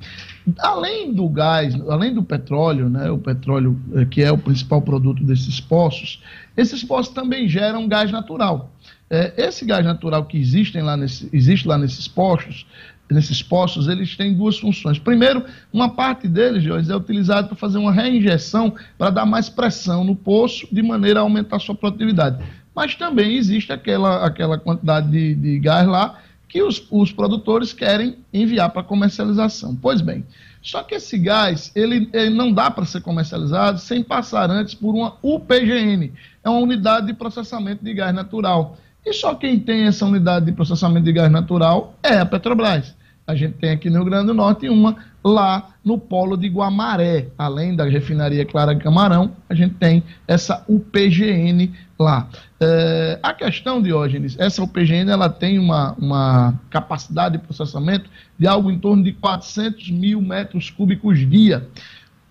Além 0.58 1.12
do 1.14 1.28
gás, 1.28 1.74
além 1.88 2.12
do 2.12 2.24
petróleo, 2.24 2.88
né, 2.88 3.08
o 3.08 3.18
petróleo 3.18 3.78
eh, 3.94 4.04
que 4.04 4.20
é 4.20 4.32
o 4.32 4.38
principal 4.38 4.82
produto 4.82 5.22
desses 5.22 5.60
poços, 5.60 6.22
esses 6.56 6.82
poços 6.82 7.14
também 7.14 7.48
geram 7.48 7.86
gás 7.86 8.10
natural. 8.10 8.70
É, 9.08 9.32
esse 9.36 9.64
gás 9.64 9.84
natural 9.84 10.24
que 10.24 10.36
existem 10.36 10.82
lá 10.82 10.96
nesse, 10.96 11.28
existe 11.32 11.66
lá 11.68 11.78
nesses 11.78 12.08
poços 12.08 12.66
nesses 13.10 13.42
postos, 13.42 13.88
eles 13.88 14.16
têm 14.16 14.34
duas 14.34 14.58
funções. 14.58 14.98
Primeiro, 14.98 15.44
uma 15.72 15.88
parte 15.88 16.26
deles, 16.26 16.62
Jorge, 16.62 16.90
é 16.90 16.96
utilizada 16.96 17.46
para 17.48 17.56
fazer 17.56 17.78
uma 17.78 17.92
reinjeção 17.92 18.74
para 18.98 19.10
dar 19.10 19.26
mais 19.26 19.48
pressão 19.48 20.04
no 20.04 20.16
poço, 20.16 20.66
de 20.72 20.82
maneira 20.82 21.20
a 21.20 21.22
aumentar 21.22 21.56
a 21.56 21.60
sua 21.60 21.74
produtividade. 21.74 22.44
Mas 22.74 22.94
também 22.94 23.36
existe 23.36 23.72
aquela, 23.72 24.26
aquela 24.26 24.58
quantidade 24.58 25.10
de, 25.10 25.34
de 25.34 25.58
gás 25.58 25.86
lá 25.86 26.18
que 26.48 26.62
os, 26.62 26.86
os 26.90 27.12
produtores 27.12 27.72
querem 27.72 28.18
enviar 28.32 28.70
para 28.70 28.82
comercialização. 28.82 29.74
Pois 29.74 30.00
bem, 30.00 30.24
só 30.62 30.82
que 30.82 30.94
esse 30.94 31.16
gás, 31.18 31.70
ele, 31.74 32.08
ele 32.12 32.30
não 32.30 32.52
dá 32.52 32.70
para 32.70 32.84
ser 32.84 33.00
comercializado 33.00 33.78
sem 33.78 34.02
passar 34.02 34.50
antes 34.50 34.74
por 34.74 34.94
uma 34.94 35.14
UPGN, 35.22 36.12
é 36.42 36.50
uma 36.50 36.60
unidade 36.60 37.06
de 37.06 37.14
processamento 37.14 37.84
de 37.84 37.94
gás 37.94 38.14
natural. 38.14 38.76
E 39.06 39.12
só 39.12 39.36
quem 39.36 39.60
tem 39.60 39.84
essa 39.84 40.04
unidade 40.04 40.46
de 40.46 40.52
processamento 40.52 41.04
de 41.04 41.12
gás 41.12 41.30
natural 41.30 41.94
é 42.02 42.18
a 42.18 42.26
Petrobras. 42.26 42.92
A 43.24 43.36
gente 43.36 43.54
tem 43.54 43.70
aqui 43.70 43.88
no 43.88 43.96
Rio 43.96 44.04
Grande 44.04 44.26
do 44.26 44.34
Norte 44.34 44.68
uma 44.68 44.96
lá 45.24 45.70
no 45.84 45.96
polo 45.96 46.36
de 46.36 46.48
Guamaré, 46.48 47.28
além 47.38 47.74
da 47.74 47.84
refinaria 47.84 48.44
Clara 48.44 48.74
Camarão, 48.76 49.36
a 49.48 49.54
gente 49.54 49.74
tem 49.74 50.02
essa 50.26 50.64
UPGN 50.68 51.72
lá. 51.98 52.28
É, 52.60 53.18
a 53.22 53.32
questão, 53.32 53.80
Diógenes, 53.80 54.36
essa 54.38 54.62
UPGN 54.62 55.10
ela 55.10 55.28
tem 55.28 55.58
uma, 55.58 55.92
uma 55.94 56.60
capacidade 56.70 57.38
de 57.38 57.44
processamento 57.44 58.10
de 58.36 58.46
algo 58.46 58.70
em 58.70 58.78
torno 58.78 59.04
de 59.04 59.12
400 59.12 59.90
mil 59.90 60.20
metros 60.20 60.70
cúbicos 60.70 61.18
dia. 61.18 61.68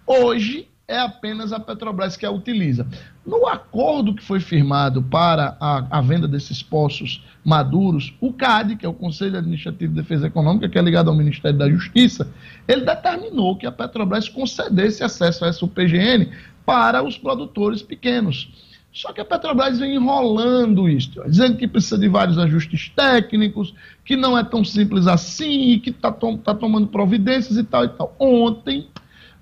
Hoje, 0.06 0.68
é 0.88 1.00
apenas 1.00 1.52
a 1.52 1.60
Petrobras 1.60 2.16
que 2.16 2.26
a 2.26 2.32
utiliza. 2.32 2.88
No 3.26 3.48
acordo 3.48 4.14
que 4.14 4.24
foi 4.24 4.40
firmado 4.40 5.02
para 5.02 5.58
a, 5.60 5.98
a, 5.98 6.02
venda 6.02 6.28
desses 6.28 6.62
poços 6.62 7.24
maduros, 7.44 8.14
o 8.22 8.32
CAD, 8.32 8.76
que 8.76 8.86
é 8.86 8.90
o 8.90 8.94
Conselho 8.94 9.38
Administrativo 9.38 9.94
de 9.94 10.02
Defesa 10.02 10.28
Econômica, 10.28 10.70
que 10.70 10.78
é 10.78 10.82
ligado 10.82 11.10
ao 11.10 11.16
Ministério 11.16 11.58
da 11.58 11.70
Justiça, 11.70 12.32
ele 12.68 12.82
determinou 12.86 13.58
que 13.58 13.66
a 13.66 13.72
Petrobras 13.72 14.30
concedesse 14.30 15.04
acesso 15.04 15.44
a 15.44 15.48
essa 15.48 15.66
UPGN 15.66 16.30
para 16.66 17.04
os 17.04 17.18
produtores 17.18 17.82
pequenos. 17.82 18.50
Só 18.94 19.12
que 19.12 19.20
a 19.20 19.26
Petrobras 19.26 19.80
vem 19.80 19.96
enrolando 19.96 20.88
isso, 20.88 21.22
dizendo 21.28 21.58
que 21.58 21.68
precisa 21.68 21.98
de 21.98 22.08
vários 22.08 22.38
ajustes 22.38 22.90
técnicos, 22.96 23.74
que 24.06 24.16
não 24.16 24.38
é 24.38 24.44
tão 24.44 24.64
simples 24.64 25.06
assim, 25.08 25.80
que 25.80 25.90
está 25.90 26.12
to 26.12 26.38
tá 26.38 26.54
tomando 26.54 26.88
providências 26.88 27.58
e 27.58 27.64
tal 27.64 27.84
e 27.84 27.90
tal. 27.90 28.16
Ontem, 28.18 28.88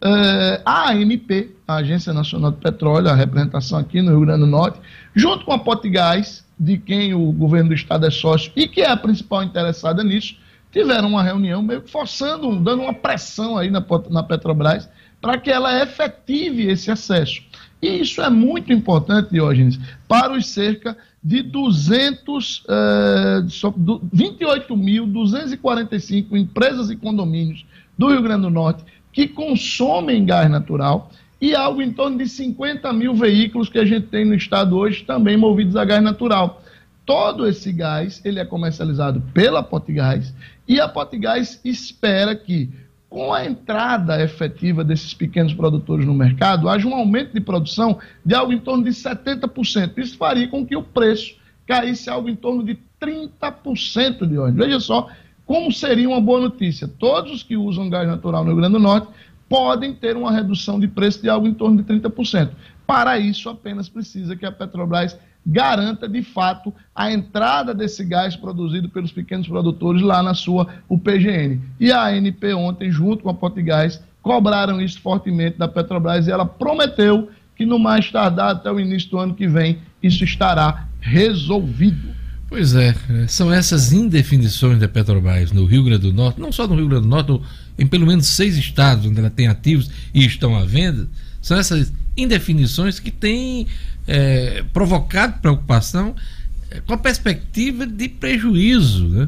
Uh, 0.04 0.60
a 0.66 0.92
ANP, 0.92 1.56
a 1.66 1.76
Agência 1.76 2.12
Nacional 2.12 2.52
de 2.52 2.58
Petróleo, 2.58 3.08
a 3.08 3.16
representação 3.16 3.80
aqui 3.80 4.02
no 4.02 4.12
Rio 4.12 4.22
Grande 4.22 4.42
do 4.42 4.48
Norte, 4.48 4.78
junto 5.16 5.46
com 5.46 5.54
a 5.54 5.60
Potigás, 5.60 6.44
de 6.60 6.78
quem 6.78 7.13
o 7.13 7.32
governo 7.32 7.70
do 7.70 7.76
estado 7.76 8.06
é 8.06 8.12
sócio 8.12 8.52
e 8.54 8.68
que 8.68 8.82
é 8.82 8.89
a 8.89 8.98
principal 8.98 9.44
interessada 9.44 10.04
nisso, 10.04 10.36
tiveram 10.74 11.08
uma 11.08 11.24
reunião 11.24 11.62
meio 11.62 11.88
forçando, 11.88 12.60
dando 12.60 12.84
uma 12.84 12.94
pressão 12.94 13.58
aí 13.58 13.70
na, 13.70 13.82
na 14.10 14.24
Petrobras 14.24 14.89
para 15.22 15.38
que 15.38 15.50
ela 15.50 15.82
efetive 15.82 16.68
esse 16.68 16.92
acesso. 16.92 17.42
E 17.82 18.02
isso 18.02 18.22
é 18.22 18.30
muito 18.30 18.74
importante, 18.74 19.32
Diógenes, 19.32 19.80
para 20.06 20.34
os 20.34 20.48
cerca 20.48 20.98
de 21.24 21.42
200, 21.42 22.66
uh, 22.66 23.46
28.245 24.13 26.36
empresas 26.36 26.89
e 26.89 26.98
condomínios 26.98 27.66
do 27.98 28.10
Rio 28.10 28.22
Grande 28.22 28.42
do 28.42 28.50
Norte 28.50 28.84
que 29.13 29.28
consomem 29.28 30.26
gás 30.26 30.49
natural 30.49 31.10
e 31.39 31.56
algo 31.56 31.82
em 31.82 31.93
torno 31.93 32.17
de 32.17 32.28
50 32.28 32.91
mil 32.91 33.13
veículos 33.13 33.69
que 33.69 33.78
a 33.78 33.86
gente 33.86 34.08
tem 34.08 34.26
no 34.26 34.34
estado 34.34 34.76
hoje 34.76 35.04
também 35.04 35.38
movidos 35.38 35.76
a 35.76 35.86
gás 35.86 36.04
natural. 36.04 36.62
Todo 37.06 37.47
esse 37.47 37.71
gás 37.71 38.21
ele 38.26 38.39
é 38.39 38.45
comercializado 38.45 39.21
pela 39.34 39.62
Potigás 39.62 40.34
e 40.67 40.80
a 40.80 40.88
Potigás 40.88 41.62
espera 41.63 42.36
que 42.36 42.69
com 43.13 43.32
a 43.32 43.45
entrada 43.45 44.23
efetiva 44.23 44.84
desses 44.84 45.13
pequenos 45.13 45.54
produtores 45.54 46.04
no 46.04 46.15
mercado, 46.15 46.67
haja 46.67 46.88
um 46.88 46.95
aumento 46.95 47.32
de 47.32 47.39
produção 47.39 47.99
de 48.26 48.34
algo 48.34 48.52
em 48.52 48.58
torno 48.58 48.84
de 48.84 48.89
70%. 48.89 49.99
Isso 49.99 50.17
faria 50.17 50.47
com 50.47 50.65
que 50.65 50.76
o 50.76 50.82
preço 50.82 51.36
caísse 51.67 52.10
algo 52.10 52.28
em 52.28 52.36
torno 52.36 52.63
de 52.63 52.76
30% 52.99 54.26
de 54.26 54.36
óleo. 54.36 54.56
Veja 54.56 54.80
só 54.80 55.10
como 55.45 55.71
seria 55.71 56.08
uma 56.08 56.21
boa 56.21 56.39
notícia? 56.39 56.88
Todos 56.88 57.32
os 57.32 57.43
que 57.43 57.58
usam 57.58 57.89
gás 57.89 58.08
natural 58.08 58.43
no 58.43 58.51
Rio 58.51 58.58
Grande 58.58 58.73
do 58.73 58.79
Norte 58.79 59.08
podem 59.49 59.93
ter 59.93 60.15
uma 60.15 60.32
redução 60.32 60.79
de 60.79 60.88
preço 60.88 61.21
de 61.21 61.29
algo 61.29 61.47
em 61.47 61.53
torno 61.53 61.77
de 61.77 61.84
30%. 61.84 62.51
Para 62.88 63.19
isso, 63.19 63.49
apenas 63.49 63.89
precisa 63.89 64.36
que 64.36 64.45
a 64.45 64.51
Petrobras 64.51 65.17
garanta 65.45 66.08
de 66.08 66.23
fato 66.23 66.73
a 66.95 67.12
entrada 67.12 67.73
desse 67.73 68.03
gás 68.03 68.36
produzido 68.36 68.88
pelos 68.89 69.12
pequenos 69.12 69.47
produtores 69.47 70.01
lá 70.01 70.23
na 70.23 70.34
sua 70.34 70.67
UPGN. 70.89 71.60
E 71.79 71.91
a 71.91 72.06
ANP 72.06 72.53
ontem, 72.53 72.89
junto 72.89 73.23
com 73.23 73.29
a 73.29 73.34
Potigás, 73.34 74.01
cobraram 74.21 74.82
isso 74.82 75.01
fortemente 75.01 75.58
da 75.58 75.67
Petrobras 75.67 76.27
e 76.27 76.32
ela 76.32 76.45
prometeu 76.45 77.29
que 77.56 77.65
no 77.65 77.77
mais 77.77 78.10
tardar 78.10 78.51
até 78.51 78.71
o 78.71 78.79
início 78.79 79.12
do 79.12 79.19
ano 79.19 79.36
que 79.36 79.47
vem 79.47 79.79
isso 80.01 80.23
estará 80.23 80.88
resolvido. 80.99 82.12
Pois 82.54 82.76
é, 82.76 82.96
são 83.28 83.52
essas 83.52 83.92
indefinições 83.92 84.78
da 84.78 84.88
Petrobras 84.88 85.52
no 85.52 85.66
Rio 85.66 85.84
Grande 85.84 86.04
do 86.04 86.13
Norte, 86.13 86.39
não 86.39 86.52
só 86.52 86.68
no 86.68 86.76
Rio 86.76 86.88
Grande 86.88 87.02
do 87.02 87.10
Norte, 87.10 87.42
em 87.80 87.88
pelo 87.88 88.06
menos 88.06 88.28
seis 88.28 88.56
estados 88.58 89.08
onde 89.08 89.18
ela 89.18 89.32
tem 89.32 89.48
ativos 89.48 89.89
e 90.13 90.24
estão 90.24 90.56
à 90.56 90.63
venda, 90.63 91.08
são 91.42 91.58
essas 91.58 91.92
indefinições 92.16 93.00
que 93.00 93.10
têm 93.10 93.66
é, 94.06 94.63
provocado 94.72 95.39
preocupação 95.42 96.16
é, 96.70 96.80
com 96.82 96.94
a 96.94 96.98
perspectiva 97.00 97.88
de 97.88 98.08
prejuízo, 98.08 99.10
né? 99.10 99.28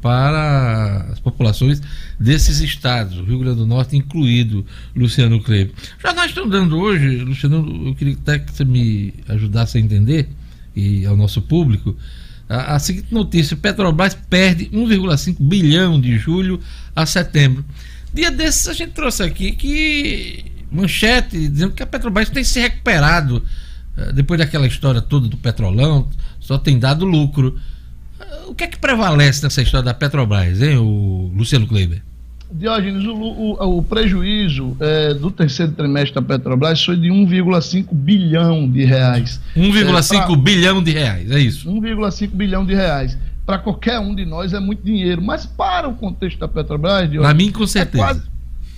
para 0.00 1.06
as 1.12 1.20
populações 1.20 1.82
desses 2.18 2.60
estados, 2.60 3.18
o 3.18 3.24
Rio 3.24 3.40
Grande 3.40 3.58
do 3.58 3.66
Norte 3.66 3.94
incluído, 3.94 4.64
Luciano 4.96 5.38
Kleber. 5.38 5.74
Já 6.02 6.14
nós 6.14 6.30
estamos 6.30 6.50
dando 6.50 6.78
hoje, 6.78 7.18
Luciano, 7.18 7.88
eu 7.88 7.94
queria 7.94 8.14
até 8.14 8.38
que 8.38 8.50
você 8.50 8.64
me 8.64 9.12
ajudasse 9.28 9.76
a 9.76 9.80
entender, 9.82 10.30
e 10.74 11.04
ao 11.04 11.14
nosso 11.14 11.42
público, 11.42 11.94
a, 12.48 12.74
a 12.74 12.78
seguinte 12.78 13.12
notícia: 13.12 13.56
Petrobras 13.56 14.14
perde 14.28 14.66
1,5 14.66 15.36
bilhão 15.40 16.00
de 16.00 16.18
julho 16.18 16.60
a 16.94 17.06
setembro. 17.06 17.64
Dia 18.12 18.30
desses 18.30 18.68
a 18.68 18.72
gente 18.72 18.92
trouxe 18.92 19.22
aqui 19.22 19.52
que 19.52 20.44
manchete 20.70 21.48
dizendo 21.48 21.72
que 21.72 21.82
a 21.82 21.86
Petrobras 21.86 22.30
tem 22.30 22.44
se 22.44 22.60
recuperado 22.60 23.42
uh, 23.96 24.12
depois 24.12 24.38
daquela 24.38 24.66
história 24.66 25.00
toda 25.00 25.28
do 25.28 25.36
petrolão, 25.36 26.08
só 26.40 26.58
tem 26.58 26.78
dado 26.78 27.04
lucro. 27.04 27.58
Uh, 28.20 28.50
o 28.50 28.54
que 28.54 28.64
é 28.64 28.68
que 28.68 28.78
prevalece 28.78 29.42
nessa 29.42 29.62
história 29.62 29.84
da 29.84 29.94
Petrobras, 29.94 30.60
hein, 30.62 30.76
o 30.76 31.32
Luciano 31.34 31.66
Kleiber? 31.66 32.02
Diógenes, 32.56 33.04
o, 33.04 33.14
o, 33.14 33.78
o 33.78 33.82
prejuízo 33.82 34.76
é, 34.78 35.12
do 35.12 35.28
terceiro 35.28 35.72
trimestre 35.72 36.14
da 36.14 36.22
Petrobras 36.22 36.84
foi 36.84 36.96
de 36.96 37.08
1,5 37.08 37.88
bilhão 37.90 38.70
de 38.70 38.84
reais. 38.84 39.40
1,5 39.56 40.14
é, 40.14 40.26
pra... 40.26 40.36
bilhão 40.36 40.80
de 40.80 40.92
reais, 40.92 41.30
é 41.32 41.40
isso? 41.40 41.68
1,5 41.68 42.28
bilhão 42.28 42.64
de 42.64 42.72
reais. 42.72 43.18
Para 43.44 43.58
qualquer 43.58 43.98
um 43.98 44.14
de 44.14 44.24
nós 44.24 44.52
é 44.52 44.60
muito 44.60 44.84
dinheiro, 44.84 45.20
mas 45.20 45.44
para 45.44 45.88
o 45.88 45.94
contexto 45.94 46.38
da 46.38 46.46
Petrobras, 46.46 47.10
para 47.10 47.34
mim 47.34 47.50
com 47.50 47.66
certeza. 47.66 48.04
É 48.04 48.06
quase, 48.06 48.22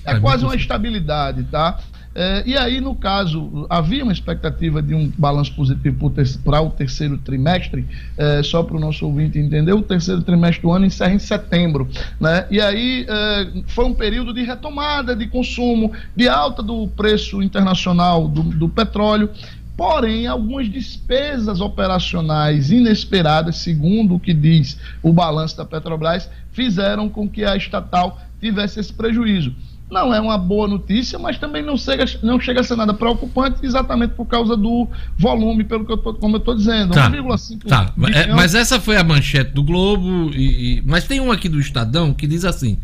é 0.06 0.20
quase 0.20 0.44
uma 0.44 0.56
estabilidade, 0.56 1.44
tá? 1.44 1.78
É, 2.18 2.42
e 2.46 2.56
aí, 2.56 2.80
no 2.80 2.94
caso, 2.94 3.66
havia 3.68 4.02
uma 4.02 4.12
expectativa 4.12 4.80
de 4.80 4.94
um 4.94 5.12
balanço 5.18 5.54
positivo 5.54 6.10
para 6.42 6.62
o 6.62 6.70
terceiro 6.70 7.18
trimestre, 7.18 7.86
é, 8.16 8.42
só 8.42 8.62
para 8.62 8.74
o 8.74 8.80
nosso 8.80 9.04
ouvinte 9.04 9.38
entender, 9.38 9.74
o 9.74 9.82
terceiro 9.82 10.22
trimestre 10.22 10.62
do 10.62 10.72
ano 10.72 10.86
encerra 10.86 11.12
em 11.12 11.18
setembro. 11.18 11.86
Né? 12.18 12.46
E 12.50 12.58
aí 12.58 13.04
é, 13.06 13.48
foi 13.66 13.84
um 13.84 13.92
período 13.92 14.32
de 14.32 14.42
retomada 14.42 15.14
de 15.14 15.26
consumo, 15.26 15.92
de 16.16 16.26
alta 16.26 16.62
do 16.62 16.88
preço 16.88 17.42
internacional 17.42 18.26
do, 18.26 18.44
do 18.44 18.66
petróleo. 18.66 19.28
Porém, 19.76 20.26
algumas 20.26 20.70
despesas 20.70 21.60
operacionais 21.60 22.70
inesperadas, 22.70 23.56
segundo 23.56 24.14
o 24.14 24.20
que 24.20 24.32
diz 24.32 24.78
o 25.02 25.12
balanço 25.12 25.54
da 25.54 25.66
Petrobras, 25.66 26.30
fizeram 26.50 27.10
com 27.10 27.28
que 27.28 27.44
a 27.44 27.54
estatal 27.54 28.18
tivesse 28.40 28.80
esse 28.80 28.90
prejuízo 28.90 29.54
não 29.90 30.12
é 30.12 30.20
uma 30.20 30.36
boa 30.36 30.66
notícia, 30.66 31.18
mas 31.18 31.38
também 31.38 31.62
não 31.62 31.76
chega, 31.76 32.04
não 32.22 32.40
chega 32.40 32.60
a 32.60 32.64
ser 32.64 32.76
nada 32.76 32.92
preocupante, 32.92 33.64
exatamente 33.64 34.14
por 34.14 34.26
causa 34.26 34.56
do 34.56 34.88
volume, 35.16 35.64
pelo 35.64 35.84
que 35.84 35.92
eu 35.92 35.96
tô, 35.96 36.14
como 36.14 36.36
eu 36.36 36.38
estou 36.38 36.56
dizendo. 36.56 36.92
Tá, 36.92 37.10
1,5 37.10 37.64
tá. 37.66 37.92
É, 38.12 38.32
mas 38.32 38.54
essa 38.54 38.80
foi 38.80 38.96
a 38.96 39.04
manchete 39.04 39.52
do 39.52 39.62
Globo, 39.62 40.30
e, 40.34 40.78
e, 40.78 40.82
mas 40.84 41.04
tem 41.04 41.20
um 41.20 41.30
aqui 41.30 41.48
do 41.48 41.60
Estadão 41.60 42.12
que 42.12 42.26
diz 42.26 42.44
assim: 42.44 42.78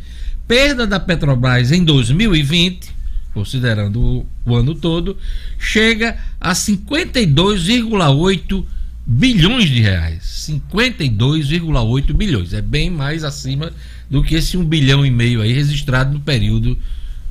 perda 0.47 0.87
da 0.87 1.01
Petrobras 1.01 1.73
em 1.73 1.85
2020, 1.85 2.95
considerando 3.35 4.01
o, 4.01 4.27
o 4.47 4.55
ano 4.55 4.75
todo, 4.75 5.17
chega 5.59 6.17
a 6.41 6.53
52,8 6.53 8.65
bilhões 9.05 9.69
de 9.69 9.81
reais. 9.81 10.47
52,8 10.49 12.13
bilhões. 12.13 12.53
É 12.53 12.63
bem 12.63 12.91
mais 12.91 13.25
acima 13.25 13.73
do 14.13 14.23
que 14.23 14.35
esse 14.35 14.59
um 14.59 14.65
bilhão 14.65 15.07
e 15.07 15.11
meio 15.11 15.41
aí 15.41 15.55
registrado 15.55 16.13
no 16.13 16.21
período 16.21 16.77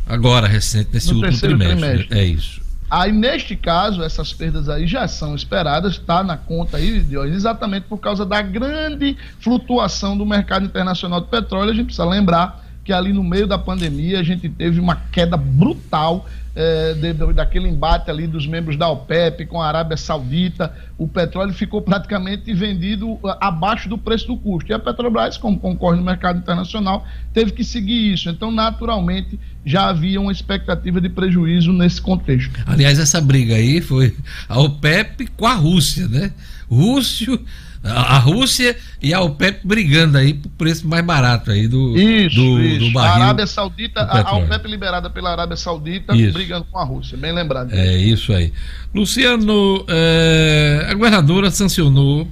agora 0.04 0.48
recente, 0.48 0.90
nesse 0.92 1.14
no 1.14 1.20
último 1.20 1.38
trimestre. 1.38 1.78
trimestre. 1.78 2.20
É 2.20 2.24
isso. 2.24 2.60
Aí, 2.90 3.12
neste 3.12 3.56
caso, 3.56 4.02
essas 4.02 4.34
perdas 4.34 4.68
aí 4.68 4.88
já 4.88 5.08
são 5.08 5.36
esperadas, 5.36 5.94
está 5.94 6.24
na 6.24 6.36
conta 6.36 6.78
aí, 6.78 7.06
exatamente 7.28 7.84
por 7.84 8.00
causa 8.00 8.26
da 8.26 8.42
grande 8.42 9.16
flutuação 9.40 10.18
do 10.18 10.26
mercado 10.26 10.66
internacional 10.66 11.22
de 11.22 11.28
petróleo. 11.28 11.70
A 11.70 11.74
gente 11.76 11.86
precisa 11.86 12.04
lembrar 12.04 12.66
que 12.84 12.92
ali 12.92 13.14
no 13.14 13.24
meio 13.24 13.46
da 13.46 13.60
pandemia 13.60 14.20
a 14.20 14.24
gente 14.24 14.50
teve 14.50 14.80
uma 14.80 14.96
queda 15.12 15.38
brutal 15.38 16.28
é, 16.56 16.94
de, 16.94 17.14
daquele 17.34 17.68
embate 17.68 18.10
ali 18.10 18.28
dos 18.28 18.46
membros 18.46 18.78
da 18.78 18.90
OPEP 18.90 19.46
com 19.46 19.62
a 19.62 19.68
Arábia 19.68 19.96
Saudita, 19.96 20.74
o 20.98 21.08
petróleo 21.08 21.54
ficou 21.54 21.82
praticamente 21.82 22.54
vendido 22.54 23.18
abaixo 23.40 23.88
do 23.88 23.98
preço 23.98 24.28
do 24.28 24.38
custo. 24.38 24.72
E 24.72 24.74
a 24.74 24.80
Petrobras, 24.80 25.38
como 25.38 25.58
concorre 25.58 25.98
no 25.98 26.04
mercado 26.04 26.40
internacional, 26.40 27.06
teve 27.34 27.52
que 27.52 27.64
seguir 27.64 28.14
isso. 28.14 28.30
Então, 28.30 28.52
naturalmente, 28.52 29.40
já 29.66 29.90
havia 29.90 30.20
uma 30.20 30.32
expectativa 30.32 31.00
de 31.00 31.10
prejuízo 31.10 31.72
nesse 31.72 32.02
contexto. 32.02 32.60
Aliás, 32.66 33.00
essa 33.00 33.22
briga 33.22 33.56
aí 33.56 33.80
foi 33.80 34.16
a 34.48 34.60
OPEP 34.60 35.28
com 35.38 35.46
a 35.46 35.54
Rússia, 35.54 36.08
né? 36.08 36.32
Rússio 36.70 37.40
a 37.84 38.20
Rússia 38.20 38.78
e 39.02 39.12
a 39.14 39.22
OPEP 39.22 39.66
brigando 39.66 40.18
aí 40.18 40.36
por 40.36 40.50
preço 40.50 40.88
mais 40.88 41.04
barato 41.04 41.50
aí 41.50 41.68
do, 41.68 41.98
isso, 41.98 42.36
do, 42.36 42.62
isso. 42.62 42.86
do 42.86 42.92
barril. 42.92 43.12
A 43.12 43.26
Arábia 43.26 43.48
Saudita, 43.48 44.02
a 44.02 44.38
OPEP 44.38 44.68
liberada 44.68 45.10
pela 45.10 45.32
Arábia 45.32 45.58
Saudita 45.58 46.16
isso. 46.16 46.34
brigando 46.34 46.66
com 46.72 46.78
a 46.78 46.84
Rússia, 46.84 47.18
bem 47.18 47.34
lembrado. 47.34 47.74
É 47.74 47.98
isso 47.98 48.32
aí. 48.34 48.54
Luciano, 48.94 49.84
é, 49.88 50.88
a 50.90 50.94
governadora 50.94 51.50
sancionou. 51.50 52.28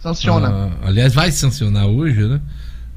Sanciona. 0.00 0.72
A, 0.82 0.88
aliás, 0.88 1.12
vai 1.12 1.30
sancionar 1.32 1.86
hoje, 1.86 2.26
né? 2.26 2.40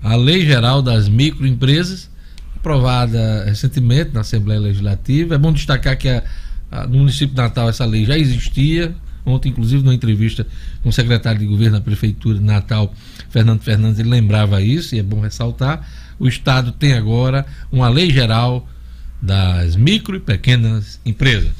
A 0.01 0.15
Lei 0.15 0.45
Geral 0.45 0.81
das 0.81 1.09
Microempresas, 1.09 2.09
aprovada 2.55 3.43
recentemente 3.45 4.11
na 4.13 4.21
Assembleia 4.21 4.61
Legislativa. 4.61 5.35
É 5.35 5.37
bom 5.37 5.51
destacar 5.51 5.97
que 5.97 6.07
a, 6.07 6.23
a, 6.71 6.87
no 6.87 6.99
município 6.99 7.35
de 7.35 7.41
Natal 7.41 7.67
essa 7.67 7.85
lei 7.85 8.05
já 8.05 8.17
existia 8.17 8.95
Ontem, 9.25 9.49
inclusive, 9.49 9.83
numa 9.83 9.93
entrevista 9.93 10.45
com 10.81 10.89
o 10.89 10.93
secretário 10.93 11.39
de 11.39 11.45
governo 11.45 11.77
da 11.77 11.83
Prefeitura 11.83 12.37
de 12.37 12.43
Natal, 12.43 12.93
Fernando 13.29 13.61
Fernandes, 13.61 13.99
ele 13.99 14.09
lembrava 14.09 14.61
isso, 14.61 14.95
e 14.95 14.99
é 14.99 15.03
bom 15.03 15.19
ressaltar. 15.19 15.87
O 16.19 16.27
Estado 16.27 16.71
tem 16.71 16.93
agora 16.93 17.45
uma 17.71 17.89
lei 17.89 18.09
geral 18.11 18.67
das 19.21 19.75
micro 19.75 20.15
e 20.15 20.19
pequenas 20.19 20.99
empresas. 21.05 21.51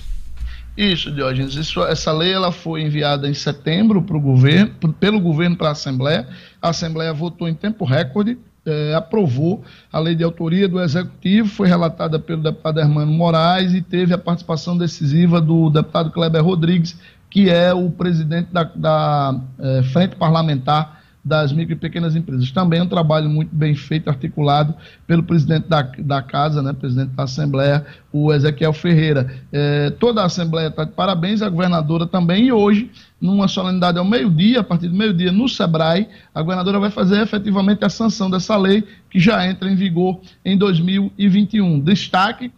Isso, 0.75 1.11
Diógenes. 1.11 1.55
Isso, 1.55 1.83
essa 1.83 2.11
lei 2.11 2.31
ela 2.31 2.51
foi 2.51 2.81
enviada 2.81 3.29
em 3.29 3.33
setembro 3.33 4.01
para 4.01 4.17
o 4.17 4.21
governo, 4.21 4.71
pelo 4.99 5.19
governo 5.19 5.55
para 5.55 5.69
a 5.69 5.71
Assembleia. 5.71 6.27
A 6.61 6.69
Assembleia 6.69 7.13
votou 7.13 7.47
em 7.47 7.53
tempo 7.53 7.85
recorde, 7.85 8.37
é, 8.65 8.93
aprovou 8.93 9.63
a 9.91 9.99
lei 9.99 10.15
de 10.15 10.23
autoria 10.23 10.67
do 10.67 10.79
Executivo, 10.79 11.49
foi 11.49 11.67
relatada 11.67 12.19
pelo 12.19 12.43
deputado 12.43 12.79
Hermano 12.79 13.11
Moraes 13.11 13.73
e 13.73 13.81
teve 13.81 14.13
a 14.13 14.17
participação 14.17 14.77
decisiva 14.77 15.41
do 15.41 15.69
deputado 15.69 16.11
Kleber 16.11 16.43
Rodrigues, 16.43 16.97
que 17.29 17.49
é 17.49 17.73
o 17.73 17.89
presidente 17.89 18.49
da, 18.51 18.63
da 18.63 19.39
é, 19.59 19.83
Frente 19.83 20.15
Parlamentar 20.15 21.00
das 21.23 21.53
micro 21.53 21.73
e 21.73 21.77
pequenas 21.77 22.15
empresas. 22.15 22.51
Também 22.51 22.79
é 22.79 22.83
um 22.83 22.87
trabalho 22.87 23.29
muito 23.29 23.55
bem 23.55 23.75
feito, 23.75 24.09
articulado 24.09 24.73
pelo 25.05 25.23
presidente 25.23 25.67
da, 25.67 25.81
da 25.81 26.21
Casa, 26.21 26.61
né, 26.61 26.73
presidente 26.73 27.09
da 27.09 27.23
Assembleia, 27.23 27.85
o 28.11 28.33
Ezequiel 28.33 28.73
Ferreira. 28.73 29.31
É, 29.51 29.91
toda 29.91 30.21
a 30.21 30.25
Assembleia 30.25 30.67
está 30.67 30.83
de 30.83 30.91
parabéns, 30.91 31.41
a 31.41 31.49
governadora 31.49 32.07
também, 32.07 32.47
e 32.47 32.51
hoje, 32.51 32.89
numa 33.19 33.47
solenidade 33.47 33.99
ao 33.99 34.05
meio-dia, 34.05 34.61
a 34.61 34.63
partir 34.63 34.87
do 34.87 34.95
meio-dia, 34.95 35.31
no 35.31 35.47
SEBRAE, 35.47 36.07
a 36.33 36.41
governadora 36.41 36.79
vai 36.79 36.89
fazer 36.89 37.21
efetivamente 37.21 37.85
a 37.85 37.89
sanção 37.89 38.29
dessa 38.29 38.57
lei, 38.57 38.83
que 39.09 39.19
já 39.19 39.47
entra 39.47 39.69
em 39.69 39.75
vigor 39.75 40.19
em 40.43 40.57
2021. 40.57 41.79
Destaque, 41.81 42.51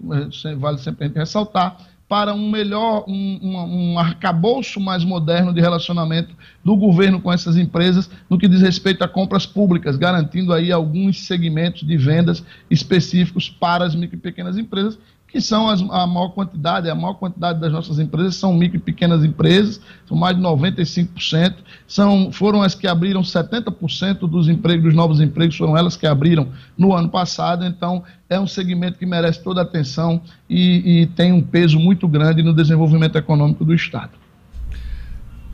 é, 0.46 0.56
vale 0.56 0.78
sempre 0.78 1.12
ressaltar, 1.14 1.78
para 2.14 2.32
um 2.32 2.48
melhor, 2.48 3.06
um, 3.08 3.40
um, 3.42 3.94
um 3.94 3.98
arcabouço 3.98 4.80
mais 4.80 5.04
moderno 5.04 5.52
de 5.52 5.60
relacionamento 5.60 6.36
do 6.64 6.78
governo 6.78 7.20
com 7.20 7.34
essas 7.34 7.58
empresas 7.58 8.08
no 8.30 8.38
que 8.38 8.48
diz 8.48 8.62
respeito 8.62 9.04
a 9.04 9.08
compras 9.08 9.48
públicas, 9.48 9.98
garantindo 9.98 10.54
aí 10.54 10.72
alguns 10.72 11.26
segmentos 11.26 11.82
de 11.82 11.98
vendas 11.98 12.46
específicos 12.70 13.50
para 13.50 13.84
as 13.86 13.96
micro 13.96 14.16
e 14.16 14.20
pequenas 14.20 14.60
empresas 14.60 15.00
que 15.34 15.42
são 15.42 15.68
as, 15.68 15.82
a 15.82 16.06
maior 16.06 16.30
quantidade, 16.30 16.88
a 16.88 16.94
maior 16.94 17.16
quantidade 17.16 17.60
das 17.60 17.72
nossas 17.72 17.98
empresas 17.98 18.36
são 18.36 18.54
micro 18.54 18.78
e 18.78 18.80
pequenas 18.80 19.26
empresas, 19.26 19.82
são 20.08 20.16
mais 20.16 20.38
de 20.38 20.44
95%, 20.44 21.56
são, 21.88 22.32
foram 22.32 22.62
as 22.62 22.76
que 22.76 22.86
abriram 22.86 23.24
70% 23.24 24.30
dos 24.30 24.48
empregos, 24.48 24.84
dos 24.84 24.94
novos 24.94 25.20
empregos, 25.20 25.58
foram 25.58 25.76
elas 25.76 25.98
que 25.98 26.06
abriram 26.06 26.50
no 26.78 26.94
ano 26.94 27.10
passado, 27.10 27.66
então 27.66 28.04
é 28.30 28.40
um 28.40 28.46
segmento 28.46 29.00
que 29.00 29.08
merece 29.08 29.44
toda 29.44 29.62
a 29.62 29.64
atenção 29.64 30.22
e, 30.48 31.02
e 31.02 31.08
tem 31.08 31.32
um 31.32 31.42
peso 31.42 31.80
muito 31.80 32.08
grande 32.08 32.44
no 32.44 32.54
desenvolvimento 32.54 33.18
econômico 33.18 33.66
do 33.66 33.74
Estado. 33.74 34.12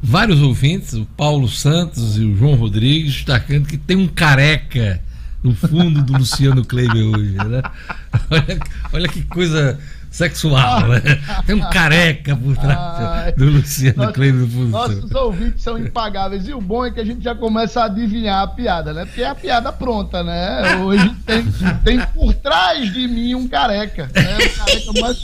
Vários 0.04 0.42
ouvintes, 0.42 0.94
o 0.94 1.06
Paulo 1.06 1.48
Santos 1.48 2.18
e 2.18 2.26
o 2.26 2.36
João 2.36 2.56
Rodrigues, 2.56 3.14
destacando 3.14 3.66
que 3.66 3.78
tem 3.78 3.96
um 3.96 4.10
careca 4.10 5.02
no 5.44 5.56
fundo 5.56 6.02
do 6.02 6.18
Luciano 6.18 6.66
Kleiber 6.66 7.06
hoje, 7.06 7.36
né? 7.36 7.62
Olha, 8.30 8.60
olha 8.94 9.10
que 9.10 9.24
coisa 9.24 9.80
sexual, 10.10 10.88
né? 10.88 11.02
Tem 11.46 11.56
um 11.56 11.70
careca 11.70 12.36
por 12.36 12.58
trás 12.58 13.36
do 13.36 13.46
Luciano 13.46 14.12
Kleber 14.12 14.42
do 14.42 14.48
Fundo. 14.48 14.70
Nossos 14.70 15.12
ouvintes 15.12 15.62
são 15.64 15.78
impagáveis. 15.78 16.48
E 16.48 16.54
o 16.54 16.62
bom 16.62 16.86
é 16.86 16.92
que 16.92 17.00
a 17.00 17.06
gente 17.06 17.24
já 17.24 17.36
começa 17.36 17.82
a 17.82 17.86
adivinhar 17.86 18.42
a 18.44 18.48
piada, 18.48 18.94
né? 18.94 19.06
Porque 19.06 19.22
é 19.22 19.28
a 19.28 19.36
piada 19.36 19.72
pronta, 19.72 20.24
né? 20.24 20.76
Hoje 20.84 21.16
tem, 21.26 21.46
tem 21.84 22.00
por 22.08 22.34
trás 22.34 22.92
de 22.92 23.08
mim 23.08 23.36
um 23.36 23.48
careca. 23.48 24.10
Né? 24.16 24.38
O, 24.38 24.58
careca 24.58 25.02
mais, 25.02 25.22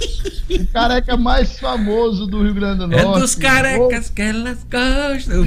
o 0.50 0.68
careca 0.72 1.18
mais 1.18 1.60
famoso 1.60 2.28
do 2.28 2.44
Rio 2.44 2.54
Grande 2.54 2.80
do 2.80 2.88
Norte. 2.88 3.06
É 3.06 3.20
dos 3.20 3.36
carecas 3.36 4.10
que 4.10 4.22
elas 4.22 4.64
gostam. 4.64 5.44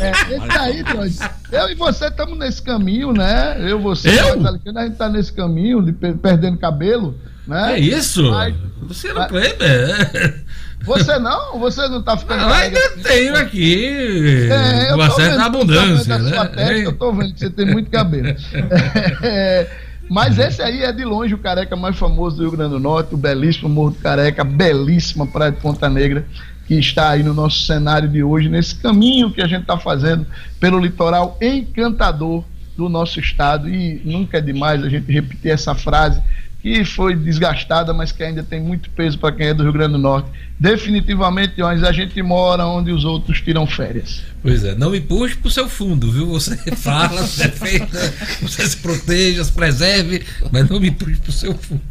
É, 0.00 0.10
esse 0.34 0.58
aí, 0.58 0.84
Jorge. 0.90 1.18
Eu 1.50 1.68
e 1.70 1.74
você 1.74 2.06
estamos 2.06 2.38
nesse 2.38 2.62
caminho, 2.62 3.12
né? 3.12 3.56
Eu, 3.60 3.78
você, 3.80 4.08
Eu? 4.08 4.40
a 4.46 4.82
gente 4.84 4.96
tá 4.96 5.08
nesse 5.08 5.32
caminho 5.32 5.82
de 5.82 5.92
per- 5.92 6.16
perdendo 6.16 6.56
cabelo, 6.56 7.14
né? 7.46 7.74
É 7.74 7.78
isso? 7.78 8.30
Mas- 8.30 8.54
Luciano 8.80 9.20
mas- 9.20 9.28
Kleber. 9.28 10.42
Você 10.84 11.16
não? 11.20 11.58
Você 11.60 11.86
não 11.88 12.02
tá 12.02 12.16
ficando 12.16 12.42
Eu 12.42 12.48
careca? 12.48 12.76
ainda 12.76 13.02
tenho 13.08 13.36
aqui 13.36 14.48
É, 14.50 14.90
eu 14.90 14.96
uma 14.96 15.10
certa 15.10 15.44
abundância, 15.44 16.18
sua 16.18 16.44
né? 16.44 16.46
testa, 16.48 16.72
eu 16.72 16.92
tô 16.92 17.12
vendo 17.12 17.32
que 17.34 17.38
você 17.38 17.50
tem 17.50 17.66
muito 17.66 17.88
cabelo. 17.90 18.34
É, 19.22 19.68
mas 20.10 20.38
esse 20.38 20.60
aí 20.60 20.82
é 20.82 20.92
de 20.92 21.04
longe 21.04 21.34
o 21.34 21.38
careca 21.38 21.76
mais 21.76 21.96
famoso 21.96 22.36
do 22.36 22.42
Rio 22.42 22.50
Grande 22.50 22.70
do 22.70 22.80
Norte, 22.80 23.14
o 23.14 23.16
belíssimo 23.16 23.68
Morro 23.68 23.90
do 23.90 23.98
Careca, 24.00 24.42
belíssima 24.42 25.24
Praia 25.26 25.52
de 25.52 25.58
Ponta 25.58 25.88
Negra, 25.88 26.26
que 26.66 26.74
está 26.74 27.10
aí 27.10 27.22
no 27.22 27.32
nosso 27.32 27.62
cenário 27.64 28.08
de 28.08 28.22
hoje, 28.22 28.48
nesse 28.48 28.74
caminho 28.74 29.30
que 29.30 29.40
a 29.40 29.46
gente 29.46 29.62
está 29.62 29.78
fazendo 29.78 30.26
pelo 30.58 30.80
litoral 30.80 31.38
encantador 31.40 32.42
do 32.76 32.88
nosso 32.88 33.20
estado. 33.20 33.68
E 33.68 34.02
nunca 34.04 34.38
é 34.38 34.40
demais 34.40 34.82
a 34.82 34.88
gente 34.88 35.10
repetir 35.12 35.52
essa 35.52 35.74
frase 35.76 36.20
que 36.62 36.84
foi 36.84 37.16
desgastada, 37.16 37.92
mas 37.92 38.12
que 38.12 38.22
ainda 38.22 38.42
tem 38.42 38.60
muito 38.62 38.88
peso 38.90 39.18
para 39.18 39.34
quem 39.34 39.48
é 39.48 39.54
do 39.54 39.64
Rio 39.64 39.72
Grande 39.72 39.92
do 39.94 39.98
Norte. 39.98 40.28
Definitivamente, 40.60 41.60
onde 41.60 41.84
a 41.84 41.90
gente 41.90 42.22
mora 42.22 42.64
onde 42.64 42.92
os 42.92 43.04
outros 43.04 43.40
tiram 43.40 43.66
férias. 43.66 44.22
Pois 44.40 44.62
é, 44.64 44.74
não 44.76 44.90
me 44.90 45.00
puxe 45.00 45.34
pro 45.36 45.50
seu 45.50 45.68
fundo, 45.68 46.10
viu? 46.12 46.26
Você 46.28 46.56
fala, 46.76 47.20
você 47.20 47.48
defenda, 47.48 48.14
você 48.40 48.64
se 48.66 48.76
proteja, 48.76 49.42
se 49.42 49.50
preserve, 49.52 50.22
mas 50.52 50.68
não 50.70 50.78
me 50.78 50.92
puxe 50.92 51.16
pro 51.16 51.32
seu 51.32 51.52
fundo. 51.54 51.82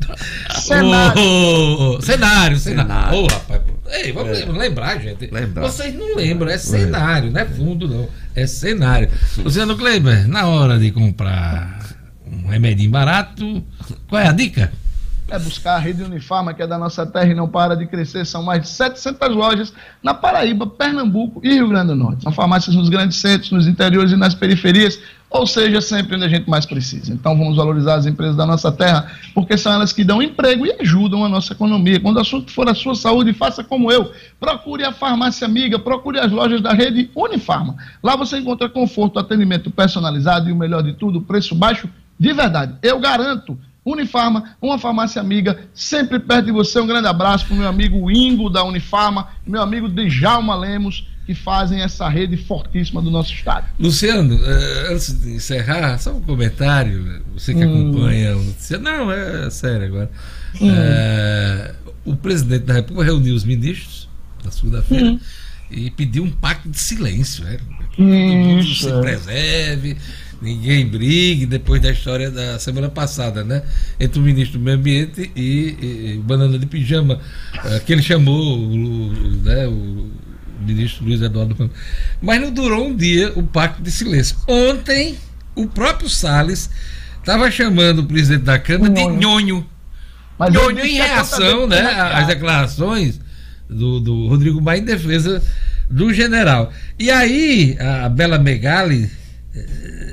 Cenário. 0.61 1.22
Ô, 1.22 2.01
cenário, 2.01 2.57
cenário. 2.57 2.59
Cenário. 2.88 3.17
Ô, 3.19 3.28
rapaz, 3.28 3.61
pô. 3.61 3.74
Ei, 3.91 4.11
vamos 4.13 4.39
É. 4.39 4.45
lembrar, 4.45 4.99
gente. 5.01 5.30
Lembrar. 5.30 5.63
Vocês 5.63 5.93
não 5.93 6.15
lembram, 6.15 6.49
é 6.49 6.57
cenário, 6.57 7.30
não 7.30 7.41
é 7.41 7.45
fundo, 7.45 7.88
não. 7.89 8.07
É 8.34 8.47
cenário. 8.47 9.09
Luciano 9.38 9.76
Kleber, 9.76 10.28
na 10.30 10.47
hora 10.47 10.80
de 10.80 10.91
comprar 10.91 11.78
um 12.32 12.48
remedinho 12.48 12.92
barato, 12.92 13.64
qual 14.08 14.22
é 14.22 14.28
a 14.28 14.32
dica? 14.32 14.72
é 15.32 15.40
buscar 15.40 15.76
a 15.76 15.80
rede 15.80 16.04
Unifarma, 16.04 16.54
que 16.54 16.62
é 16.62 16.68
da 16.68 16.78
nossa 16.78 17.06
terra 17.06 17.28
e 17.28 17.34
não 17.34 17.48
para 17.48 17.76
de 17.76 17.88
crescer. 17.88 18.26
São 18.26 18.44
mais 18.44 18.64
de 18.64 18.68
700 18.68 19.30
lojas 19.30 19.74
na 20.04 20.14
Paraíba, 20.14 20.68
Pernambuco 20.68 21.40
e 21.42 21.54
Rio 21.54 21.70
Grande 21.70 21.88
do 21.88 21.96
Norte. 21.96 22.24
São 22.24 22.34
farmácias 22.34 22.76
nos 22.76 22.90
grandes 22.90 23.18
centros, 23.18 23.50
nos 23.50 23.66
interiores 23.66 24.12
e 24.12 24.18
nas 24.18 24.36
periferias, 24.36 25.00
ou 25.30 25.48
seja, 25.48 25.80
sempre 25.80 26.18
onde 26.18 26.26
a 26.26 26.28
gente 26.28 26.50
mais 26.50 26.66
precisa. 26.66 27.14
Então 27.14 27.38
vamos 27.38 27.56
valorizar 27.56 27.96
as 27.96 28.06
empresas 28.06 28.36
da 28.36 28.46
nossa 28.46 28.74
terra, 28.74 29.10
porque 29.34 29.58
são 29.58 29.72
elas 29.72 29.94
que 29.94 30.04
dão 30.04 30.22
emprego 30.22 30.66
e 30.66 30.76
ajudam 30.82 31.24
a 31.24 31.30
nossa 31.30 31.54
economia. 31.54 32.02
Quando 32.02 32.18
o 32.18 32.22
assunto 32.22 32.52
for 32.52 32.68
a 32.68 32.76
sua 32.76 32.94
saúde, 32.94 33.32
faça 33.32 33.64
como 33.64 33.90
eu. 33.90 34.12
Procure 34.38 34.84
a 34.84 34.92
farmácia 34.92 35.48
amiga, 35.48 35.80
procure 35.80 36.20
as 36.20 36.30
lojas 36.30 36.60
da 36.60 36.74
rede 36.74 37.10
Unifarma. 37.16 37.78
Lá 38.04 38.18
você 38.18 38.38
encontra 38.38 38.68
conforto, 38.68 39.18
atendimento 39.18 39.72
personalizado 39.72 40.50
e 40.50 40.52
o 40.52 40.58
melhor 40.58 40.84
de 40.84 40.92
tudo, 40.92 41.22
preço 41.22 41.56
baixo 41.56 41.88
de 42.22 42.34
verdade. 42.34 42.76
Eu 42.84 42.99
garanto. 42.99 43.57
Unifarma, 43.84 44.55
uma 44.61 44.78
farmácia 44.78 45.19
amiga, 45.19 45.61
sempre 45.74 46.19
perto 46.19 46.45
de 46.45 46.51
você. 46.51 46.80
Um 46.80 46.86
grande 46.86 47.07
abraço 47.07 47.47
para 47.47 47.55
o 47.55 47.57
meu 47.57 47.67
amigo 47.67 48.11
Ingo 48.11 48.47
da 48.47 48.63
Unifarma, 48.63 49.30
meu 49.45 49.59
amigo 49.59 49.89
Djalma 49.89 50.55
Lemos, 50.55 51.07
que 51.26 51.34
fazem 51.34 51.82
essa 51.82 52.07
rede 52.07 52.38
fortíssima 52.38 53.01
do 53.01 53.09
nosso 53.09 53.34
estado. 53.34 53.65
Luciano, 53.80 54.39
eh, 54.45 54.93
antes 54.93 55.19
de 55.19 55.32
encerrar, 55.32 55.97
só 55.97 56.11
um 56.11 56.22
comentário. 56.22 57.24
Você 57.34 57.55
que 57.55 57.63
acompanha 57.63 58.38
o 58.38 58.43
noticiário. 58.43 58.86
Não, 58.86 59.11
é 59.11 59.49
sério 59.49 59.88
agora. 59.88 60.11
Eh, 60.61 61.74
o 62.05 62.15
presidente 62.15 62.65
da 62.65 62.76
República 62.76 63.05
reuniu 63.05 63.34
os 63.34 63.43
ministros 63.43 64.07
na 64.45 64.51
segunda-feira 64.51 65.19
e 65.72 65.89
pediu 65.89 66.24
um 66.24 66.30
pacto 66.30 66.69
de 66.69 66.80
silêncio. 66.80 67.43
Né? 67.45 67.57
Que 67.93 67.97
Todo 67.97 68.05
mundo 68.05 68.63
se 68.63 68.89
é. 68.91 69.01
preserve, 69.01 69.97
ninguém 70.42 70.86
brigue, 70.88 71.46
depois 71.46 71.82
da 71.82 71.92
história 71.92 72.32
da 72.32 72.58
semana 72.58 72.89
passada, 72.89 73.44
né? 73.44 73.62
Entre 74.00 74.20
o 74.20 74.24
ministro 74.24 74.58
do 74.58 74.64
Meio 74.64 74.78
Ambiente 74.78 75.32
e, 75.36 75.78
e 76.16 76.18
o 76.18 76.24
Banana 76.24 76.58
de 76.58 76.66
Pijama, 76.66 77.20
eh, 77.64 77.80
que 77.86 77.94
ele 77.94 78.02
chamou 78.02 78.58
o, 78.58 79.14
né, 79.44 79.68
o 79.68 80.10
ministro 80.66 81.06
Luiz 81.06 81.22
Eduardo. 81.22 81.70
Mas 82.22 82.42
não 82.42 82.52
durou 82.52 82.88
um 82.88 82.96
dia 82.96 83.32
o 83.36 83.44
pacto 83.44 83.84
de 83.84 83.92
silêncio. 83.92 84.36
Ontem, 84.48 85.16
o 85.56 85.68
próprio 85.68 86.10
Salles 86.10 86.70
estava 87.20 87.52
chamando 87.52 88.00
o 88.00 88.06
presidente 88.06 88.44
da 88.44 88.58
Câmara 88.58 88.92
de 88.92 89.00
Nhonho. 89.00 89.20
nhonho. 89.20 89.70
Mas 90.39 90.54
Nhonho 90.54 90.80
em 90.80 90.96
reação 90.96 91.68
né, 91.68 91.82
hackeada. 91.82 92.18
às 92.18 92.28
declarações 92.28 93.20
do, 93.70 94.00
do 94.00 94.28
Rodrigo 94.28 94.60
Maia 94.60 94.80
em 94.80 94.86
defesa 94.86 95.42
do 95.88 96.12
general. 96.12 96.72
E 96.98 97.12
aí, 97.12 97.78
a 97.80 98.10
Bela 98.10 98.39
Megali 98.39 99.20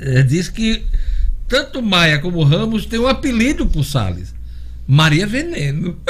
eh, 0.01 0.23
diz 0.23 0.49
que 0.49 0.83
tanto 1.47 1.81
Maia 1.81 2.19
como 2.19 2.43
Ramos 2.43 2.85
têm 2.85 2.99
um 2.99 3.07
apelido 3.07 3.65
pro 3.65 3.83
Salles. 3.83 4.33
Maria 4.87 5.27
Veneno. 5.27 5.97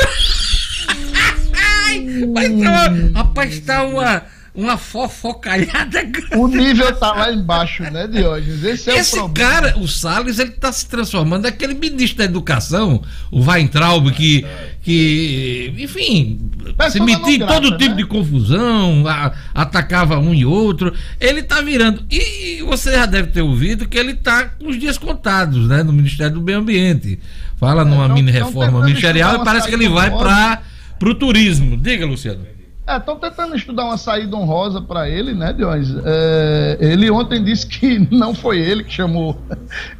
Mas 2.34 3.14
rapaz, 3.14 3.60
tá 3.62 3.84
uma, 3.84 4.24
uma 4.54 4.78
fofocalhada 4.78 6.04
grande. 6.06 6.36
O 6.36 6.48
nível 6.48 6.94
tá 6.96 7.12
lá 7.14 7.32
embaixo, 7.32 7.84
né, 7.84 8.08
Diógenes? 8.08 8.64
Esse 8.64 8.90
é 8.90 8.98
Esse 8.98 9.20
o 9.20 9.30
cara, 9.30 9.78
o 9.78 9.88
Salles, 9.88 10.40
ele 10.40 10.50
está 10.52 10.72
se 10.72 10.88
transformando 10.88 11.44
naquele 11.44 11.74
ministro 11.74 12.18
da 12.20 12.26
educação, 12.26 13.02
o 13.32 13.42
Weintraub, 13.42 14.12
que, 14.12 14.46
que 14.82 15.74
enfim, 15.78 16.50
Persona 16.78 16.90
se 16.90 17.00
metia 17.00 17.36
em 17.36 17.48
todo 17.48 17.78
tipo 17.78 17.92
né? 17.92 17.98
de 17.98 18.06
confusão, 18.06 19.08
a- 19.08 19.34
atacava 19.54 20.18
um 20.20 20.34
e 20.34 20.46
outro. 20.46 20.94
Ele 21.20 21.40
está 21.42 21.62
virando. 21.62 22.04
E 22.10 22.62
você 22.64 22.92
já 22.94 23.06
deve 23.06 23.30
ter 23.32 23.42
ouvido 23.42 23.88
que 23.88 23.98
ele 23.98 24.12
está 24.14 24.46
com 24.46 24.68
os 24.68 24.80
dias 24.80 24.98
contados, 24.98 25.68
né, 25.68 25.84
no 25.84 25.94
Ministério 25.94 26.36
do 26.36 26.42
Meio 26.42 26.60
Ambiente. 26.60 27.20
Fala 27.58 27.84
numa 27.84 28.06
tão- 28.08 28.16
mini 28.16 28.32
reforma 28.32 28.82
ministerial 28.86 29.42
e 29.42 29.46
parece 29.46 29.68
que 29.68 29.76
ele 29.76 29.90
vai 29.90 30.10
para 30.10 30.62
o 31.04 31.14
turismo. 31.14 31.76
Diga, 31.78 32.06
Luciano. 32.06 32.46
É, 32.90 32.98
estão 32.98 33.16
tentando 33.18 33.56
estudar 33.56 33.86
uma 33.86 33.98
saída 33.98 34.36
honrosa 34.36 34.82
para 34.82 35.08
ele, 35.08 35.34
né, 35.34 35.54
Diógenes? 35.54 36.02
É, 36.06 36.78
ele 36.80 37.10
ontem 37.12 37.44
disse 37.44 37.68
que 37.68 38.00
não 38.12 38.34
foi 38.34 38.60
ele 38.60 38.84
que 38.84 38.92
chamou 38.94 39.40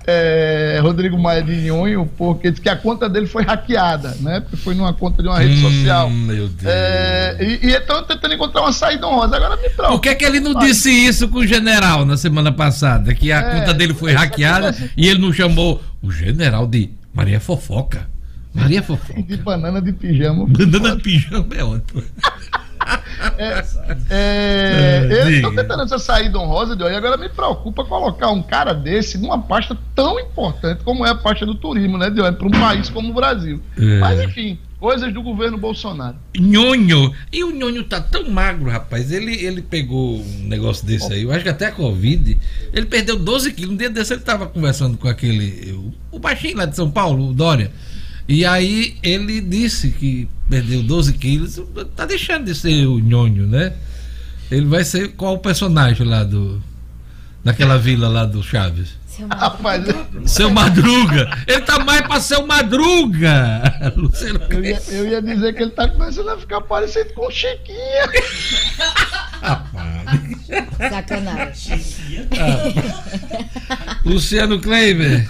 é, 0.08 0.80
Rodrigo 0.82 1.18
Maia 1.18 1.44
de 1.44 1.54
Nhonho, 1.56 2.10
porque 2.18 2.50
disse 2.50 2.62
que 2.62 2.70
a 2.70 2.76
conta 2.76 3.08
dele 3.08 3.28
foi 3.28 3.44
hackeada, 3.44 4.16
né? 4.22 4.40
Porque 4.40 4.58
foi 4.58 4.74
numa 4.74 4.94
conta 4.94 5.22
de 5.22 5.28
uma 5.30 5.38
rede 5.40 5.64
Hum, 5.64 5.70
social. 5.72 6.10
Meu 6.10 6.48
Deus. 6.48 6.66
É, 6.66 7.38
e 7.40 7.68
e 7.68 7.72
estão 7.76 8.04
tentando 8.04 8.34
encontrar 8.34 8.62
uma 8.62 8.74
saída 8.74 9.08
honrosa. 9.08 9.36
Agora 9.36 9.56
me 9.58 9.70
preocupa. 9.70 9.90
Por 9.90 10.02
que, 10.02 10.16
que 10.16 10.26
ele 10.26 10.40
não 10.40 10.54
disse 10.56 10.90
isso 10.92 11.28
com 11.30 11.40
o 11.40 11.46
general 11.48 12.06
na 12.06 12.18
semana 12.18 12.52
passada? 12.52 13.14
Que 13.14 13.32
a 13.32 13.40
É, 13.40 13.60
conta 13.60 13.74
dele 13.74 13.94
foi 13.94 14.12
é 14.12 14.16
hackeada 14.16 14.76
e 14.98 15.08
ele 15.08 15.20
não 15.20 15.32
chamou 15.32 15.82
o 16.02 16.12
general 16.12 16.66
de 16.66 16.90
Maria 17.14 17.40
Fofoca. 17.40 18.08
Maria 18.54 18.82
Fofoca. 18.84 19.22
De 19.22 19.38
banana 19.38 19.82
de 19.82 19.92
pijama. 19.94 20.46
Banana 20.48 20.96
de 20.96 21.04
pijama 21.04 21.48
é 21.56 21.64
ótimo. 21.64 22.02
É, 23.38 23.64
É, 24.10 25.02
eles 25.06 25.26
diga. 25.26 25.36
estão 25.38 25.56
tentando 25.56 25.84
essa 25.84 26.00
saída 26.00 26.40
honrosa 26.40 26.76
de 26.76 26.84
hoje. 26.84 26.96
Agora 26.96 27.18
me 27.18 27.30
preocupa 27.30 27.84
colocar 27.84 28.30
um 28.32 28.42
cara 28.42 28.74
desse 28.74 29.18
numa 29.18 29.42
pasta 29.42 29.78
tão 29.96 30.20
importante 30.20 30.82
como 30.84 31.06
é 31.06 31.10
a 31.10 31.16
pasta 31.16 31.46
do 31.46 31.56
turismo, 31.56 31.98
né, 31.98 32.10
Diogo? 32.10 32.38
Para 32.38 32.48
um 32.48 32.52
país 32.52 32.90
como 32.90 33.10
o 33.10 33.14
Brasil. 33.14 33.62
É. 33.78 34.00
Mas 34.00 34.22
enfim, 34.22 34.58
coisas 34.80 35.14
do 35.14 35.22
governo 35.22 35.58
Bolsonaro. 35.58 36.16
Nhonho. 36.38 37.14
E 37.32 37.44
o 37.44 37.52
Nhonho 37.52 37.84
tá 37.84 38.00
tão 38.00 38.30
magro, 38.30 38.70
rapaz. 38.70 39.12
Ele, 39.12 39.36
ele 39.46 39.62
pegou 39.62 40.20
um 40.20 40.44
negócio 40.48 40.86
desse 40.86 41.12
aí, 41.12 41.24
eu 41.24 41.32
acho 41.32 41.44
que 41.44 41.50
até 41.50 41.68
a 41.68 41.72
Covid. 41.72 42.38
Ele 42.74 42.86
perdeu 42.86 43.18
12 43.18 43.52
quilos. 43.54 43.74
Um 43.74 43.78
dia 43.78 43.90
desse 43.90 44.14
ele 44.14 44.22
tava 44.22 44.48
conversando 44.48 44.98
com 44.98 45.08
aquele. 45.08 45.72
O, 46.12 46.16
o 46.16 46.20
baixinho 46.20 46.58
lá 46.58 46.66
de 46.66 46.76
São 46.76 46.90
Paulo, 46.90 47.30
o 47.30 47.34
Dória. 47.34 47.72
E 48.30 48.46
aí 48.46 48.96
ele 49.02 49.42
disse 49.42 49.90
que 49.90 50.30
perdeu 50.48 50.84
12 50.84 51.14
quilos. 51.14 51.60
Tá 51.96 52.06
deixando 52.06 52.46
de 52.46 52.54
ser 52.54 52.86
o 52.86 53.00
Nhonho, 53.00 53.48
né? 53.48 53.74
Ele 54.52 54.68
vai 54.68 54.84
ser 54.84 55.14
qual 55.14 55.34
o 55.34 55.40
personagem 55.40 56.06
lá 56.06 56.24
do. 56.24 56.62
Daquela 57.44 57.80
vila 57.80 58.08
lá 58.08 58.26
do 58.26 58.44
Chaves? 58.44 59.00
Seu 59.08 59.28
Rapaz, 59.28 59.84
eu, 59.90 60.28
Seu 60.28 60.52
Madruga! 60.52 61.28
Ele 61.48 61.62
tá 61.62 61.80
mais 61.80 62.02
pra 62.02 62.20
ser 62.20 62.38
o 62.38 62.46
Madruga! 62.46 63.64
Luciano 63.98 64.42
eu 64.50 64.64
ia, 64.64 64.82
eu 64.90 65.08
ia 65.08 65.22
dizer 65.22 65.56
que 65.56 65.64
ele 65.64 65.72
tá 65.72 65.88
começando 65.88 66.30
a 66.30 66.38
ficar 66.38 66.62
parecido 66.62 67.12
com 67.14 67.26
o 67.26 67.32
Chiquinha. 67.32 68.10
Sacanagem. 70.90 71.84
Luciano 74.06 74.60
Kleiber, 74.60 75.28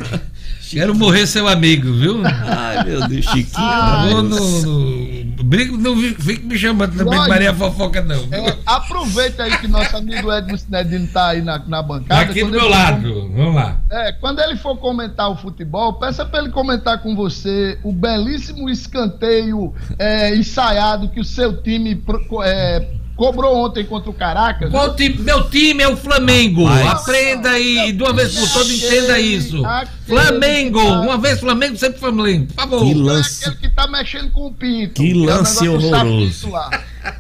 Quero 0.72 0.94
morrer 0.94 1.26
seu 1.26 1.48
amigo, 1.48 1.92
viu? 1.94 2.22
Ai, 2.26 2.84
meu 2.84 3.08
Deus, 3.08 3.26
Chiquinho. 3.26 3.56
Ah, 3.56 4.08
vou 4.10 4.24
no, 4.24 4.62
no, 4.62 5.44
brigo, 5.44 5.78
não 5.78 5.98
fique 5.98 6.46
me 6.46 6.58
chamando 6.58 6.96
também 6.96 7.20
de 7.20 7.28
Maria 7.28 7.54
Fofoca, 7.54 8.02
não. 8.02 8.28
É, 8.32 8.56
aproveita 8.66 9.44
aí 9.44 9.58
que 9.58 9.68
nosso 9.68 9.98
amigo 9.98 10.32
Edmo 10.32 10.58
Sinedino 10.58 11.08
tá 11.08 11.30
aí 11.30 11.42
na, 11.42 11.58
na 11.66 11.82
bancada. 11.82 12.22
Aqui 12.22 12.44
do 12.44 12.52
meu 12.52 12.70
lado, 12.70 13.32
vamos 13.36 13.56
lá. 13.56 13.80
É, 13.90 14.12
quando 14.12 14.40
ele 14.40 14.56
for 14.58 14.78
comentar 14.78 15.30
o 15.32 15.36
futebol, 15.36 15.94
peça 15.94 16.24
para 16.24 16.40
ele 16.40 16.52
comentar 16.52 17.02
com 17.02 17.16
você 17.16 17.80
o 17.84 17.92
belíssimo 17.92 18.70
escanteio 18.70 19.74
é, 19.98 20.36
ensaiado 20.36 21.10
que 21.10 21.20
o 21.20 21.26
seu 21.26 21.62
time 21.62 22.00
é, 22.44 22.88
cobrou 23.20 23.66
ontem 23.66 23.86
contra 23.86 24.10
o 24.10 24.14
Caracas. 24.14 24.72
Qual 24.72 24.96
time? 24.96 25.18
Meu 25.20 25.50
time 25.50 25.84
é 25.84 25.90
o 25.90 25.98
Flamengo. 25.98 26.64
Rapaz, 26.64 27.02
Aprenda 27.02 27.50
aí, 27.50 27.92
de 27.92 28.02
uma 28.02 28.14
vez 28.14 28.34
por 28.34 28.50
todas, 28.50 28.72
entenda 28.72 29.20
isso. 29.20 29.62
Flamengo, 30.08 30.80
uma 30.80 31.18
vez 31.18 31.38
Flamengo, 31.42 31.76
sempre 31.78 32.00
Flamengo. 32.00 32.46
Por 32.48 32.56
favor. 32.56 32.86
Que 32.86 32.94
lance. 32.94 33.44
É 33.44 33.50
aquele 33.50 33.62
que 33.62 33.76
tá 33.76 33.88
mexendo 33.88 34.32
com 34.32 34.48
o 34.48 34.54
pinto. 34.54 34.94
Que 34.94 35.14
lance 35.14 35.68
é 35.68 35.70
horroroso. 35.70 36.50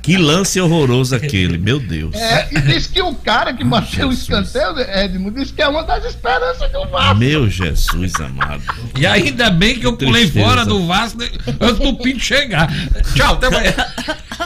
Que 0.01 0.17
lance 0.17 0.59
horroroso 0.59 1.15
aquele, 1.15 1.57
meu 1.57 1.79
Deus. 1.79 2.15
É, 2.15 2.47
e 2.51 2.61
diz 2.61 2.87
que 2.87 3.01
o 3.01 3.13
cara 3.15 3.53
que 3.53 3.63
bateu 3.63 4.09
o 4.09 4.13
escanteio, 4.13 4.79
Edmo, 4.79 5.31
disse 5.31 5.53
que 5.53 5.61
é 5.61 5.67
uma 5.67 5.83
das 5.83 6.05
esperanças 6.05 6.71
do 6.71 6.87
Vasco. 6.87 7.15
Meu 7.15 7.49
Jesus 7.49 8.13
amado. 8.15 8.63
E 8.97 9.05
ainda 9.05 9.49
bem 9.49 9.75
que, 9.75 9.81
que 9.81 9.87
eu 9.87 9.97
pulei 9.97 10.29
fora 10.29 10.65
do 10.65 10.85
Vasco 10.85 11.19
antes 11.59 11.79
do 11.79 11.97
Pinto 11.97 12.19
chegar. 12.19 12.69
Tchau, 13.15 13.33
até 13.35 13.47
amanhã. 13.47 13.73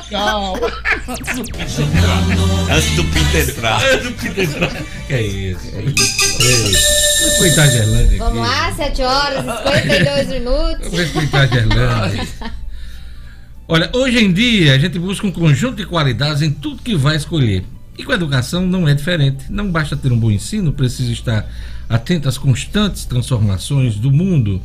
Tchau. 0.09 0.55
Antes 1.07 1.35
do 1.35 1.43
Pinto 1.43 3.37
entrar. 3.37 3.81
Antes 3.81 4.05
do 4.05 4.13
Pinto 4.13 4.41
entrar. 4.41 4.71
Que 5.07 5.13
é 5.13 5.21
isso? 5.21 5.67
É 5.75 7.37
Coitado 7.37 7.71
de 7.71 7.77
Erlândia. 7.77 8.17
Vamos 8.19 8.47
lá, 8.47 8.73
7 8.73 9.01
horas 9.01 9.45
e 9.45 9.81
52 9.81 10.27
minutos. 10.29 10.77
Vamos 10.83 10.99
respeitar 10.99 11.45
de 11.45 11.57
Erlândia. 11.57 12.27
Olha, 13.66 13.89
hoje 13.93 14.20
em 14.20 14.32
dia 14.32 14.76
a 14.76 14.78
gente 14.78 14.99
busca 14.99 15.26
um 15.26 15.32
conjunto 15.32 15.78
de 15.78 15.86
qualidades 15.86 16.41
em 16.41 16.51
tudo 16.51 16.84
que 16.84 16.97
vai 16.97 17.16
escolher. 17.16 17.64
E 17.97 18.03
com 18.03 18.11
a 18.11 18.16
educação 18.16 18.68
não 18.68 18.89
é 18.89 18.93
diferente. 18.93 19.45
Não 19.49 19.72
basta 19.72 19.95
ter 19.95 20.11
um 20.11 20.20
bom 20.20 20.30
ensino, 20.30 20.74
precisa 20.74 21.14
estar 21.14 21.49
atento 21.88 22.28
às 22.28 22.38
constantes 22.38 23.05
transformações 23.05 23.95
do 23.95 24.11
mundo. 24.11 24.61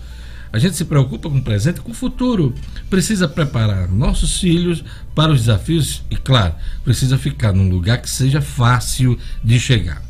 A 0.52 0.58
gente 0.58 0.76
se 0.76 0.84
preocupa 0.84 1.30
com 1.30 1.38
o 1.38 1.42
presente 1.42 1.76
e 1.76 1.80
com 1.80 1.92
o 1.92 1.94
futuro. 1.94 2.52
Precisa 2.90 3.28
preparar 3.28 3.88
nossos 3.88 4.40
filhos 4.40 4.82
para 5.14 5.30
os 5.30 5.42
desafios 5.42 6.02
e, 6.10 6.16
claro, 6.16 6.54
precisa 6.82 7.16
ficar 7.16 7.52
num 7.52 7.68
lugar 7.68 7.98
que 7.98 8.10
seja 8.10 8.40
fácil 8.40 9.16
de 9.44 9.60
chegar. 9.60 10.02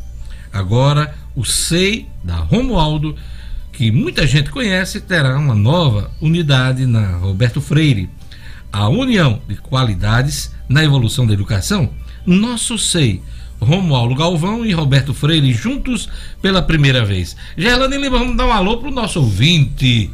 Agora, 0.51 1.15
o 1.37 1.45
SEI 1.45 2.09
da 2.25 2.37
Romualdo, 2.37 3.15
que 3.71 3.91
muita 3.91 4.27
gente 4.27 4.49
conhece, 4.49 4.99
terá 4.99 5.37
uma 5.37 5.55
nova 5.55 6.11
unidade 6.23 6.87
na 6.87 7.17
Roberto 7.19 7.61
Freire 7.61 8.09
a 8.73 8.89
união 8.89 9.41
de 9.49 9.57
qualidades 9.57 10.53
na 10.69 10.85
evolução 10.85 11.27
da 11.27 11.33
educação, 11.33 11.91
nosso 12.27 12.79
SEI, 12.79 13.23
Romualdo 13.61 14.15
Galvão 14.15 14.65
e 14.65 14.73
Roberto 14.73 15.13
Freire 15.13 15.53
juntos 15.53 16.09
pela 16.41 16.63
primeira 16.63 17.05
vez. 17.05 17.37
Gerlane 17.57 17.97
Lima, 17.97 18.19
vamos 18.19 18.37
dar 18.37 18.47
um 18.47 18.53
alô 18.53 18.79
pro 18.79 18.91
nosso 18.91 19.21
ouvinte, 19.21 20.11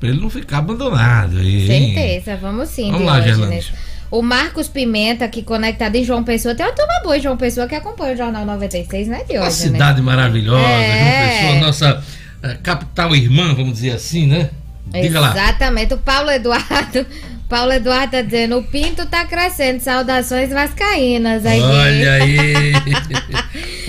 para 0.00 0.08
ele 0.08 0.20
não 0.20 0.30
ficar 0.30 0.58
abandonado. 0.58 1.38
Aí, 1.38 1.66
Certeza, 1.66 2.36
vamos 2.36 2.68
sim. 2.70 2.90
Vamos 2.90 3.06
lá, 3.06 3.20
Gerlane. 3.20 3.62
O 4.10 4.22
Marcos 4.22 4.68
Pimenta, 4.68 5.26
aqui 5.26 5.42
conectado 5.42 5.94
em 5.96 6.02
João 6.02 6.24
Pessoa, 6.24 6.54
tem 6.54 6.64
uma 6.64 6.72
turma 6.72 7.00
boa 7.02 7.18
em 7.18 7.20
João 7.20 7.36
Pessoa 7.36 7.68
que 7.68 7.74
acompanha 7.74 8.14
o 8.14 8.16
Jornal 8.16 8.46
96, 8.46 9.06
né, 9.06 9.18
de 9.24 9.32
hoje, 9.32 9.38
Uma 9.40 9.50
cidade 9.50 10.00
maravilhosa, 10.00 10.66
é. 10.66 11.42
João 11.42 11.50
Pessoa, 11.50 11.66
nossa 11.66 12.04
uh, 12.42 12.62
capital 12.62 13.14
irmã, 13.14 13.54
vamos 13.54 13.74
dizer 13.74 13.90
assim, 13.90 14.26
né? 14.26 14.48
Diga 14.86 15.20
lá. 15.20 15.32
Exatamente. 15.32 15.92
O 15.92 15.98
Paulo 15.98 16.30
Eduardo 16.30 17.06
Paulo 17.48 17.72
Eduardo 17.72 18.12
tá 18.12 18.20
dizendo, 18.20 18.58
o 18.58 18.62
Pinto 18.62 19.06
tá 19.06 19.24
crescendo, 19.24 19.80
saudações 19.80 20.50
vascaínas. 20.50 21.46
Aí. 21.46 21.60
Olha 21.60 22.12
aí, 22.12 22.72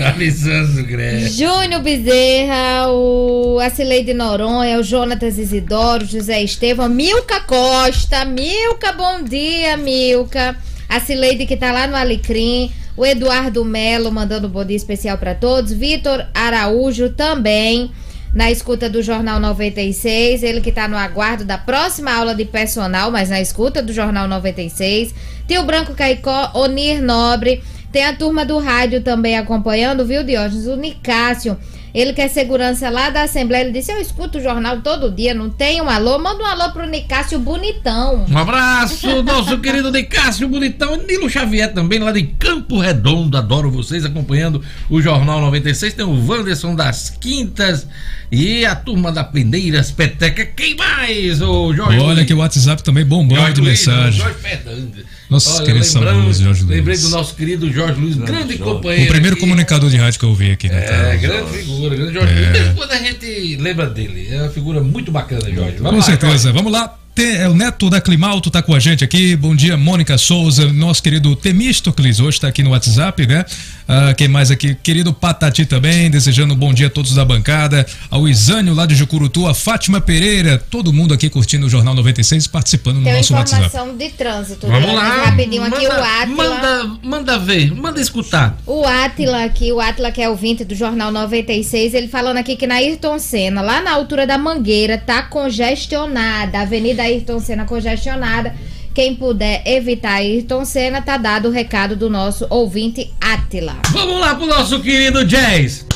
avisando 0.02 0.82
Greg. 0.84 1.28
Júnior 1.28 1.82
Bezerra, 1.82 2.88
o 2.88 3.58
Acileide 3.60 4.14
Noronha, 4.14 4.78
o 4.78 4.82
Jonatas 4.82 5.36
Isidoro, 5.36 6.06
José 6.06 6.42
Estevam, 6.42 6.88
Milka 6.88 7.40
Costa, 7.40 8.24
Milka, 8.24 8.92
bom 8.92 9.22
dia, 9.22 9.76
Milka. 9.76 10.56
A 10.88 10.98
Cileide 10.98 11.44
que 11.44 11.56
tá 11.56 11.70
lá 11.70 11.86
no 11.86 11.96
Alecrim, 11.96 12.72
o 12.96 13.04
Eduardo 13.04 13.62
Melo 13.62 14.10
mandando 14.10 14.46
um 14.46 14.50
bom 14.50 14.64
dia 14.64 14.76
especial 14.76 15.18
para 15.18 15.34
todos, 15.34 15.70
Vitor 15.70 16.26
Araújo 16.34 17.10
também 17.10 17.90
na 18.32 18.50
escuta 18.50 18.88
do 18.88 19.02
Jornal 19.02 19.40
96, 19.40 20.42
ele 20.42 20.60
que 20.60 20.68
está 20.68 20.86
no 20.86 20.96
aguardo 20.96 21.44
da 21.44 21.58
próxima 21.58 22.12
aula 22.12 22.34
de 22.34 22.44
personal, 22.44 23.10
mas 23.10 23.28
na 23.28 23.40
escuta 23.40 23.82
do 23.82 23.92
Jornal 23.92 24.28
96. 24.28 25.14
Tem 25.46 25.58
o 25.58 25.64
Branco 25.64 25.94
Caicó, 25.94 26.52
Onir 26.54 27.02
Nobre, 27.02 27.62
tem 27.90 28.04
a 28.04 28.14
turma 28.14 28.44
do 28.44 28.58
rádio 28.58 29.02
também 29.02 29.36
acompanhando, 29.36 30.06
viu, 30.06 30.22
Diógenes? 30.22 30.66
O 30.66 30.76
Nicásio 30.76 31.58
ele 31.94 32.12
quer 32.12 32.28
segurança 32.28 32.88
lá 32.90 33.10
da 33.10 33.22
Assembleia. 33.22 33.64
Ele 33.64 33.72
disse: 33.72 33.92
Eu 33.92 33.98
escuto 34.00 34.38
o 34.38 34.42
jornal 34.42 34.80
todo 34.80 35.10
dia, 35.10 35.34
não 35.34 35.50
tem 35.50 35.80
um 35.80 35.88
alô? 35.88 36.18
Manda 36.18 36.42
um 36.42 36.46
alô 36.46 36.72
pro 36.72 36.86
Nicásio 36.86 37.38
Bonitão. 37.38 38.26
Um 38.28 38.38
abraço, 38.38 39.22
nosso 39.22 39.58
querido 39.58 39.90
Nicásio 39.90 40.48
Bonitão. 40.48 40.96
Nilo 40.96 41.28
Xavier 41.28 41.72
também, 41.72 41.98
lá 41.98 42.12
de 42.12 42.22
Campo 42.22 42.78
Redondo. 42.78 43.36
Adoro 43.36 43.70
vocês 43.70 44.04
acompanhando 44.04 44.62
o 44.88 45.00
Jornal 45.00 45.40
96. 45.40 45.94
Tem 45.94 46.04
o 46.04 46.26
Wanderson 46.26 46.74
das 46.74 47.10
Quintas 47.10 47.86
e 48.30 48.64
a 48.64 48.74
turma 48.74 49.10
da 49.10 49.24
Pendeiras 49.24 49.90
Peteca. 49.90 50.44
Quem 50.46 50.76
mais? 50.76 51.40
O 51.42 51.74
Jorge 51.74 51.98
Olha 51.98 52.14
Luiz. 52.14 52.26
que 52.26 52.34
o 52.34 52.38
WhatsApp 52.38 52.82
também 52.82 53.04
bombando 53.04 53.52
de 53.52 53.62
mensagem. 53.62 54.20
Jorge 54.20 54.38
Fernandes. 54.38 55.19
Nossa, 55.30 55.62
querido 55.62 55.84
Jorge 55.84 56.20
Luiz. 56.20 56.60
Lembrei 56.62 56.98
do 56.98 57.08
nosso 57.10 57.34
querido 57.36 57.72
Jorge 57.72 58.00
Luiz, 58.00 58.16
grande 58.16 58.58
companheiro. 58.58 59.04
O 59.04 59.12
primeiro 59.12 59.36
aqui. 59.36 59.40
comunicador 59.40 59.88
de 59.88 59.96
rádio 59.96 60.18
que 60.18 60.26
eu 60.26 60.34
vi 60.34 60.50
aqui. 60.50 60.68
Né? 60.68 61.14
É, 61.14 61.16
grande 61.16 61.50
figura, 61.52 61.94
grande 61.94 62.12
Jorge 62.14 62.32
é. 62.32 62.62
Luiz. 62.62 62.74
Quando 62.74 62.92
a 62.92 62.98
gente 62.98 63.56
lembra 63.56 63.86
dele, 63.86 64.28
é 64.28 64.42
uma 64.42 64.50
figura 64.50 64.82
muito 64.82 65.12
bacana, 65.12 65.42
Jorge. 65.42 65.76
Vamos 65.76 65.90
Com 65.90 65.96
lá, 65.96 66.02
certeza. 66.02 66.32
Jorge. 66.32 66.52
Vamos 66.52 66.72
lá. 66.72 66.99
É 67.16 67.46
o 67.48 67.54
Neto 67.54 67.90
da 67.90 68.00
Climalto 68.00 68.50
tá 68.50 68.62
com 68.62 68.74
a 68.74 68.78
gente 68.78 69.04
aqui. 69.04 69.36
Bom 69.36 69.54
dia, 69.54 69.76
Mônica 69.76 70.16
Souza, 70.16 70.72
nosso 70.72 71.02
querido 71.02 71.36
Temístocles, 71.36 72.18
hoje 72.18 72.38
está 72.38 72.48
aqui 72.48 72.62
no 72.62 72.70
WhatsApp, 72.70 73.26
né? 73.26 73.44
Ah, 73.86 74.14
quem 74.14 74.28
mais 74.28 74.50
aqui? 74.50 74.74
Querido 74.74 75.12
Patati 75.12 75.66
também, 75.66 76.08
desejando 76.08 76.54
um 76.54 76.56
bom 76.56 76.72
dia 76.72 76.86
a 76.86 76.90
todos 76.90 77.12
da 77.12 77.24
bancada. 77.24 77.84
Ao 78.08 78.26
Isânio 78.26 78.72
lá 78.72 78.86
de 78.86 78.94
Jucurutu, 78.94 79.48
a 79.48 79.54
Fátima 79.54 80.00
Pereira, 80.00 80.62
todo 80.70 80.92
mundo 80.92 81.12
aqui 81.12 81.28
curtindo 81.28 81.66
o 81.66 81.68
Jornal 81.68 81.94
96 81.94 82.46
participando 82.46 83.02
Tem 83.02 83.12
no 83.12 83.18
nosso 83.18 83.34
WhatsApp. 83.34 83.66
informação 83.66 83.96
de 83.96 84.08
trânsito. 84.10 84.66
Vamos 84.68 84.86
né? 84.86 84.94
lá. 84.94 85.24
Rapidinho 85.26 85.64
aqui 85.64 85.88
manda, 85.88 86.00
o 86.00 86.04
Atila. 86.04 86.36
Manda, 86.36 86.98
manda 87.02 87.38
ver, 87.38 87.74
manda 87.74 88.00
escutar. 88.00 88.56
O 88.64 88.86
Atila 88.86 89.44
aqui, 89.44 89.72
o 89.72 89.80
Atila 89.80 90.12
que 90.12 90.22
é 90.22 90.28
ouvinte 90.28 90.64
do 90.64 90.74
Jornal 90.74 91.10
96, 91.10 91.92
ele 91.92 92.08
falando 92.08 92.38
aqui 92.38 92.54
que 92.54 92.66
na 92.68 92.76
Ayrton 92.76 93.18
Senna, 93.18 93.60
lá 93.60 93.82
na 93.82 93.90
altura 93.90 94.24
da 94.26 94.38
Mangueira, 94.38 94.96
tá 94.96 95.22
congestionada. 95.24 96.58
A 96.58 96.62
Avenida 96.62 96.99
Ayrton 97.02 97.40
Senna 97.40 97.64
congestionada. 97.64 98.54
Quem 98.92 99.14
puder 99.14 99.62
evitar 99.66 100.14
Ayrton 100.14 100.64
Senna, 100.64 101.00
tá 101.00 101.16
dado 101.16 101.48
o 101.48 101.50
recado 101.50 101.94
do 101.94 102.10
nosso 102.10 102.46
ouvinte 102.50 103.12
Atila. 103.20 103.76
Vamos 103.90 104.20
lá 104.20 104.34
pro 104.34 104.46
nosso 104.46 104.80
querido 104.80 105.24
Jazz. 105.24 105.86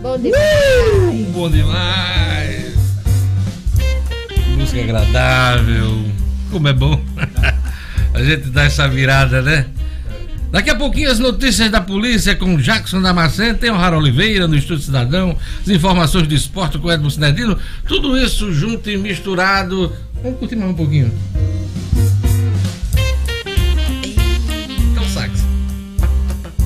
Bom 0.00 0.18
demais. 0.18 0.42
Uh, 0.42 1.32
bom 1.32 1.50
demais. 1.50 2.74
Música 4.56 4.82
agradável. 4.82 6.04
Como 6.50 6.68
é 6.68 6.72
bom. 6.72 7.00
A 8.14 8.22
gente 8.22 8.48
dá 8.50 8.64
essa 8.64 8.88
virada, 8.88 9.42
né? 9.42 9.66
Daqui 10.50 10.70
a 10.70 10.74
pouquinho 10.74 11.10
as 11.10 11.18
notícias 11.18 11.70
da 11.70 11.80
polícia 11.80 12.34
com 12.34 12.56
Jackson 12.56 13.02
Damasceno, 13.02 13.58
tem 13.58 13.70
o 13.70 13.76
Raro 13.76 13.98
Oliveira 13.98 14.48
no 14.48 14.56
Estúdio 14.56 14.82
Cidadão, 14.82 15.36
as 15.60 15.68
informações 15.68 16.26
do 16.26 16.34
esporte 16.34 16.78
com 16.78 16.90
Edmo 16.90 17.10
Cinedino, 17.10 17.58
tudo 17.86 18.16
isso 18.16 18.50
junto 18.50 18.88
e 18.88 18.96
misturado. 18.96 19.92
Vamos 20.22 20.38
curtir 20.38 20.56
mais 20.56 20.70
um 20.70 20.74
pouquinho. 20.74 21.12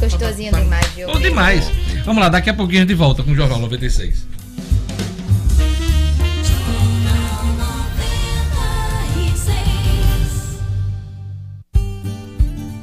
Gostosinho 0.00 0.52
demais, 0.52 0.86
viu? 0.96 1.06
Bom 1.06 1.20
demais. 1.20 1.70
Vamos 2.04 2.20
lá, 2.20 2.28
daqui 2.28 2.50
a 2.50 2.54
pouquinho 2.54 2.80
a 2.80 2.82
gente 2.82 2.94
volta 2.94 3.22
com 3.22 3.30
o 3.30 3.34
Jornal 3.36 3.60
96. 3.60 4.26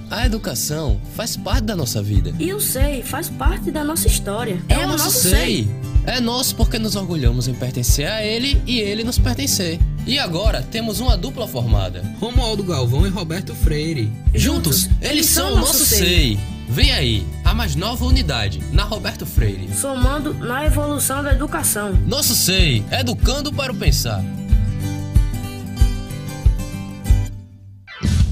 A 0.10 0.26
educação 0.26 1.00
faz 1.16 1.36
parte 1.36 1.64
da 1.64 1.76
nossa 1.76 2.02
vida. 2.02 2.34
E 2.40 2.54
o 2.54 2.60
SEI 2.60 3.04
faz 3.04 3.30
parte 3.30 3.70
da 3.70 3.84
nossa 3.84 4.08
história. 4.08 4.62
É, 4.70 4.76
é 4.76 4.86
o 4.86 4.90
nosso 4.90 5.12
SEI. 5.12 5.68
É 6.06 6.20
nosso 6.20 6.56
porque 6.56 6.80
nos 6.80 6.96
orgulhamos 6.96 7.48
em 7.48 7.54
pertencer 7.54 8.08
a 8.08 8.24
ele 8.24 8.62
e 8.66 8.80
ele 8.80 9.04
nos 9.04 9.20
pertencer. 9.20 9.80
E 10.06 10.18
agora 10.18 10.62
temos 10.62 11.00
uma 11.00 11.16
dupla 11.18 11.48
formada: 11.48 12.04
Romualdo 12.20 12.64
Galvão 12.64 13.06
e 13.06 13.10
Roberto 13.10 13.54
Freire. 13.54 14.12
Juntos, 14.34 14.86
eles, 15.02 15.12
eles 15.12 15.26
são 15.28 15.54
o 15.54 15.60
nosso 15.60 15.86
SEI. 15.86 16.40
Vem 16.68 16.92
aí, 16.92 17.28
a 17.44 17.54
mais 17.54 17.76
nova 17.76 18.06
unidade, 18.06 18.62
na 18.72 18.84
Roberto 18.84 19.26
Freire. 19.26 19.70
Somando 19.74 20.34
na 20.36 20.66
evolução 20.66 21.24
da 21.24 21.32
educação. 21.32 21.94
Nosso 22.06 22.36
SEI, 22.36 22.84
educando 22.92 23.52
para 23.52 23.72
o 23.72 23.76
pensar. 23.76 24.24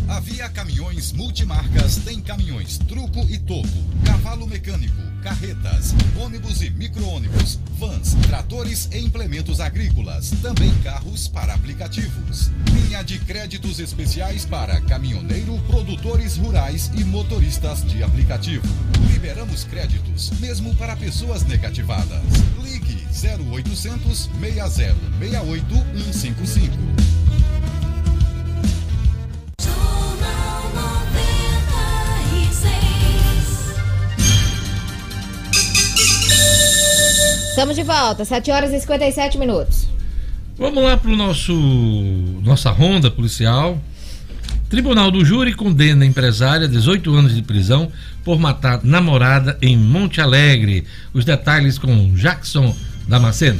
A 0.08 0.22
Via 0.22 0.48
Caminhões 0.50 1.12
Multimarcas 1.12 1.98
tem 1.98 2.22
caminhões 2.22 2.78
truco 2.78 3.26
e 3.30 3.38
topo, 3.38 3.68
cavalo 4.06 4.48
mecânico, 4.48 4.96
carretas, 5.22 5.94
ônibus 6.18 6.62
e 6.62 6.70
micro-ônibus, 6.70 7.60
vans, 7.78 8.14
tratores 8.26 8.88
e 8.94 9.00
implementos 9.00 9.60
agrícolas, 9.60 10.32
também 10.42 10.74
carros 10.82 11.28
para 11.28 11.54
aplicativos. 11.54 12.50
Linha 12.72 13.04
de 13.04 13.20
créditos 13.20 13.80
especiais 13.80 14.46
para 14.46 14.80
caminhoneiro, 14.82 15.60
produtores 15.68 16.38
rurais 16.38 16.90
e 16.96 17.04
motoristas 17.04 17.86
de 17.86 18.02
aplicativo. 18.02 18.66
Liberamos 19.12 19.66
créditos 19.66 20.32
mesmo 20.40 20.74
para 20.76 20.96
pessoas 20.96 21.44
negativadas. 21.44 22.24
Ligue 22.64 23.06
0800 23.12 24.30
60 24.40 24.96
68 25.20 25.66
155. 26.14 27.27
Estamos 37.58 37.76
de 37.76 37.82
volta, 37.82 38.24
7 38.24 38.52
horas 38.52 38.72
e 38.72 38.80
57 38.80 39.36
minutos. 39.40 39.88
Vamos 40.60 40.84
lá 40.84 40.96
para 40.96 41.10
o 41.10 41.16
nosso 41.16 41.52
nossa 42.44 42.70
ronda 42.70 43.10
policial. 43.10 43.82
Tribunal 44.70 45.10
do 45.10 45.26
Júri 45.26 45.56
condena 45.56 46.06
empresária 46.06 46.68
a 46.68 46.70
18 46.70 47.16
anos 47.16 47.34
de 47.34 47.42
prisão 47.42 47.92
por 48.24 48.38
matar 48.38 48.82
namorada 48.84 49.58
em 49.60 49.76
Monte 49.76 50.22
Alegre. 50.22 50.86
Os 51.12 51.26
detalhes 51.26 51.80
com 51.80 52.14
Jackson 52.14 52.76
Damasceno. 53.08 53.60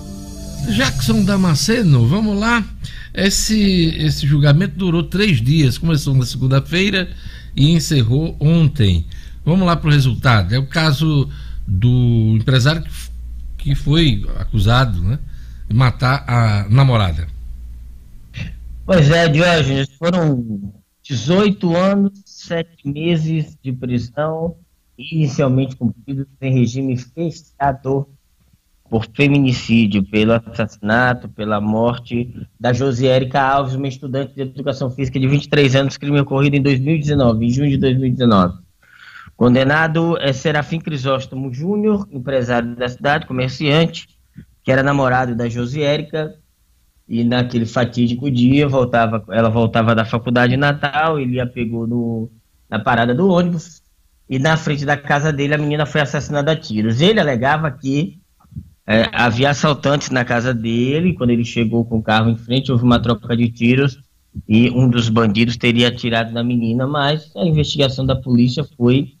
Jackson 0.69 1.23
Damasceno, 1.23 2.07
vamos 2.07 2.39
lá. 2.39 2.63
Esse, 3.13 3.95
esse 3.97 4.25
julgamento 4.25 4.75
durou 4.77 5.03
três 5.03 5.41
dias, 5.41 5.77
começou 5.77 6.13
na 6.13 6.25
segunda-feira 6.25 7.09
e 7.55 7.71
encerrou 7.71 8.37
ontem. 8.39 9.05
Vamos 9.43 9.65
lá 9.65 9.75
para 9.75 9.89
o 9.89 9.91
resultado. 9.91 10.53
É 10.53 10.59
o 10.59 10.67
caso 10.67 11.29
do 11.67 12.37
empresário 12.39 12.83
que, 12.83 12.91
que 13.57 13.75
foi 13.75 14.25
acusado 14.37 15.01
né, 15.01 15.19
de 15.67 15.75
matar 15.75 16.23
a 16.27 16.69
namorada. 16.69 17.27
Pois 18.85 19.09
é, 19.09 19.27
Diógenes, 19.27 19.89
foram 19.97 20.73
18 21.03 21.75
anos, 21.75 22.21
7 22.25 22.87
meses 22.87 23.57
de 23.61 23.71
prisão, 23.71 24.55
inicialmente 24.97 25.75
cumpridos 25.75 26.27
em 26.39 26.53
regime 26.53 26.97
fechado 26.97 28.07
por 28.91 29.07
feminicídio, 29.15 30.03
pelo 30.03 30.33
assassinato, 30.33 31.29
pela 31.29 31.61
morte 31.61 32.35
da 32.59 32.73
Josiérica 32.73 33.41
Alves, 33.41 33.73
uma 33.73 33.87
estudante 33.87 34.35
de 34.35 34.41
educação 34.41 34.91
física 34.91 35.17
de 35.17 35.29
23 35.29 35.77
anos, 35.77 35.95
crime 35.95 36.19
ocorrido 36.19 36.57
em 36.57 36.61
2019, 36.61 37.45
em 37.45 37.49
junho 37.49 37.69
de 37.69 37.77
2019. 37.77 38.57
Condenado 39.37 40.17
é 40.17 40.33
Serafim 40.33 40.81
Crisóstomo 40.81 41.53
Júnior, 41.53 42.05
empresário 42.11 42.75
da 42.75 42.89
cidade, 42.89 43.25
comerciante, 43.25 44.09
que 44.61 44.69
era 44.69 44.83
namorado 44.83 45.35
da 45.35 45.47
Josiérica, 45.47 46.35
e 47.07 47.23
naquele 47.23 47.65
fatídico 47.65 48.29
dia 48.29 48.67
voltava, 48.67 49.23
ela 49.29 49.49
voltava 49.49 49.95
da 49.95 50.03
faculdade 50.03 50.57
Natal, 50.57 51.17
ele 51.17 51.39
a 51.39 51.47
pegou 51.47 51.87
no, 51.87 52.29
na 52.69 52.77
parada 52.77 53.15
do 53.15 53.29
ônibus, 53.29 53.81
e 54.29 54.37
na 54.37 54.57
frente 54.57 54.85
da 54.85 54.97
casa 54.97 55.31
dele 55.31 55.53
a 55.53 55.57
menina 55.57 55.85
foi 55.85 56.01
assassinada 56.01 56.51
a 56.51 56.57
tiros. 56.57 56.99
Ele 56.99 57.21
alegava 57.21 57.71
que 57.71 58.20
é, 58.87 59.09
havia 59.11 59.49
assaltantes 59.49 60.09
na 60.09 60.25
casa 60.25 60.53
dele. 60.53 61.13
Quando 61.13 61.29
ele 61.29 61.45
chegou 61.45 61.85
com 61.85 61.99
o 61.99 62.03
carro 62.03 62.29
em 62.29 62.37
frente, 62.37 62.71
houve 62.71 62.83
uma 62.83 62.99
troca 62.99 63.35
de 63.35 63.49
tiros 63.49 63.99
e 64.47 64.69
um 64.69 64.87
dos 64.89 65.09
bandidos 65.09 65.57
teria 65.57 65.89
atirado 65.89 66.31
na 66.31 66.43
menina, 66.43 66.87
mas 66.87 67.35
a 67.35 67.45
investigação 67.45 68.05
da 68.05 68.15
polícia 68.15 68.65
foi 68.77 69.13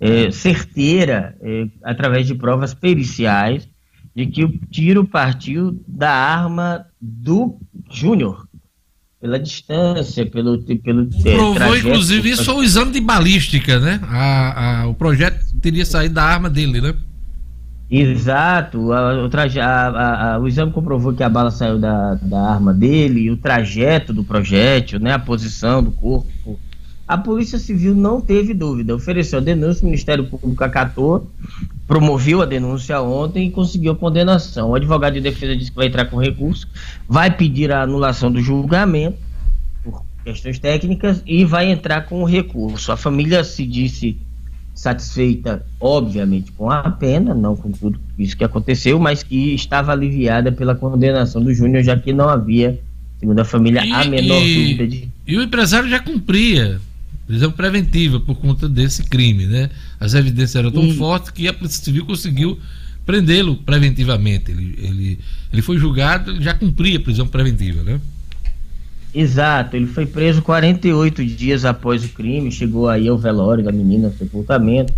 é, 0.00 0.30
certeira, 0.30 1.36
é, 1.40 1.66
através 1.82 2.26
de 2.26 2.34
provas 2.34 2.74
periciais, 2.74 3.68
de 4.14 4.26
que 4.26 4.44
o 4.44 4.58
tiro 4.70 5.04
partiu 5.04 5.82
da 5.86 6.10
arma 6.10 6.86
do 7.00 7.58
Júnior, 7.90 8.48
pela 9.20 9.38
distância, 9.38 10.24
pelo. 10.26 10.58
pelo 10.62 11.06
Provou, 11.06 11.54
trajeto, 11.54 11.88
inclusive, 11.88 12.30
isso 12.30 12.44
foi 12.44 12.54
o 12.54 12.62
exame 12.62 12.92
de 12.92 13.00
balística, 13.00 13.80
né? 13.80 14.00
A, 14.04 14.82
a, 14.82 14.86
o 14.86 14.94
projeto 14.94 15.44
teria 15.60 15.84
saído 15.84 16.14
da 16.14 16.24
arma 16.24 16.48
dele, 16.50 16.80
né? 16.80 16.94
Exato, 17.90 18.92
a, 18.92 19.28
a, 19.60 20.34
a, 20.34 20.38
o 20.38 20.48
exame 20.48 20.72
comprovou 20.72 21.12
que 21.12 21.22
a 21.22 21.28
bala 21.28 21.50
saiu 21.50 21.78
da, 21.78 22.14
da 22.14 22.40
arma 22.40 22.72
dele, 22.72 23.30
o 23.30 23.36
trajeto 23.36 24.12
do 24.12 24.24
projétil, 24.24 24.98
né, 24.98 25.12
a 25.12 25.18
posição 25.18 25.82
do 25.82 25.92
corpo. 25.92 26.58
A 27.06 27.18
Polícia 27.18 27.58
Civil 27.58 27.94
não 27.94 28.18
teve 28.18 28.54
dúvida, 28.54 28.94
ofereceu 28.94 29.38
a 29.38 29.42
denúncia, 29.42 29.82
o 29.82 29.84
Ministério 29.84 30.24
Público 30.24 30.64
acatou, 30.64 31.30
promoveu 31.86 32.40
a 32.40 32.46
denúncia 32.46 33.00
ontem 33.02 33.48
e 33.48 33.50
conseguiu 33.50 33.92
a 33.92 33.96
condenação. 33.96 34.70
O 34.70 34.74
advogado 34.74 35.12
de 35.12 35.20
defesa 35.20 35.54
disse 35.54 35.70
que 35.70 35.76
vai 35.76 35.86
entrar 35.86 36.06
com 36.06 36.16
recurso, 36.16 36.66
vai 37.06 37.30
pedir 37.30 37.70
a 37.70 37.82
anulação 37.82 38.32
do 38.32 38.40
julgamento 38.40 39.18
por 39.82 40.02
questões 40.24 40.58
técnicas 40.58 41.22
e 41.26 41.44
vai 41.44 41.70
entrar 41.70 42.06
com 42.06 42.22
o 42.22 42.24
recurso. 42.24 42.90
A 42.90 42.96
família 42.96 43.44
se 43.44 43.66
disse 43.66 44.18
satisfeita, 44.74 45.64
obviamente, 45.80 46.50
com 46.52 46.70
a 46.70 46.90
pena, 46.90 47.32
não 47.32 47.54
com 47.54 47.70
tudo 47.70 47.98
isso 48.18 48.36
que 48.36 48.44
aconteceu, 48.44 48.98
mas 48.98 49.22
que 49.22 49.54
estava 49.54 49.92
aliviada 49.92 50.50
pela 50.50 50.74
condenação 50.74 51.42
do 51.42 51.54
Júnior, 51.54 51.84
já 51.84 51.96
que 51.96 52.12
não 52.12 52.28
havia, 52.28 52.80
segundo 53.20 53.38
a 53.38 53.44
família, 53.44 53.84
e, 53.84 53.92
a 53.92 54.04
menor 54.04 54.42
e, 54.42 54.54
dúvida 54.54 54.86
de. 54.86 55.08
E 55.26 55.36
o 55.36 55.42
empresário 55.42 55.88
já 55.88 56.00
cumpria 56.00 56.80
prisão 57.26 57.50
preventiva 57.52 58.20
por 58.20 58.34
conta 58.34 58.68
desse 58.68 59.04
crime, 59.04 59.46
né? 59.46 59.70
As 59.98 60.12
evidências 60.14 60.56
eram 60.56 60.70
tão 60.70 60.86
e... 60.86 60.94
fortes 60.94 61.30
que 61.30 61.46
a 61.48 61.52
Polícia 61.52 61.82
Civil 61.82 62.04
conseguiu 62.04 62.58
prendê-lo 63.06 63.56
preventivamente. 63.56 64.50
Ele, 64.50 64.74
ele, 64.78 65.18
ele 65.52 65.62
foi 65.62 65.78
julgado, 65.78 66.42
já 66.42 66.52
cumpria 66.52 66.98
prisão 67.00 67.26
preventiva, 67.26 67.82
né? 67.82 68.00
Exato, 69.14 69.76
ele 69.76 69.86
foi 69.86 70.06
preso 70.06 70.42
48 70.42 71.24
dias 71.24 71.64
após 71.64 72.04
o 72.04 72.08
crime, 72.08 72.50
chegou 72.50 72.88
aí 72.88 73.06
ao 73.06 73.16
velório 73.16 73.62
da 73.62 73.70
menina, 73.70 74.10
sepultamento, 74.10 74.92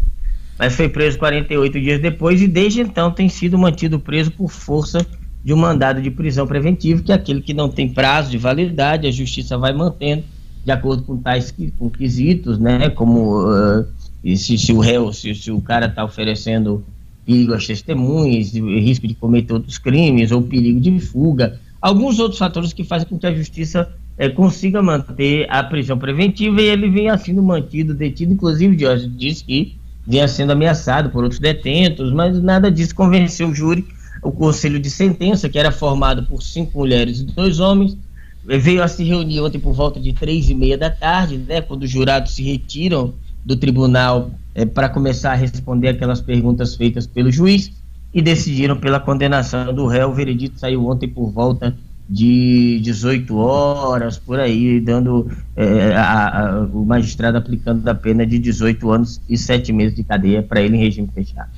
mas 0.58 0.74
foi 0.74 0.88
preso 0.88 1.18
48 1.18 1.78
dias 1.78 2.00
depois 2.00 2.40
e 2.40 2.48
desde 2.48 2.80
então 2.80 3.10
tem 3.10 3.28
sido 3.28 3.58
mantido 3.58 4.00
preso 4.00 4.30
por 4.30 4.50
força 4.50 5.06
de 5.44 5.52
um 5.52 5.56
mandado 5.56 6.00
de 6.00 6.10
prisão 6.10 6.46
preventivo, 6.46 7.02
que 7.02 7.12
é 7.12 7.14
aquele 7.14 7.42
que 7.42 7.52
não 7.52 7.68
tem 7.68 7.90
prazo 7.90 8.30
de 8.30 8.38
validade, 8.38 9.06
a 9.06 9.10
justiça 9.10 9.58
vai 9.58 9.74
mantendo 9.74 10.24
de 10.64 10.72
acordo 10.72 11.02
com 11.02 11.18
tais 11.18 11.54
com 11.78 11.90
quesitos, 11.90 12.58
né, 12.58 12.88
como 12.88 13.44
uh, 13.48 13.86
se, 14.34 14.56
se, 14.56 14.72
o 14.72 14.80
réu, 14.80 15.12
se, 15.12 15.34
se 15.34 15.50
o 15.50 15.60
cara 15.60 15.86
está 15.86 16.02
oferecendo 16.02 16.82
perigo 17.26 17.52
às 17.52 17.66
testemunhas, 17.66 18.52
risco 18.54 19.06
de 19.06 19.14
cometer 19.14 19.52
outros 19.52 19.76
crimes 19.76 20.32
ou 20.32 20.40
perigo 20.40 20.80
de 20.80 20.98
fuga, 21.00 21.60
alguns 21.82 22.18
outros 22.18 22.38
fatores 22.38 22.72
que 22.72 22.82
fazem 22.82 23.06
com 23.06 23.18
que 23.18 23.26
a 23.26 23.34
justiça 23.34 23.92
é, 24.18 24.28
consiga 24.28 24.82
manter 24.82 25.46
a 25.50 25.62
prisão 25.62 25.98
preventiva 25.98 26.60
e 26.60 26.66
ele 26.66 26.88
venha 26.88 27.16
sendo 27.18 27.42
mantido, 27.42 27.94
detido, 27.94 28.32
inclusive 28.32 28.78
Jorge 28.78 29.08
disse 29.08 29.44
que 29.44 29.76
vinha 30.06 30.26
sendo 30.26 30.52
ameaçado 30.52 31.10
por 31.10 31.22
outros 31.22 31.40
detentos, 31.40 32.12
mas 32.12 32.40
nada 32.42 32.70
disso 32.70 32.94
convenceu 32.94 33.48
o 33.48 33.54
júri. 33.54 33.84
O 34.22 34.32
conselho 34.32 34.80
de 34.80 34.88
sentença, 34.88 35.48
que 35.48 35.58
era 35.58 35.70
formado 35.70 36.22
por 36.24 36.42
cinco 36.42 36.78
mulheres 36.78 37.20
e 37.20 37.24
dois 37.24 37.60
homens, 37.60 37.96
veio 38.44 38.82
a 38.82 38.88
se 38.88 39.04
reunir 39.04 39.40
ontem 39.40 39.58
por 39.58 39.74
volta 39.74 40.00
de 40.00 40.12
três 40.12 40.48
e 40.48 40.54
meia 40.54 40.78
da 40.78 40.88
tarde, 40.88 41.36
né, 41.36 41.60
quando 41.60 41.82
os 41.82 41.90
jurados 41.90 42.34
se 42.34 42.42
retiram 42.42 43.12
do 43.44 43.56
tribunal 43.56 44.30
é, 44.54 44.64
para 44.64 44.88
começar 44.88 45.32
a 45.32 45.36
responder 45.36 45.88
aquelas 45.88 46.20
perguntas 46.20 46.74
feitas 46.74 47.06
pelo 47.06 47.30
juiz 47.30 47.70
e 48.14 48.22
decidiram 48.22 48.76
pela 48.76 48.98
condenação 48.98 49.74
do 49.74 49.86
réu. 49.86 50.10
O 50.10 50.14
veredito 50.14 50.58
saiu 50.58 50.86
ontem 50.88 51.08
por 51.08 51.30
volta 51.30 51.76
de 52.08 52.80
18 52.82 53.36
horas, 53.36 54.18
por 54.18 54.38
aí, 54.38 54.80
dando 54.80 55.30
é, 55.56 55.94
a, 55.94 56.28
a, 56.28 56.60
o 56.60 56.84
magistrado 56.84 57.36
aplicando 57.36 57.86
a 57.88 57.94
pena 57.94 58.24
de 58.24 58.38
18 58.38 58.90
anos 58.90 59.20
e 59.28 59.36
7 59.36 59.72
meses 59.72 59.96
de 59.96 60.04
cadeia 60.04 60.42
para 60.42 60.60
ele 60.60 60.76
em 60.76 60.80
regime 60.80 61.08
fechado. 61.12 61.50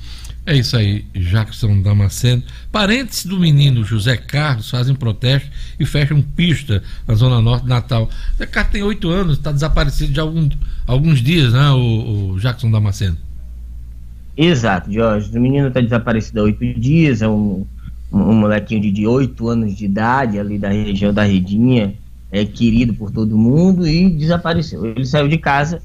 É 0.45 0.55
isso 0.57 0.75
aí, 0.75 1.05
Jackson 1.13 1.81
Damasceno. 1.81 2.41
Parentes 2.71 3.25
do 3.25 3.39
menino 3.39 3.83
José 3.83 4.17
Carlos 4.17 4.71
fazem 4.71 4.95
protesto 4.95 5.47
e 5.79 5.85
fecham 5.85 6.21
pista 6.21 6.81
na 7.07 7.13
Zona 7.13 7.39
Norte 7.39 7.63
de 7.63 7.69
Natal. 7.69 8.09
José 8.31 8.47
Carlos 8.47 8.71
tem 8.71 8.81
oito 8.81 9.09
anos, 9.09 9.37
está 9.37 9.51
desaparecido 9.51 10.19
há 10.19 10.23
algum, 10.23 10.49
alguns 10.87 11.21
dias, 11.21 11.53
né, 11.53 11.69
o, 11.69 12.31
o 12.31 12.39
Jackson 12.39 12.71
Damasceno? 12.71 13.17
Exato, 14.35 14.91
Jorge. 14.91 15.37
O 15.37 15.41
menino 15.41 15.67
está 15.67 15.81
desaparecido 15.81 16.39
há 16.39 16.43
oito 16.43 16.65
dias, 16.79 17.21
é 17.21 17.27
um, 17.27 17.67
um 18.11 18.33
molequinho 18.33 18.91
de 18.91 19.05
oito 19.05 19.47
anos 19.47 19.75
de 19.75 19.85
idade, 19.85 20.39
ali 20.39 20.57
da 20.57 20.69
região 20.69 21.13
da 21.13 21.23
Redinha, 21.23 21.93
é 22.31 22.45
querido 22.45 22.93
por 22.93 23.11
todo 23.11 23.37
mundo 23.37 23.87
e 23.87 24.09
desapareceu. 24.09 24.85
Ele 24.85 25.05
saiu 25.05 25.27
de 25.27 25.37
casa 25.37 25.81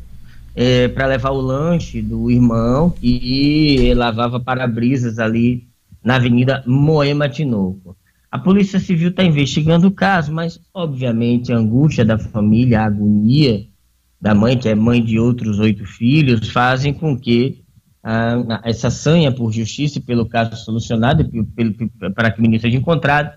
é, 0.54 0.88
para 0.88 1.06
levar 1.06 1.30
o 1.30 1.40
lanche 1.40 2.00
do 2.00 2.30
irmão 2.30 2.90
que 2.90 3.92
lavava 3.94 4.38
para-brisas 4.38 5.18
ali 5.18 5.64
na 6.02 6.16
Avenida 6.16 6.62
Moema 6.66 7.28
Tinoco. 7.28 7.96
A 8.30 8.38
Polícia 8.38 8.80
Civil 8.80 9.10
está 9.10 9.22
investigando 9.22 9.86
o 9.86 9.92
caso, 9.92 10.32
mas 10.32 10.60
obviamente 10.72 11.52
a 11.52 11.56
angústia 11.56 12.04
da 12.04 12.18
família, 12.18 12.80
a 12.80 12.86
agonia 12.86 13.64
da 14.20 14.34
mãe, 14.34 14.56
que 14.56 14.68
é 14.68 14.74
mãe 14.74 15.02
de 15.02 15.18
outros 15.18 15.58
oito 15.58 15.84
filhos, 15.86 16.48
fazem 16.50 16.92
com 16.92 17.16
que 17.16 17.63
ah, 18.04 18.60
essa 18.62 18.90
sanha 18.90 19.32
por 19.32 19.50
justiça 19.50 19.98
e 19.98 20.02
pelo 20.02 20.28
caso 20.28 20.54
solucionado, 20.56 21.24
para 22.14 22.30
que 22.30 22.38
o 22.38 22.42
menino 22.42 22.60
seja 22.60 22.76
encontrado, 22.76 23.32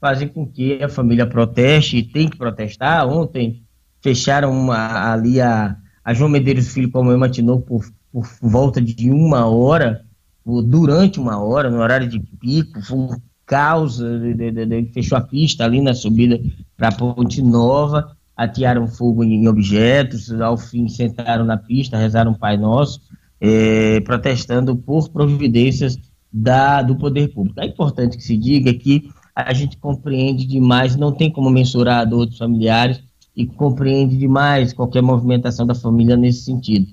fazem 0.00 0.28
com 0.28 0.46
que 0.46 0.80
a 0.80 0.88
família 0.88 1.26
proteste 1.26 1.96
e 1.96 2.02
tem 2.04 2.28
que 2.28 2.36
protestar. 2.36 3.04
Ontem 3.08 3.64
fecharam 4.00 4.52
uma, 4.52 5.12
ali 5.12 5.40
a, 5.40 5.76
a 6.04 6.14
João 6.14 6.30
Medeiros 6.30 6.72
Filho, 6.72 6.90
como 6.90 7.10
eu 7.10 7.18
matinou, 7.18 7.60
por, 7.60 7.84
por 8.12 8.24
volta 8.40 8.80
de 8.80 9.10
uma 9.10 9.46
hora, 9.46 10.04
durante 10.44 11.18
uma 11.18 11.42
hora, 11.42 11.68
no 11.68 11.78
horário 11.78 12.08
de 12.08 12.20
pico, 12.20 12.78
um 12.94 13.16
caos, 13.44 13.98
de, 13.98 14.90
fechou 14.94 15.18
a 15.18 15.20
pista 15.20 15.64
ali 15.64 15.80
na 15.80 15.94
subida 15.94 16.40
para 16.76 16.88
a 16.88 16.92
Ponte 16.92 17.42
Nova, 17.42 18.16
atearam 18.36 18.86
fogo 18.86 19.24
em 19.24 19.48
objetos, 19.48 20.32
ao 20.40 20.56
fim 20.56 20.88
sentaram 20.88 21.44
na 21.44 21.56
pista, 21.56 21.98
rezaram 21.98 22.30
um 22.30 22.34
Pai 22.34 22.56
Nosso, 22.56 23.00
é, 23.44 24.00
protestando 24.02 24.76
por 24.76 25.08
providências 25.08 25.98
da, 26.32 26.80
do 26.80 26.94
poder 26.94 27.26
público. 27.34 27.60
É 27.60 27.66
importante 27.66 28.16
que 28.16 28.22
se 28.22 28.36
diga 28.36 28.72
que 28.72 29.10
a 29.34 29.52
gente 29.52 29.76
compreende 29.78 30.46
demais, 30.46 30.94
não 30.94 31.10
tem 31.10 31.28
como 31.28 31.50
mensurar 31.50 31.98
a 31.98 32.04
dor 32.04 32.26
dos 32.26 32.38
familiares, 32.38 33.02
e 33.34 33.46
compreende 33.46 34.16
demais 34.16 34.72
qualquer 34.72 35.02
movimentação 35.02 35.66
da 35.66 35.74
família 35.74 36.16
nesse 36.16 36.44
sentido. 36.44 36.86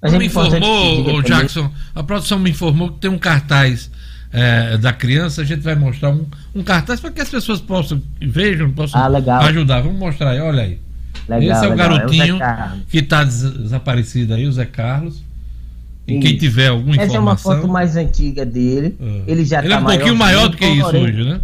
Mas 0.00 0.12
é 0.12 0.18
me 0.18 0.26
informou, 0.26 1.16
o 1.16 1.22
Jackson, 1.22 1.70
a 1.94 2.02
produção 2.02 2.38
me 2.38 2.50
informou 2.50 2.92
que 2.92 3.00
tem 3.00 3.10
um 3.10 3.18
cartaz 3.18 3.90
é, 4.30 4.76
da 4.76 4.92
criança, 4.92 5.40
a 5.40 5.44
gente 5.44 5.62
vai 5.62 5.74
mostrar 5.74 6.10
um, 6.10 6.26
um 6.54 6.62
cartaz 6.62 7.00
para 7.00 7.10
que 7.10 7.20
as 7.20 7.30
pessoas 7.30 7.60
possam 7.60 8.00
vejam, 8.20 8.70
possam 8.70 9.00
ah, 9.00 9.46
ajudar. 9.46 9.80
Vamos 9.80 9.98
mostrar 9.98 10.32
aí, 10.32 10.40
olha 10.40 10.62
aí. 10.62 10.78
Legal, 11.26 11.56
Esse 11.56 11.64
é 11.64 11.68
o 11.68 11.70
legal. 11.70 11.88
garotinho 11.88 12.42
é 12.42 12.72
o 12.74 12.86
que 12.86 12.98
está 12.98 13.24
des 13.24 13.40
desaparecido 13.40 14.34
aí, 14.34 14.46
o 14.46 14.52
Zé 14.52 14.66
Carlos. 14.66 15.25
E 16.06 16.18
quem 16.20 16.36
tiver 16.36 16.68
alguma 16.68 16.94
informação. 16.94 17.06
Essa 17.06 17.16
é 17.16 17.20
uma 17.20 17.36
foto 17.36 17.68
mais 17.68 17.96
antiga 17.96 18.46
dele. 18.46 18.96
É. 19.00 19.22
Ele 19.26 19.44
já 19.44 19.58
Ele 19.60 19.68
tá 19.68 19.74
é 19.74 19.78
um 19.78 19.84
pouquinho 19.84 20.16
maior 20.16 20.48
do 20.48 20.56
que 20.56 20.66
isso 20.66 20.96
hoje, 20.96 21.24
né? 21.24 21.40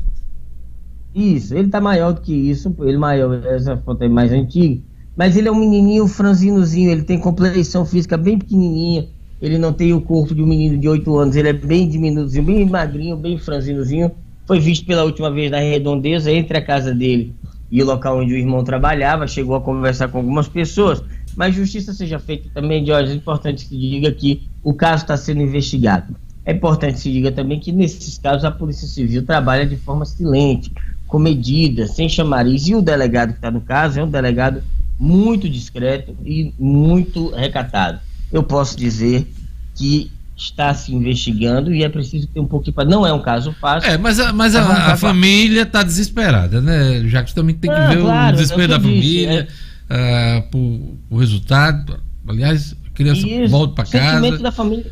Isso, 1.15 1.55
ele 1.55 1.69
tá 1.69 1.81
maior 1.81 2.15
do 2.15 2.23
que 2.23 2.33
isso, 2.33 2.75
ele 2.81 2.97
maior, 2.97 3.45
essa 3.45 3.77
foto 3.77 4.03
é 4.03 4.09
mais 4.09 4.33
antiga, 4.33 4.81
mas 5.15 5.37
ele 5.37 5.47
é 5.47 5.53
um 5.53 5.59
menininho 5.59 6.09
franzinozinho, 6.09 6.91
ele 6.91 7.03
tem 7.03 7.19
complexão 7.19 7.85
física 7.85 8.17
bem 8.17 8.39
pequenininha, 8.39 9.07
ele 9.41 9.59
não 9.59 9.75
tem 9.75 9.93
o 9.93 10.01
corpo 10.01 10.35
de 10.35 10.43
um 10.43 10.47
menino 10.47 10.79
de 10.79 10.89
8 10.89 11.19
anos, 11.19 11.37
ele 11.37 11.51
é 11.51 11.53
bem 11.53 11.87
diminutozinho, 11.87 12.45
bem 12.45 12.65
magrinho, 12.65 13.15
bem 13.15 13.37
franzinozinho, 13.37 14.11
foi 14.47 14.59
visto 14.59 14.87
pela 14.87 15.05
última 15.05 15.31
vez 15.31 15.51
na 15.51 15.59
redondeza 15.59 16.33
entre 16.33 16.57
a 16.57 16.65
casa 16.65 16.95
dele 16.95 17.35
e 17.71 17.83
o 17.83 17.87
local 17.87 18.19
onde 18.19 18.35
o 18.35 18.37
irmão 18.37 18.65
trabalhava, 18.65 19.27
chegou 19.27 19.57
a 19.57 19.61
conversar 19.61 20.09
com 20.09 20.19
algumas 20.19 20.47
pessoas, 20.47 21.03
mas 21.37 21.55
justiça 21.55 21.93
seja 21.93 22.19
feita 22.19 22.49
também, 22.53 22.85
Jorge, 22.85 23.13
é 23.13 23.15
importante 23.15 23.65
que 23.65 23.71
se 23.71 23.79
diga 23.79 24.13
que 24.13 24.43
o 24.63 24.75
caso 24.75 25.03
está 25.03 25.17
sendo 25.17 25.43
investigado. 25.43 26.15
É 26.45 26.53
importante 26.53 26.95
que 26.95 27.01
se 27.01 27.13
diga 27.13 27.31
também 27.31 27.61
que 27.61 27.71
nesses 27.73 28.19
casos 28.19 28.45
a 28.45 28.51
Polícia 28.51 28.87
Civil 28.87 29.25
trabalha 29.25 29.65
de 29.65 29.77
forma 29.77 30.05
silente, 30.05 30.73
com 31.07 31.19
medidas, 31.19 31.93
sem 31.93 32.09
chamariz. 32.09 32.67
E 32.67 32.75
o 32.75 32.83
delegado 32.83 33.31
que 33.31 33.39
está 33.39 33.51
no 33.51 33.61
caso 33.61 34.01
é 34.01 34.05
um 34.05 34.11
delegado 34.11 34.63
muito 34.99 35.49
discreto 35.49 36.17
e 36.25 36.53
muito 36.59 37.31
recatado. 37.31 38.01
Eu 38.33 38.43
posso 38.43 38.77
dizer 38.77 39.27
que 39.75 40.11
está 40.37 40.75
se 40.75 40.95
investigando 40.95 41.73
e 41.75 41.85
é 41.85 41.89
preciso 41.89 42.27
ter 42.27 42.41
um 42.41 42.47
pouquinho 42.47 42.75
para. 42.75 42.89
Não 42.89 43.07
é 43.07 43.13
um 43.13 43.21
caso 43.21 43.55
fácil. 43.61 43.91
É, 43.91 43.99
mas 43.99 44.19
a, 44.19 44.33
mas 44.33 44.55
a, 44.55 44.93
a 44.93 44.97
família 44.97 45.63
está 45.63 45.83
desesperada, 45.83 46.61
né? 46.61 47.03
Já 47.07 47.23
que 47.23 47.35
também 47.35 47.55
tem 47.55 47.71
que 47.71 47.77
ah, 47.77 47.89
ver 47.89 48.01
claro, 48.01 48.35
o 48.35 48.39
desespero 48.39 48.69
da 48.69 48.81
família, 48.81 49.41
é... 49.41 49.49
uh, 49.93 50.43
por, 50.51 50.97
o 51.11 51.19
resultado. 51.19 52.01
Aliás, 52.27 52.75
a 52.87 52.91
criança 52.91 53.27
Isso, 53.27 53.51
volta 53.51 53.75
para 53.75 53.85
casa. 53.85 54.39
Da 54.39 54.53
família. 54.53 54.91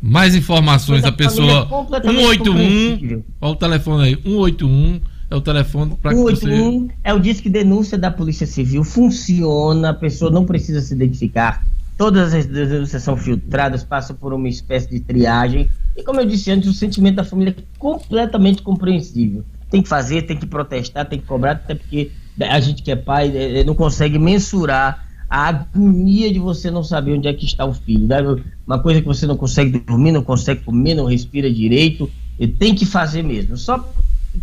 Mais 0.00 0.34
informações, 0.34 1.04
a 1.04 1.12
pessoa. 1.12 1.68
181. 1.68 3.22
Olha 3.40 3.52
o 3.52 3.56
telefone 3.56 4.04
aí, 4.04 4.14
181 4.22 5.00
é 5.30 5.34
o 5.34 5.40
telefone 5.40 5.96
para 5.96 6.10
que 6.10 6.20
você... 6.20 6.86
é 7.02 7.14
o 7.14 7.18
disque 7.18 7.48
denúncia 7.48 7.96
da 7.96 8.10
Polícia 8.10 8.46
Civil, 8.46 8.84
funciona, 8.84 9.90
a 9.90 9.94
pessoa 9.94 10.30
não 10.30 10.44
precisa 10.44 10.82
se 10.82 10.92
identificar, 10.92 11.64
todas 11.96 12.34
as 12.34 12.44
denúncias 12.44 13.02
são 13.02 13.16
filtradas, 13.16 13.82
passam 13.82 14.14
por 14.14 14.34
uma 14.34 14.46
espécie 14.46 14.90
de 14.90 15.00
triagem, 15.00 15.70
e 15.96 16.02
como 16.02 16.20
eu 16.20 16.26
disse 16.26 16.50
antes, 16.50 16.68
o 16.68 16.74
sentimento 16.74 17.16
da 17.16 17.24
família 17.24 17.54
é 17.58 17.62
completamente 17.78 18.60
compreensível. 18.60 19.42
Tem 19.70 19.80
que 19.82 19.88
fazer, 19.88 20.22
tem 20.22 20.36
que 20.36 20.44
protestar, 20.44 21.08
tem 21.08 21.18
que 21.18 21.26
cobrar, 21.26 21.52
até 21.52 21.74
porque 21.74 22.10
a 22.40 22.60
gente 22.60 22.82
que 22.82 22.90
é 22.90 22.96
pai 22.96 23.36
é, 23.36 23.60
é, 23.60 23.64
não 23.64 23.74
consegue 23.74 24.18
mensurar 24.18 25.06
a 25.28 25.48
agonia 25.48 26.32
de 26.32 26.38
você 26.38 26.70
não 26.70 26.84
saber 26.84 27.12
onde 27.12 27.26
é 27.26 27.32
que 27.32 27.46
está 27.46 27.64
o 27.64 27.72
filho. 27.72 28.06
Né? 28.06 28.18
Uma 28.66 28.78
coisa 28.78 29.00
que 29.00 29.06
você 29.06 29.26
não 29.26 29.36
consegue 29.36 29.78
dormir, 29.78 30.12
não 30.12 30.22
consegue 30.22 30.62
comer, 30.62 30.94
não 30.94 31.06
respira 31.06 31.50
direito, 31.50 32.10
e 32.38 32.46
tem 32.46 32.74
que 32.74 32.84
fazer 32.84 33.22
mesmo. 33.22 33.56
Só 33.56 33.92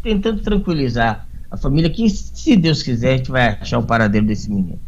tentando 0.02 0.42
tranquilizar 0.42 1.28
a 1.52 1.58
família 1.58 1.90
que, 1.90 2.10
se 2.10 2.56
Deus 2.56 2.82
quiser, 2.82 3.14
a 3.14 3.18
gente 3.18 3.32
vai 3.32 3.58
achar 3.62 3.80
o 3.80 3.84
paradeiro 3.84 4.26
desse 4.26 4.50
menino. 4.50 4.80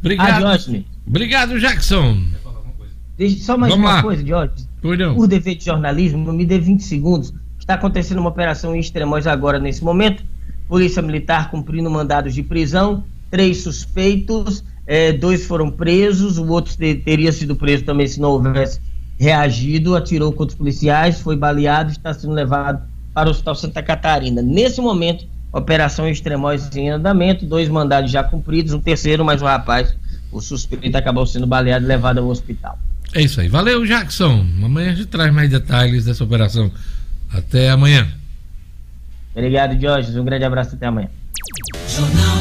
Obrigado. 0.00 0.46
Ah, 0.46 0.58
Obrigado, 1.06 1.58
Jackson. 1.58 2.22
Deixa, 3.16 3.44
só 3.44 3.56
mais 3.56 3.72
Vamos 3.72 3.86
uma 3.86 3.96
lá. 3.96 4.02
coisa, 4.02 4.22
Diógenes. 4.22 4.68
Por 4.80 5.26
dever 5.26 5.54
de 5.54 5.64
jornalismo, 5.64 6.32
me 6.32 6.44
dê 6.44 6.58
20 6.58 6.82
segundos. 6.82 7.32
Está 7.58 7.74
acontecendo 7.74 8.18
uma 8.18 8.28
operação 8.28 8.74
em 8.76 8.80
Extremóis 8.80 9.26
agora, 9.26 9.58
nesse 9.58 9.82
momento. 9.82 10.22
Polícia 10.68 11.02
Militar 11.02 11.50
cumprindo 11.50 11.90
mandados 11.90 12.34
de 12.34 12.42
prisão. 12.42 13.04
Três 13.30 13.62
suspeitos, 13.62 14.64
é, 14.86 15.12
dois 15.12 15.46
foram 15.46 15.70
presos, 15.70 16.38
o 16.38 16.46
outro 16.48 16.74
teria 16.76 17.32
sido 17.32 17.56
preso 17.56 17.84
também 17.84 18.06
se 18.06 18.20
não 18.20 18.30
houvesse 18.30 18.80
reagido, 19.18 19.96
atirou 19.96 20.32
contra 20.32 20.52
os 20.52 20.58
policiais, 20.58 21.20
foi 21.20 21.36
baleado, 21.36 21.90
está 21.90 22.12
sendo 22.12 22.32
levado 22.32 22.82
para 23.12 23.28
o 23.28 23.30
Hospital 23.30 23.54
Santa 23.54 23.82
Catarina. 23.82 24.42
Nesse 24.42 24.80
momento, 24.80 25.26
operação 25.52 26.08
Extremóis 26.08 26.68
em 26.74 26.90
andamento, 26.90 27.46
dois 27.46 27.68
mandados 27.68 28.10
já 28.10 28.22
cumpridos, 28.24 28.72
um 28.72 28.80
terceiro, 28.80 29.24
mas 29.24 29.40
o 29.40 29.44
rapaz, 29.44 29.94
o 30.32 30.40
suspeito, 30.40 30.96
acabou 30.96 31.26
sendo 31.26 31.46
baleado 31.46 31.84
e 31.84 31.88
levado 31.88 32.18
ao 32.18 32.28
hospital. 32.28 32.78
É 33.12 33.22
isso 33.22 33.40
aí. 33.40 33.48
Valeu, 33.48 33.86
Jackson. 33.86 34.44
Amanhã 34.62 34.90
a 34.90 34.94
gente 34.94 35.06
traz 35.06 35.32
mais 35.32 35.48
detalhes 35.48 36.04
dessa 36.04 36.24
operação. 36.24 36.70
Até 37.32 37.70
amanhã. 37.70 38.08
Obrigado, 39.34 39.80
Jorge. 39.80 40.18
Um 40.18 40.24
grande 40.24 40.44
abraço 40.44 40.76
até 40.76 40.86
amanhã. 40.86 41.08
Jornal 41.88 42.34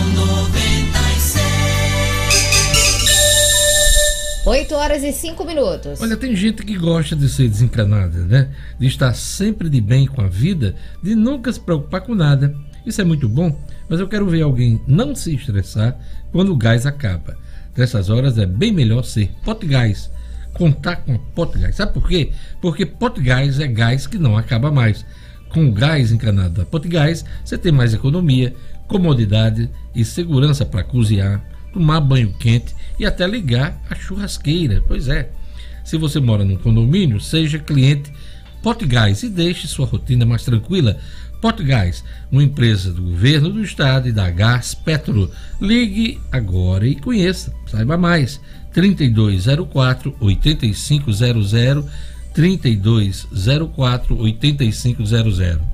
8 4.46 4.76
horas 4.76 5.04
e 5.04 5.14
5 5.14 5.46
minutos. 5.46 6.02
Olha, 6.02 6.18
tem 6.18 6.36
gente 6.36 6.66
que 6.66 6.78
gosta 6.78 7.16
de 7.16 7.30
ser 7.30 7.48
desencanada, 7.48 8.26
né? 8.26 8.50
De 8.78 8.88
estar 8.88 9.14
sempre 9.14 9.70
de 9.70 9.80
bem 9.80 10.06
com 10.06 10.22
a 10.22 10.28
vida, 10.28 10.76
de 11.02 11.16
nunca 11.16 11.52
se 11.54 11.62
preocupar 11.62 12.02
com 12.02 12.14
nada. 12.14 12.54
Isso 12.86 13.00
é 13.00 13.06
muito 13.06 13.30
bom, 13.30 13.58
mas 13.88 14.02
eu 14.02 14.08
quero 14.08 14.28
ver 14.28 14.42
alguém 14.42 14.82
não 14.86 15.16
se 15.16 15.34
estressar 15.34 15.98
quando 16.34 16.52
o 16.52 16.58
gás 16.58 16.86
acaba. 16.86 17.38
Nessas 17.76 18.10
horas 18.10 18.38
é 18.38 18.46
bem 18.46 18.74
melhor 18.74 19.04
ser 19.06 19.32
Potgás. 19.46 20.12
Contar 20.54 20.98
com 20.98 21.18
Potgás. 21.18 21.78
Sabe 21.78 21.94
por 21.94 22.06
quê? 22.06 22.34
Porque 22.62 22.86
Potgás 22.86 23.62
é 23.62 23.68
gás 23.68 24.06
que 24.06 24.18
não 24.18 24.38
acaba 24.38 24.70
mais. 24.70 25.06
Com 25.54 25.72
gás 25.72 26.12
encanado 26.12 26.56
da 26.56 26.66
Potgás, 26.66 27.24
você 27.46 27.58
tem 27.58 27.72
mais 27.72 27.94
economia, 27.94 28.56
comodidade 28.88 29.70
e 29.94 30.04
segurança 30.04 30.66
para 30.66 30.84
cozinhar, 30.84 31.46
tomar 31.72 32.02
banho 32.02 32.34
quente 32.40 32.76
e 32.98 33.06
até 33.06 33.28
ligar 33.28 33.80
a 33.90 33.96
churrasqueira. 33.96 34.84
Pois 34.88 35.08
é. 35.08 35.30
Se 35.84 35.98
você 35.98 36.20
mora 36.20 36.44
num 36.44 36.58
condomínio, 36.58 37.20
seja 37.20 37.60
cliente 37.60 38.12
Potgás 38.64 39.22
e 39.24 39.30
deixe 39.30 39.68
sua 39.68 39.86
rotina 39.86 40.26
mais 40.26 40.44
tranquila. 40.44 40.98
Portgás, 41.42 42.06
uma 42.32 42.42
empresa 42.42 42.94
do 42.94 43.02
governo 43.02 43.50
do 43.50 43.62
estado 43.62 44.08
e 44.08 44.14
da 44.14 44.30
Gás 44.30 44.74
Petro. 44.74 45.30
Ligue 45.60 46.22
agora 46.32 46.88
e 46.88 46.96
conheça. 46.96 47.54
Saiba 47.68 47.98
mais. 47.98 48.40
3204 48.72 50.16
8500 50.22 51.54
3204 52.34 54.18
8500. 54.26 55.73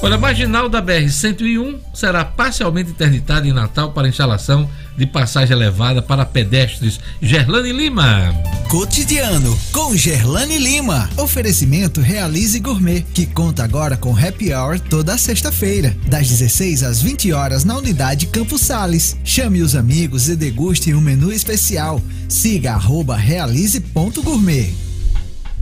Olha, 0.00 0.14
a 0.14 0.18
marginal 0.18 0.68
da 0.68 0.80
BR-101 0.80 1.76
será 1.92 2.24
parcialmente 2.24 2.90
interditada 2.90 3.48
em 3.48 3.52
Natal 3.52 3.90
para 3.92 4.08
instalação 4.08 4.70
de 4.96 5.04
passagem 5.06 5.56
elevada 5.56 6.00
para 6.00 6.24
pedestres. 6.24 7.00
Gerlane 7.20 7.72
Lima. 7.72 8.32
Cotidiano 8.68 9.58
com 9.72 9.96
Gerlane 9.96 10.56
Lima. 10.56 11.10
Oferecimento 11.16 12.00
Realize 12.00 12.58
Gourmet, 12.60 13.04
que 13.12 13.26
conta 13.26 13.64
agora 13.64 13.96
com 13.96 14.16
happy 14.16 14.54
hour 14.54 14.78
toda 14.78 15.18
sexta-feira, 15.18 15.96
das 16.06 16.28
16 16.28 16.84
às 16.84 17.02
20 17.02 17.32
horas 17.32 17.64
na 17.64 17.76
unidade 17.76 18.26
Campos 18.26 18.60
Sales. 18.60 19.16
Chame 19.24 19.62
os 19.62 19.74
amigos 19.74 20.28
e 20.28 20.36
deguste 20.36 20.94
um 20.94 21.00
menu 21.00 21.32
especial. 21.32 22.00
Siga 22.28 22.74
arroba 22.74 23.16
realize.gourmet. 23.16 24.87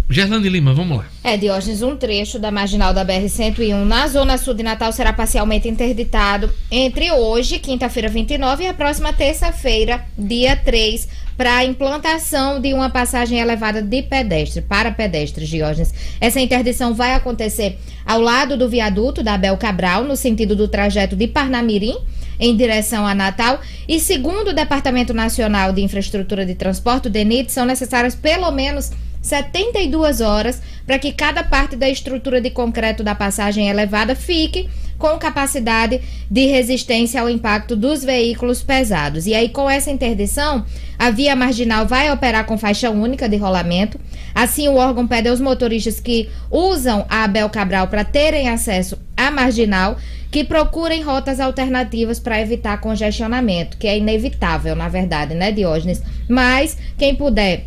Gerlane 0.09 0.49
Lima, 0.49 0.73
vamos 0.73 0.99
lá. 0.99 1.07
É, 1.25 1.37
Diógenes, 1.37 1.83
um 1.83 1.97
trecho 1.97 2.39
da 2.39 2.53
marginal 2.53 2.95
da 2.95 3.05
BR-101 3.05 3.85
na 3.85 4.07
Zona 4.07 4.39
Sul 4.39 4.55
de 4.55 4.63
Natal 4.63 4.93
será 4.93 5.13
parcialmente 5.13 5.69
interditado 5.69 6.49
entre 6.71 7.11
hoje, 7.11 7.59
quinta-feira 7.59 8.09
29, 8.09 8.63
e 8.63 8.69
a 8.69 8.75
próxima 8.75 9.13
terça-feira, 9.13 10.05
dia 10.17 10.55
3, 10.55 11.09
para 11.37 11.57
a 11.57 11.65
implantação 11.65 12.61
de 12.61 12.73
uma 12.73 12.89
passagem 12.89 13.41
elevada 13.41 13.83
de 13.83 14.01
pedestre, 14.03 14.63
para 14.63 14.93
pedestres, 14.93 15.49
Diógenes. 15.49 15.93
Essa 16.21 16.41
interdição 16.41 16.95
vai 16.95 17.13
acontecer 17.13 17.77
ao 18.07 18.21
lado 18.21 18.57
do 18.57 18.69
viaduto 18.69 19.25
da 19.25 19.35
Abel 19.35 19.57
Cabral, 19.57 20.05
no 20.05 20.15
sentido 20.15 20.55
do 20.55 20.69
trajeto 20.69 21.17
de 21.17 21.27
Parnamirim, 21.27 21.97
em 22.39 22.57
direção 22.57 23.05
a 23.05 23.15
Natal. 23.15 23.61
E 23.89 23.99
segundo 23.99 24.51
o 24.51 24.55
Departamento 24.55 25.13
Nacional 25.13 25.73
de 25.73 25.83
Infraestrutura 25.83 26.47
de 26.47 26.55
Transporte, 26.55 27.09
o 27.09 27.11
DENIT, 27.11 27.51
são 27.51 27.67
necessárias 27.67 28.15
pelo 28.15 28.51
menos 28.53 28.93
72 29.27 30.21
horas 30.21 30.63
para 30.87 30.99
que 30.99 31.13
cada 31.13 31.43
parte 31.43 31.75
da 31.75 31.89
estrutura 31.89 32.41
de 32.41 32.49
concreto 32.49 33.03
da 33.03 33.15
passagem 33.15 33.69
elevada 33.69 34.15
fique 34.15 34.69
com 34.97 35.19
capacidade 35.19 36.01
de 36.31 36.47
resistência 36.47 37.21
ao 37.21 37.29
impacto 37.29 37.77
dos 37.77 38.03
veículos 38.03 38.63
pesados. 38.63 39.27
E 39.27 39.35
aí, 39.35 39.49
com 39.49 39.69
essa 39.69 39.91
interdição, 39.91 40.65
a 40.99 41.11
via 41.11 41.37
marginal 41.37 41.87
vai 41.87 42.11
operar 42.11 42.47
com 42.47 42.57
faixa 42.57 42.89
única 42.89 43.29
de 43.29 43.37
rolamento. 43.37 44.01
Assim, 44.35 44.69
o 44.69 44.77
órgão 44.77 45.07
pede 45.07 45.29
aos 45.29 45.41
motoristas 45.41 46.01
que 46.01 46.31
usam 46.51 47.05
a 47.09 47.25
Abel 47.25 47.51
Cabral 47.51 47.89
para 47.89 48.05
terem 48.05 48.49
acesso 48.49 48.97
à 49.17 49.31
marginal 49.31 49.97
que 50.31 50.45
procurem 50.45 51.03
rotas 51.03 51.41
alternativas 51.41 52.19
para 52.19 52.41
evitar 52.41 52.81
congestionamento, 52.81 53.77
que 53.77 53.87
é 53.87 53.97
inevitável, 53.97 54.75
na 54.75 54.89
verdade, 54.89 55.35
né, 55.35 55.53
Diógenes? 55.53 56.03
Mas 56.29 56.77
quem 56.99 57.15
puder 57.15 57.67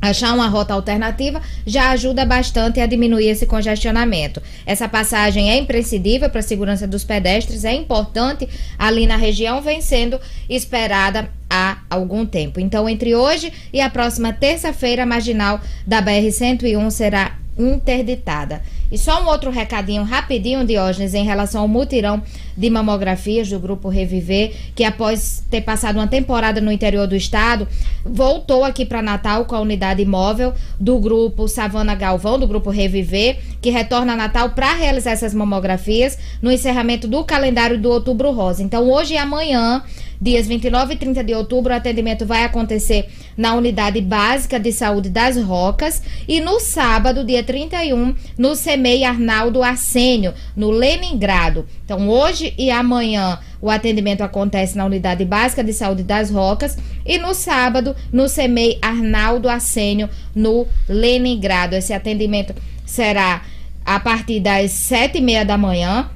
Achar 0.00 0.32
uma 0.32 0.48
rota 0.48 0.72
alternativa 0.72 1.42
já 1.66 1.90
ajuda 1.90 2.24
bastante 2.24 2.80
a 2.80 2.86
diminuir 2.86 3.28
esse 3.28 3.44
congestionamento. 3.44 4.42
Essa 4.64 4.88
passagem 4.88 5.50
é 5.50 5.58
imprescindível 5.58 6.30
para 6.30 6.40
a 6.40 6.42
segurança 6.42 6.86
dos 6.86 7.04
pedestres, 7.04 7.64
é 7.64 7.74
importante 7.74 8.48
ali 8.78 9.06
na 9.06 9.16
região, 9.16 9.60
vem 9.60 9.82
sendo 9.82 10.18
esperada 10.48 11.28
há 11.50 11.78
algum 11.90 12.24
tempo. 12.24 12.60
Então, 12.60 12.88
entre 12.88 13.14
hoje 13.14 13.52
e 13.72 13.80
a 13.80 13.90
próxima 13.90 14.32
terça-feira, 14.32 15.02
a 15.02 15.06
marginal 15.06 15.60
da 15.86 16.00
BR-101 16.00 16.90
será 16.90 17.36
interditada. 17.58 18.62
E 18.90 18.98
só 18.98 19.22
um 19.22 19.28
outro 19.28 19.50
recadinho 19.50 20.02
rapidinho, 20.02 20.64
Diógenes, 20.64 21.14
em 21.14 21.24
relação 21.24 21.60
ao 21.60 21.68
mutirão 21.68 22.22
de 22.60 22.68
mamografias 22.68 23.48
do 23.48 23.58
Grupo 23.58 23.88
Reviver, 23.88 24.52
que 24.74 24.84
após 24.84 25.42
ter 25.50 25.62
passado 25.62 25.96
uma 25.96 26.06
temporada 26.06 26.60
no 26.60 26.70
interior 26.70 27.06
do 27.06 27.16
estado, 27.16 27.66
voltou 28.04 28.62
aqui 28.62 28.84
para 28.84 29.00
Natal 29.00 29.46
com 29.46 29.56
a 29.56 29.60
unidade 29.60 30.04
móvel 30.04 30.52
do 30.78 30.98
Grupo 30.98 31.48
Savana 31.48 31.94
Galvão, 31.94 32.38
do 32.38 32.46
Grupo 32.46 32.68
Reviver, 32.68 33.38
que 33.62 33.70
retorna 33.70 34.12
a 34.12 34.16
Natal 34.16 34.50
para 34.50 34.74
realizar 34.74 35.12
essas 35.12 35.32
mamografias 35.32 36.18
no 36.42 36.52
encerramento 36.52 37.08
do 37.08 37.24
calendário 37.24 37.80
do 37.80 37.90
Outubro 37.90 38.30
Rosa. 38.30 38.62
Então, 38.62 38.90
hoje 38.90 39.14
e 39.14 39.16
amanhã 39.16 39.82
Dias 40.22 40.46
29 40.46 40.92
e 40.92 40.96
30 40.98 41.24
de 41.24 41.32
outubro, 41.32 41.72
o 41.72 41.76
atendimento 41.76 42.26
vai 42.26 42.44
acontecer 42.44 43.08
na 43.38 43.54
Unidade 43.54 44.02
Básica 44.02 44.60
de 44.60 44.70
Saúde 44.70 45.08
das 45.08 45.38
Rocas 45.38 46.02
e 46.28 46.42
no 46.42 46.60
sábado, 46.60 47.24
dia 47.24 47.42
31, 47.42 48.14
no 48.36 48.54
CEMEI 48.54 49.04
Arnaldo 49.04 49.62
Arsênio, 49.62 50.34
no 50.54 50.68
Leningrado. 50.68 51.64
Então, 51.86 52.06
hoje 52.10 52.49
e 52.56 52.70
amanhã, 52.70 53.38
o 53.60 53.70
atendimento 53.70 54.22
acontece 54.22 54.76
na 54.76 54.84
Unidade 54.84 55.24
Básica 55.24 55.62
de 55.62 55.72
Saúde 55.72 56.02
das 56.02 56.30
Rocas 56.30 56.76
e 57.04 57.18
no 57.18 57.34
sábado, 57.34 57.94
no 58.12 58.28
CEMEI 58.28 58.78
Arnaldo 58.80 59.48
Arsênio, 59.48 60.08
no 60.34 60.66
Leningrado. 60.88 61.76
Esse 61.76 61.92
atendimento 61.92 62.54
será 62.86 63.42
a 63.84 64.00
partir 64.00 64.40
das 64.40 64.70
sete 64.70 65.18
e 65.18 65.20
meia 65.20 65.44
da 65.44 65.58
manhã 65.58 66.10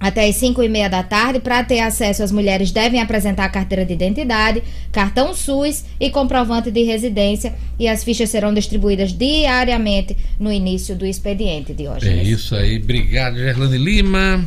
até 0.00 0.26
as 0.26 0.36
5 0.36 0.62
e 0.62 0.68
meia 0.68 0.88
da 0.88 1.02
tarde. 1.02 1.38
Para 1.38 1.62
ter 1.62 1.80
acesso, 1.80 2.22
as 2.22 2.32
mulheres 2.32 2.72
devem 2.72 3.00
apresentar 3.00 3.50
carteira 3.50 3.84
de 3.84 3.92
identidade, 3.92 4.62
cartão 4.90 5.34
SUS 5.34 5.84
e 6.00 6.08
comprovante 6.08 6.70
de 6.70 6.82
residência. 6.82 7.54
E 7.78 7.86
as 7.86 8.02
fichas 8.02 8.30
serão 8.30 8.54
distribuídas 8.54 9.12
diariamente 9.12 10.16
no 10.38 10.50
início 10.50 10.96
do 10.96 11.04
expediente 11.04 11.74
de 11.74 11.86
hoje. 11.86 12.08
É 12.08 12.22
isso 12.22 12.56
aí. 12.56 12.78
Obrigado, 12.78 13.36
Gerlane 13.36 13.76
Lima. 13.76 14.44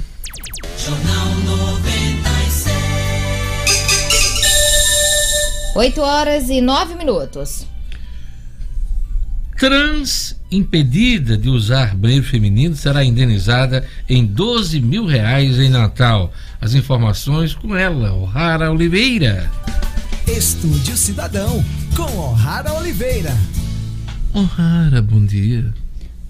Jornal 0.77 1.35
96. 1.45 2.65
8 5.75 6.01
horas 6.01 6.49
e 6.49 6.61
9 6.61 6.95
minutos. 6.95 7.65
Trans 9.57 10.35
impedida 10.51 11.37
de 11.37 11.49
usar 11.49 11.95
banheiro 11.95 12.25
feminino 12.25 12.75
será 12.75 13.03
indenizada 13.03 13.87
em 14.09 14.25
12 14.25 14.79
mil 14.81 15.05
reais 15.05 15.57
em 15.57 15.69
Natal. 15.69 16.33
As 16.59 16.73
informações 16.73 17.55
com 17.55 17.75
ela, 17.75 18.13
O'Hara 18.13 18.71
Oliveira. 18.71 19.49
Estúdio 20.27 20.95
Cidadão, 20.95 21.63
com 21.95 22.17
O'Hara 22.17 22.73
Oliveira. 22.73 23.35
O'Hara, 24.33 25.01
bom 25.01 25.25
dia. 25.25 25.73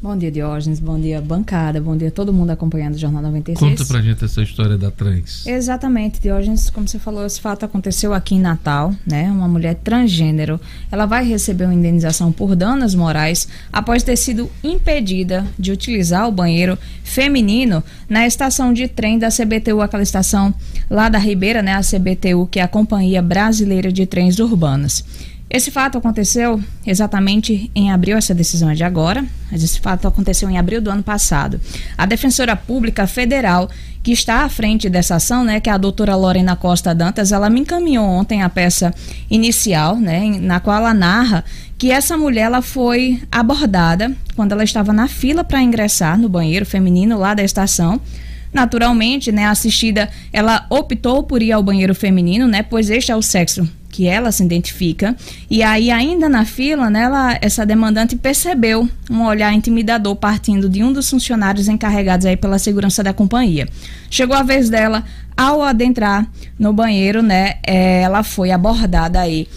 Bom 0.03 0.17
dia, 0.17 0.29
Diógenes. 0.29 0.81
Bom 0.81 0.99
dia, 0.99 1.21
bancada. 1.21 1.79
Bom 1.79 1.95
dia, 1.95 2.11
todo 2.11 2.33
mundo 2.33 2.49
acompanhando 2.49 2.95
o 2.95 2.97
Jornal 2.97 3.21
96. 3.21 3.57
Conta 3.57 3.85
pra 3.85 4.01
gente 4.01 4.25
essa 4.25 4.41
história 4.41 4.77
da 4.77 4.91
trans. 4.91 5.47
Exatamente, 5.47 6.19
Diógenes. 6.19 6.69
Como 6.69 6.85
você 6.85 6.99
falou, 6.99 7.25
esse 7.25 7.39
fato 7.39 7.63
aconteceu 7.63 8.13
aqui 8.13 8.35
em 8.35 8.39
Natal, 8.41 8.93
né? 9.07 9.31
Uma 9.31 9.47
mulher 9.47 9.75
transgênero. 9.75 10.59
Ela 10.91 11.05
vai 11.05 11.25
receber 11.25 11.63
uma 11.63 11.73
indenização 11.73 12.33
por 12.33 12.53
danos 12.53 12.93
morais 12.93 13.47
após 13.71 14.03
ter 14.03 14.17
sido 14.17 14.51
impedida 14.61 15.47
de 15.57 15.71
utilizar 15.71 16.27
o 16.27 16.33
banheiro 16.33 16.77
feminino 17.01 17.81
na 18.09 18.27
estação 18.27 18.73
de 18.73 18.89
trem 18.89 19.17
da 19.17 19.29
CBTU, 19.29 19.79
aquela 19.79 20.03
estação 20.03 20.53
lá 20.89 21.07
da 21.07 21.17
Ribeira, 21.17 21.61
né? 21.61 21.75
A 21.75 21.81
CBTU, 21.81 22.45
que 22.47 22.59
é 22.59 22.63
a 22.63 22.67
Companhia 22.67 23.21
Brasileira 23.21 23.89
de 23.89 24.05
Trens 24.05 24.37
Urbanos. 24.37 25.01
Esse 25.53 25.69
fato 25.69 25.99
aconteceu 25.99 26.59
exatamente 26.83 27.69
em 27.75 27.91
abril, 27.91 28.17
essa 28.17 28.33
decisão 28.33 28.71
é 28.71 28.73
de 28.73 28.83
agora, 28.83 29.23
mas 29.51 29.63
esse 29.63 29.79
fato 29.79 30.07
aconteceu 30.07 30.49
em 30.49 30.57
abril 30.57 30.81
do 30.81 30.89
ano 30.89 31.03
passado. 31.03 31.61
A 31.95 32.07
Defensora 32.07 32.55
Pública 32.55 33.05
Federal, 33.05 33.69
que 34.01 34.11
está 34.11 34.45
à 34.45 34.49
frente 34.49 34.89
dessa 34.89 35.17
ação, 35.17 35.43
né, 35.43 35.59
que 35.59 35.69
é 35.69 35.73
a 35.73 35.77
doutora 35.77 36.15
Lorena 36.15 36.55
Costa 36.55 36.95
Dantas, 36.95 37.31
ela 37.31 37.51
me 37.51 37.59
encaminhou 37.59 38.03
ontem 38.03 38.41
a 38.41 38.49
peça 38.49 38.91
inicial, 39.29 39.95
né, 39.97 40.39
na 40.41 40.59
qual 40.59 40.77
ela 40.77 40.91
narra 40.91 41.45
que 41.77 41.91
essa 41.91 42.17
mulher 42.17 42.45
ela 42.45 42.63
foi 42.63 43.21
abordada 43.31 44.11
quando 44.35 44.53
ela 44.53 44.63
estava 44.63 44.91
na 44.91 45.07
fila 45.07 45.43
para 45.43 45.61
ingressar 45.61 46.17
no 46.17 46.27
banheiro 46.27 46.65
feminino 46.65 47.15
lá 47.15 47.35
da 47.35 47.43
estação. 47.43 48.01
Naturalmente, 48.51 49.31
né, 49.31 49.45
assistida, 49.45 50.09
ela 50.31 50.65
optou 50.67 51.21
por 51.21 51.43
ir 51.43 51.51
ao 51.51 51.61
banheiro 51.61 51.93
feminino, 51.93 52.47
né, 52.47 52.63
pois 52.63 52.89
este 52.89 53.11
é 53.11 53.15
o 53.15 53.21
sexo 53.21 53.69
que 53.93 54.07
ela 54.07 54.31
se 54.31 54.43
identifica. 54.43 55.15
E 55.47 55.61
aí, 55.61 55.91
ainda 55.91 56.27
na 56.27 56.43
fila, 56.45 56.89
né, 56.89 57.03
ela, 57.03 57.37
essa 57.39 57.63
demandante 57.63 58.15
percebeu 58.15 58.89
um 59.09 59.23
olhar 59.23 59.53
intimidador 59.53 60.15
partindo 60.15 60.67
de 60.67 60.83
um 60.83 60.91
dos 60.91 61.07
funcionários 61.07 61.67
encarregados 61.67 62.25
aí 62.25 62.35
pela 62.35 62.57
segurança 62.57 63.03
da 63.03 63.13
companhia. 63.13 63.69
Chegou 64.09 64.35
a 64.35 64.41
vez 64.41 64.67
dela, 64.67 65.03
ao 65.37 65.61
adentrar 65.61 66.27
no 66.57 66.73
banheiro, 66.73 67.21
né, 67.21 67.57
é, 67.65 68.01
ela 68.01 68.23
foi 68.23 68.49
abordada 68.49 69.19
aí 69.19 69.47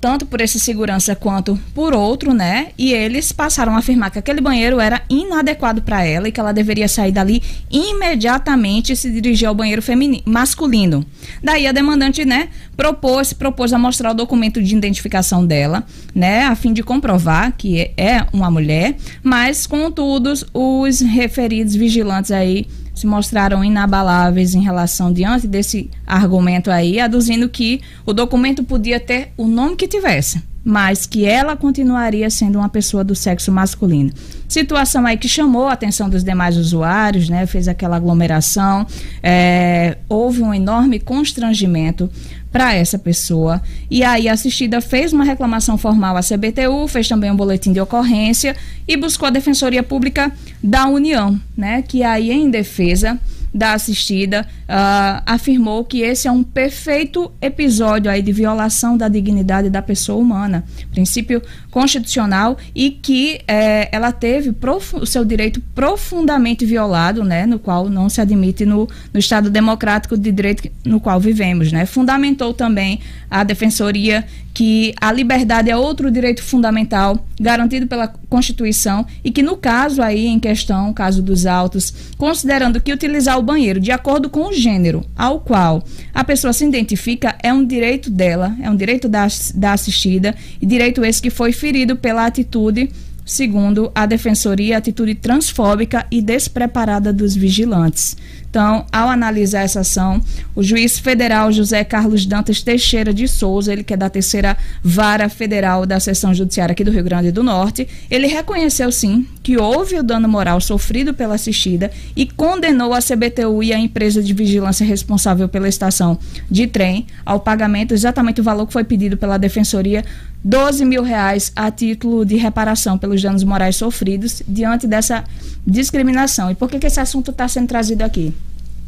tanto 0.00 0.26
por 0.26 0.40
esse 0.40 0.60
segurança 0.60 1.14
quanto 1.14 1.58
por 1.74 1.94
outro, 1.94 2.32
né? 2.32 2.68
E 2.78 2.92
eles 2.92 3.32
passaram 3.32 3.74
a 3.74 3.78
afirmar 3.78 4.10
que 4.10 4.18
aquele 4.18 4.40
banheiro 4.40 4.80
era 4.80 5.02
inadequado 5.08 5.82
para 5.82 6.04
ela 6.04 6.28
e 6.28 6.32
que 6.32 6.40
ela 6.40 6.52
deveria 6.52 6.88
sair 6.88 7.12
dali 7.12 7.42
imediatamente 7.70 8.92
e 8.92 8.96
se 8.96 9.10
dirigir 9.10 9.48
ao 9.48 9.54
banheiro 9.54 9.82
feminino, 9.82 10.22
masculino. 10.24 11.04
Daí 11.42 11.66
a 11.66 11.72
demandante, 11.72 12.24
né, 12.24 12.48
propôs, 12.76 13.32
propôs 13.32 13.72
a 13.72 13.78
mostrar 13.78 14.12
o 14.12 14.14
documento 14.14 14.62
de 14.62 14.74
identificação 14.74 15.44
dela, 15.44 15.84
né, 16.14 16.44
a 16.44 16.54
fim 16.54 16.72
de 16.72 16.82
comprovar 16.82 17.52
que 17.56 17.90
é 17.96 18.24
uma 18.32 18.50
mulher, 18.50 18.96
mas 19.22 19.66
contudo 19.66 20.32
os 20.52 21.00
referidos 21.00 21.74
vigilantes 21.74 22.30
aí 22.30 22.66
se 22.98 23.06
mostraram 23.06 23.64
inabaláveis 23.64 24.54
em 24.54 24.62
relação 24.62 25.12
diante 25.12 25.46
desse 25.46 25.88
argumento 26.06 26.70
aí, 26.70 26.98
aduzindo 26.98 27.48
que 27.48 27.80
o 28.04 28.12
documento 28.12 28.64
podia 28.64 28.98
ter 28.98 29.32
o 29.36 29.46
nome 29.46 29.76
que 29.76 29.86
tivesse, 29.86 30.42
mas 30.64 31.06
que 31.06 31.24
ela 31.24 31.56
continuaria 31.56 32.28
sendo 32.28 32.58
uma 32.58 32.68
pessoa 32.68 33.04
do 33.04 33.14
sexo 33.14 33.52
masculino. 33.52 34.12
Situação 34.48 35.06
aí 35.06 35.16
que 35.16 35.28
chamou 35.28 35.68
a 35.68 35.74
atenção 35.74 36.08
dos 36.10 36.24
demais 36.24 36.56
usuários, 36.56 37.28
né? 37.28 37.46
Fez 37.46 37.68
aquela 37.68 37.96
aglomeração, 37.96 38.86
é, 39.22 39.98
houve 40.08 40.42
um 40.42 40.52
enorme 40.52 40.98
constrangimento 40.98 42.10
para 42.50 42.74
essa 42.74 42.98
pessoa. 42.98 43.60
E 43.90 44.02
aí 44.02 44.28
a 44.28 44.32
assistida 44.32 44.80
fez 44.80 45.12
uma 45.12 45.24
reclamação 45.24 45.76
formal 45.76 46.16
à 46.16 46.20
CBTU, 46.20 46.88
fez 46.88 47.08
também 47.08 47.30
um 47.30 47.36
boletim 47.36 47.72
de 47.72 47.80
ocorrência 47.80 48.56
e 48.86 48.96
buscou 48.96 49.26
a 49.26 49.30
Defensoria 49.30 49.82
Pública 49.82 50.32
da 50.62 50.86
União, 50.86 51.40
né, 51.56 51.82
que 51.82 52.02
aí 52.02 52.30
em 52.30 52.50
defesa 52.50 53.18
da 53.52 53.72
assistida 53.72 54.46
uh, 54.68 55.22
afirmou 55.24 55.84
que 55.84 56.02
esse 56.02 56.28
é 56.28 56.32
um 56.32 56.42
perfeito 56.42 57.32
episódio 57.40 58.10
aí 58.10 58.20
de 58.20 58.32
violação 58.32 58.96
da 58.96 59.08
dignidade 59.08 59.70
da 59.70 59.80
pessoa 59.80 60.20
humana, 60.20 60.64
princípio 60.92 61.42
constitucional 61.70 62.56
e 62.74 62.90
que 62.90 63.40
eh, 63.46 63.88
ela 63.92 64.10
teve 64.10 64.54
o 64.94 65.06
seu 65.06 65.24
direito 65.24 65.60
profundamente 65.74 66.64
violado, 66.64 67.22
né, 67.22 67.46
no 67.46 67.58
qual 67.58 67.88
não 67.88 68.08
se 68.08 68.20
admite 68.20 68.64
no, 68.64 68.88
no 69.12 69.20
Estado 69.20 69.48
democrático 69.48 70.16
de 70.16 70.32
direito 70.32 70.68
no 70.84 71.00
qual 71.00 71.20
vivemos, 71.20 71.70
né. 71.70 71.86
Fundamentou 71.86 72.52
também 72.52 73.00
a 73.30 73.44
defensoria 73.44 74.24
que 74.52 74.92
a 75.00 75.12
liberdade 75.12 75.70
é 75.70 75.76
outro 75.76 76.10
direito 76.10 76.42
fundamental 76.42 77.24
garantido 77.40 77.86
pela 77.86 78.08
Constituição 78.08 79.06
e 79.22 79.30
que 79.30 79.40
no 79.40 79.56
caso 79.56 80.02
aí 80.02 80.26
em 80.26 80.40
questão, 80.40 80.92
caso 80.92 81.22
dos 81.22 81.46
autos, 81.46 81.94
considerando 82.16 82.80
que 82.80 82.92
utilizar 82.92 83.38
o 83.38 83.42
banheiro 83.42 83.78
de 83.78 83.92
acordo 83.92 84.28
com 84.28 84.48
o 84.48 84.52
gênero 84.60 85.04
ao 85.16 85.40
qual 85.40 85.82
a 86.12 86.24
pessoa 86.24 86.52
se 86.52 86.64
identifica 86.64 87.36
é 87.42 87.52
um 87.52 87.64
direito 87.64 88.10
dela, 88.10 88.56
é 88.60 88.70
um 88.70 88.76
direito 88.76 89.08
da, 89.08 89.26
da 89.54 89.72
assistida 89.72 90.34
e 90.60 90.66
direito 90.66 91.04
esse 91.04 91.22
que 91.22 91.30
foi 91.30 91.52
ferido 91.52 91.96
pela 91.96 92.26
atitude 92.26 92.90
segundo 93.28 93.92
a 93.94 94.06
defensoria, 94.06 94.78
atitude 94.78 95.14
transfóbica 95.14 96.06
e 96.10 96.22
despreparada 96.22 97.12
dos 97.12 97.36
vigilantes. 97.36 98.16
Então, 98.50 98.86
ao 98.90 99.08
analisar 99.08 99.60
essa 99.60 99.80
ação, 99.80 100.22
o 100.54 100.62
juiz 100.62 100.98
federal 100.98 101.52
José 101.52 101.84
Carlos 101.84 102.24
Dantas 102.24 102.62
Teixeira 102.62 103.12
de 103.12 103.28
Souza, 103.28 103.72
ele 103.72 103.84
que 103.84 103.92
é 103.92 103.96
da 103.96 104.08
terceira 104.08 104.56
vara 104.82 105.28
federal 105.28 105.84
da 105.84 106.00
seção 106.00 106.32
judiciária 106.32 106.72
aqui 106.72 106.82
do 106.82 106.90
Rio 106.90 107.04
Grande 107.04 107.30
do 107.30 107.42
Norte, 107.42 107.86
ele 108.10 108.26
reconheceu 108.26 108.90
sim 108.90 109.26
que 109.42 109.58
houve 109.58 109.96
o 109.96 110.02
dano 110.02 110.28
moral 110.28 110.60
sofrido 110.60 111.12
pela 111.12 111.34
assistida 111.34 111.90
e 112.16 112.26
condenou 112.26 112.94
a 112.94 113.00
CBTU 113.00 113.62
e 113.62 113.72
a 113.72 113.78
empresa 113.78 114.22
de 114.22 114.32
vigilância 114.32 114.84
responsável 114.84 115.48
pela 115.48 115.68
estação 115.68 116.18
de 116.50 116.66
trem 116.66 117.06
ao 117.24 117.40
pagamento 117.40 117.92
exatamente 117.92 118.40
o 118.40 118.44
valor 118.44 118.66
que 118.66 118.72
foi 118.72 118.84
pedido 118.84 119.16
pela 119.16 119.38
defensoria 119.38 120.04
12 120.42 120.84
mil 120.84 121.02
reais 121.02 121.52
a 121.54 121.70
título 121.70 122.24
de 122.24 122.36
reparação 122.36 122.96
pelos 122.96 123.20
danos 123.20 123.42
morais 123.44 123.76
sofridos 123.76 124.42
diante 124.46 124.86
dessa 124.86 125.24
discriminação. 125.66 126.50
E 126.50 126.54
por 126.54 126.70
que, 126.70 126.78
que 126.78 126.86
esse 126.86 127.00
assunto 127.00 127.30
está 127.30 127.48
sendo 127.48 127.68
trazido 127.68 128.02
aqui? 128.02 128.32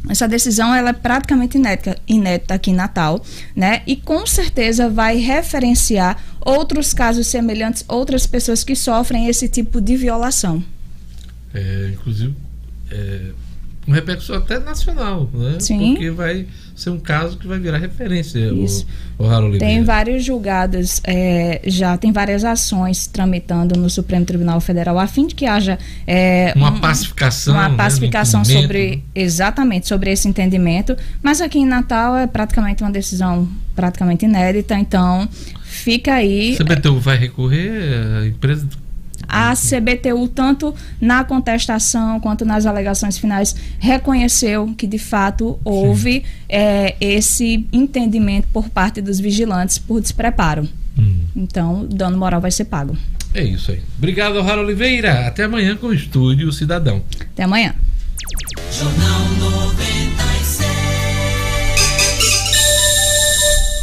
Essa 0.08 0.26
decisão 0.26 0.74
ela 0.74 0.90
é 0.90 0.92
praticamente 0.94 1.58
inédita, 1.58 1.98
inédita 2.08 2.54
aqui 2.54 2.70
em 2.70 2.74
Natal, 2.74 3.22
né? 3.54 3.82
E 3.86 3.96
com 3.96 4.26
certeza 4.26 4.88
vai 4.88 5.16
referenciar 5.16 6.22
outros 6.40 6.94
casos 6.94 7.26
semelhantes, 7.26 7.84
outras 7.86 8.26
pessoas 8.26 8.64
que 8.64 8.74
sofrem 8.74 9.26
esse 9.26 9.46
tipo 9.46 9.80
de 9.80 9.96
violação. 9.96 10.64
É, 11.52 11.90
inclusive, 11.92 12.34
é, 12.90 13.32
com 13.84 13.92
repercussão 13.92 14.36
até 14.36 14.58
nacional, 14.58 15.28
né? 15.34 15.60
Sim. 15.60 15.94
Porque 15.94 16.10
vai 16.10 16.46
ser 16.80 16.90
um 16.90 16.98
caso 16.98 17.36
que 17.36 17.46
vai 17.46 17.58
virar 17.58 17.78
referência. 17.78 18.38
Isso. 18.38 18.86
O, 19.18 19.26
o 19.26 19.58
tem 19.58 19.84
vários 19.84 20.24
julgados, 20.24 21.00
é, 21.04 21.60
já 21.66 21.96
tem 21.96 22.10
várias 22.10 22.44
ações 22.44 23.06
tramitando 23.06 23.78
no 23.78 23.90
Supremo 23.90 24.24
Tribunal 24.24 24.60
Federal 24.60 24.98
a 24.98 25.06
fim 25.06 25.26
de 25.26 25.34
que 25.34 25.44
haja 25.44 25.78
é, 26.06 26.52
uma 26.56 26.70
um, 26.70 26.80
pacificação, 26.80 27.54
uma 27.54 27.68
né, 27.68 27.76
pacificação 27.76 28.44
sobre 28.44 29.04
exatamente 29.14 29.88
sobre 29.88 30.10
esse 30.10 30.26
entendimento. 30.26 30.96
Mas 31.22 31.40
aqui 31.40 31.58
em 31.58 31.66
Natal 31.66 32.16
é 32.16 32.26
praticamente 32.26 32.82
uma 32.82 32.90
decisão 32.90 33.46
praticamente 33.76 34.24
inédita, 34.24 34.78
então 34.78 35.28
fica 35.62 36.14
aí. 36.14 36.54
O 36.54 36.64
CBTU 36.64 36.98
vai 36.98 37.18
recorrer, 37.18 38.22
a 38.22 38.26
empresa 38.26 38.66
a 39.30 39.54
CBTU, 39.54 40.28
tanto 40.28 40.74
na 41.00 41.22
contestação 41.24 42.18
quanto 42.20 42.44
nas 42.44 42.66
alegações 42.66 43.16
finais, 43.16 43.54
reconheceu 43.78 44.74
que 44.76 44.86
de 44.86 44.98
fato 44.98 45.58
houve 45.64 46.24
é, 46.48 46.96
esse 47.00 47.66
entendimento 47.72 48.48
por 48.52 48.68
parte 48.68 49.00
dos 49.00 49.20
vigilantes 49.20 49.78
por 49.78 50.00
despreparo. 50.00 50.68
Hum. 50.98 51.20
Então, 51.36 51.82
o 51.82 51.86
dano 51.86 52.18
moral 52.18 52.40
vai 52.40 52.50
ser 52.50 52.64
pago. 52.64 52.96
É 53.32 53.44
isso 53.44 53.70
aí. 53.70 53.80
Obrigado, 53.96 54.40
Rara 54.42 54.60
Oliveira. 54.60 55.26
Até 55.28 55.44
amanhã 55.44 55.76
com 55.76 55.86
o 55.86 55.94
Estúdio 55.94 56.50
Cidadão. 56.52 57.02
Até 57.20 57.44
amanhã. 57.44 57.74
Jornal 58.72 59.59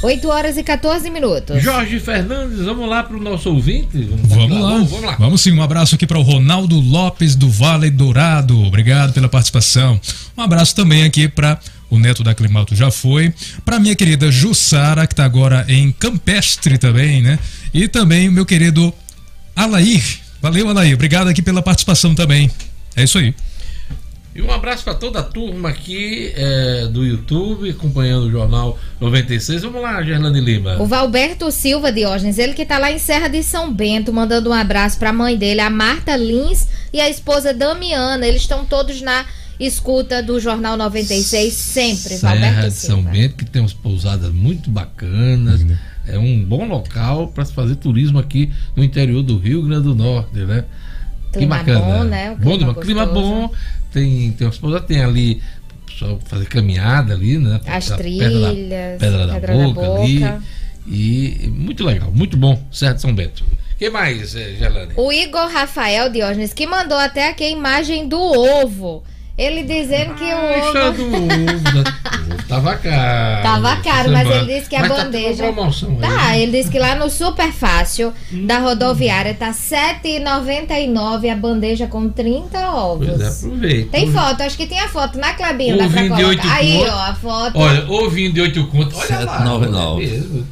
8 0.07 0.29
horas 0.29 0.57
e 0.57 0.63
14 0.63 1.09
minutos. 1.09 1.61
Jorge 1.61 1.99
Fernandes, 1.99 2.59
vamos 2.59 2.87
lá 2.87 3.03
para 3.03 3.17
o 3.17 3.19
nosso 3.19 3.49
ouvinte? 3.49 4.07
Vamos, 4.23 4.29
vamos 4.29 4.61
lá. 4.61 4.69
Vamos, 4.69 5.01
lá. 5.01 5.15
Vamos 5.19 5.41
sim, 5.41 5.51
um 5.51 5.61
abraço 5.61 5.95
aqui 5.95 6.07
para 6.07 6.17
o 6.17 6.21
Ronaldo 6.21 6.79
Lopes 6.79 7.35
do 7.35 7.49
Vale 7.49 7.89
Dourado. 7.89 8.57
Obrigado 8.63 9.11
pela 9.11 9.27
participação. 9.27 9.99
Um 10.37 10.41
abraço 10.41 10.73
também 10.73 11.03
aqui 11.03 11.27
para 11.27 11.59
o 11.89 11.99
neto 11.99 12.23
da 12.23 12.33
Climato 12.33 12.73
já 12.73 12.89
foi. 12.89 13.33
Para 13.65 13.81
minha 13.81 13.97
querida 13.97 14.31
Jussara, 14.31 15.05
que 15.05 15.11
está 15.11 15.25
agora 15.25 15.65
em 15.67 15.91
Campestre 15.91 16.77
também, 16.77 17.21
né? 17.21 17.37
E 17.73 17.89
também 17.89 18.29
o 18.29 18.31
meu 18.31 18.45
querido 18.45 18.93
Alair. 19.53 20.03
Valeu, 20.41 20.69
Alair. 20.69 20.93
Obrigado 20.93 21.27
aqui 21.27 21.41
pela 21.41 21.61
participação 21.61 22.15
também. 22.15 22.49
É 22.95 23.03
isso 23.03 23.17
aí. 23.17 23.35
E 24.37 24.41
um 24.43 24.51
abraço 24.51 24.83
para 24.83 24.93
toda 24.93 25.17
a 25.17 25.23
turma 25.23 25.69
aqui 25.69 26.31
é, 26.35 26.85
do 26.91 27.03
YouTube, 27.03 27.71
acompanhando 27.71 28.27
o 28.27 28.31
Jornal 28.31 28.77
96. 29.01 29.63
Vamos 29.63 29.81
lá, 29.81 30.03
Gerlane 30.03 30.39
Lima. 30.39 30.79
O 30.79 30.85
Valberto 30.85 31.49
Silva 31.49 31.91
Diógenes, 31.91 32.37
ele 32.37 32.53
que 32.53 32.61
está 32.61 32.77
lá 32.77 32.91
em 32.91 32.99
Serra 32.99 33.29
de 33.29 33.41
São 33.41 33.73
Bento, 33.73 34.13
mandando 34.13 34.51
um 34.51 34.53
abraço 34.53 34.99
para 34.99 35.09
a 35.09 35.13
mãe 35.13 35.35
dele, 35.35 35.59
a 35.59 35.71
Marta 35.71 36.15
Lins, 36.15 36.67
e 36.93 37.01
a 37.01 37.09
esposa 37.09 37.51
Damiana. 37.51 38.27
Eles 38.27 38.43
estão 38.43 38.63
todos 38.63 39.01
na 39.01 39.25
escuta 39.59 40.21
do 40.21 40.39
Jornal 40.39 40.77
96 40.77 41.51
sempre, 41.51 42.15
Serra 42.15 42.35
Valberto 42.35 42.67
de 42.67 42.73
São 42.75 43.01
Bento, 43.01 43.37
que 43.37 43.45
tem 43.45 43.63
umas 43.63 43.73
pousadas 43.73 44.31
muito 44.31 44.69
bacanas. 44.69 45.65
É 46.05 46.15
um 46.19 46.45
bom 46.45 46.67
local 46.67 47.29
para 47.29 47.43
se 47.43 47.53
fazer 47.53 47.77
turismo 47.77 48.19
aqui 48.19 48.51
no 48.75 48.83
interior 48.83 49.23
do 49.23 49.35
Rio 49.35 49.63
Grande 49.63 49.85
do 49.85 49.95
Norte, 49.95 50.37
né? 50.41 50.63
Clima 51.31 51.59
que 51.59 51.71
bacana. 51.71 51.97
bom, 51.97 52.03
né? 52.03 52.31
O 52.31 52.37
clima 52.37 52.73
bom, 52.73 52.81
clima 52.81 53.05
bom 53.05 53.51
tem, 53.91 54.31
tem 54.31 54.47
umas 54.47 54.57
coisas, 54.57 54.81
tem 54.85 55.03
ali 55.03 55.41
só 55.97 56.17
fazer 56.25 56.45
caminhada 56.45 57.13
ali, 57.13 57.37
né? 57.37 57.59
As 57.65 57.89
trilhas, 57.89 58.99
pedra 58.99 59.27
da, 59.27 59.33
pedra 59.33 59.57
da, 59.57 59.65
boca, 59.65 59.81
da 59.81 59.87
boca, 59.87 60.01
ali. 60.01 60.23
E 60.85 61.49
muito 61.49 61.83
legal, 61.83 62.11
muito 62.11 62.37
bom, 62.37 62.61
Serra 62.71 62.93
de 62.93 63.01
São 63.01 63.13
Bento. 63.13 63.43
que 63.77 63.89
mais, 63.89 64.35
eh, 64.35 64.55
Gelane? 64.57 64.93
O 64.95 65.11
Igor 65.11 65.51
Rafael 65.51 66.09
Diógenes, 66.09 66.53
que 66.53 66.65
mandou 66.65 66.97
até 66.97 67.29
aqui 67.29 67.43
a 67.43 67.49
imagem 67.49 68.07
do 68.07 68.19
ovo. 68.19 69.03
Ele 69.37 69.61
dizendo 69.61 70.15
que 70.15 70.23
o 70.23 70.37
ovo. 70.37 70.93
do 70.93 71.15
ovo. 71.15 72.47
Tava 72.47 72.75
caro. 72.77 73.43
Tava 73.43 73.75
caro, 73.83 74.11
mas 74.11 74.27
ele 74.27 74.55
disse 74.55 74.69
que 74.69 74.75
a 74.75 74.79
mas 74.79 74.89
tá 74.89 75.03
bandeja. 75.03 75.43
Tá, 75.43 75.53
promoção 75.53 75.95
tá 75.97 76.37
ele 76.37 76.51
disse 76.53 76.71
que 76.71 76.79
lá 76.79 76.95
no 76.95 77.09
Super 77.09 77.51
Fácil 77.51 78.13
hum. 78.33 78.47
da 78.47 78.57
rodoviária 78.59 79.35
tá 79.35 79.47
R$ 79.47 79.53
7,99 79.53 81.31
a 81.31 81.35
bandeja 81.35 81.85
com 81.85 82.09
30 82.09 82.71
ovos. 82.71 83.09
Pois 83.09 83.21
é, 83.21 83.27
aproveita. 83.27 83.91
Tem 83.91 84.11
foto, 84.11 84.41
acho 84.41 84.57
que 84.57 84.65
tem 84.65 84.79
a 84.79 84.87
foto 84.87 85.19
na 85.19 85.33
Clabinho, 85.33 85.77
dá 85.77 85.87
pra 85.87 86.07
colocar. 86.07 86.53
Aí, 86.55 86.83
ó, 86.87 86.99
a 86.99 87.13
foto. 87.13 87.59
Olha, 87.59 87.87
ovinho 87.91 88.33
de 88.33 88.41
8 88.41 88.67
contos. 88.67 88.97
Olha 88.97 89.07
799. 89.07 90.07
lá. 90.07 90.43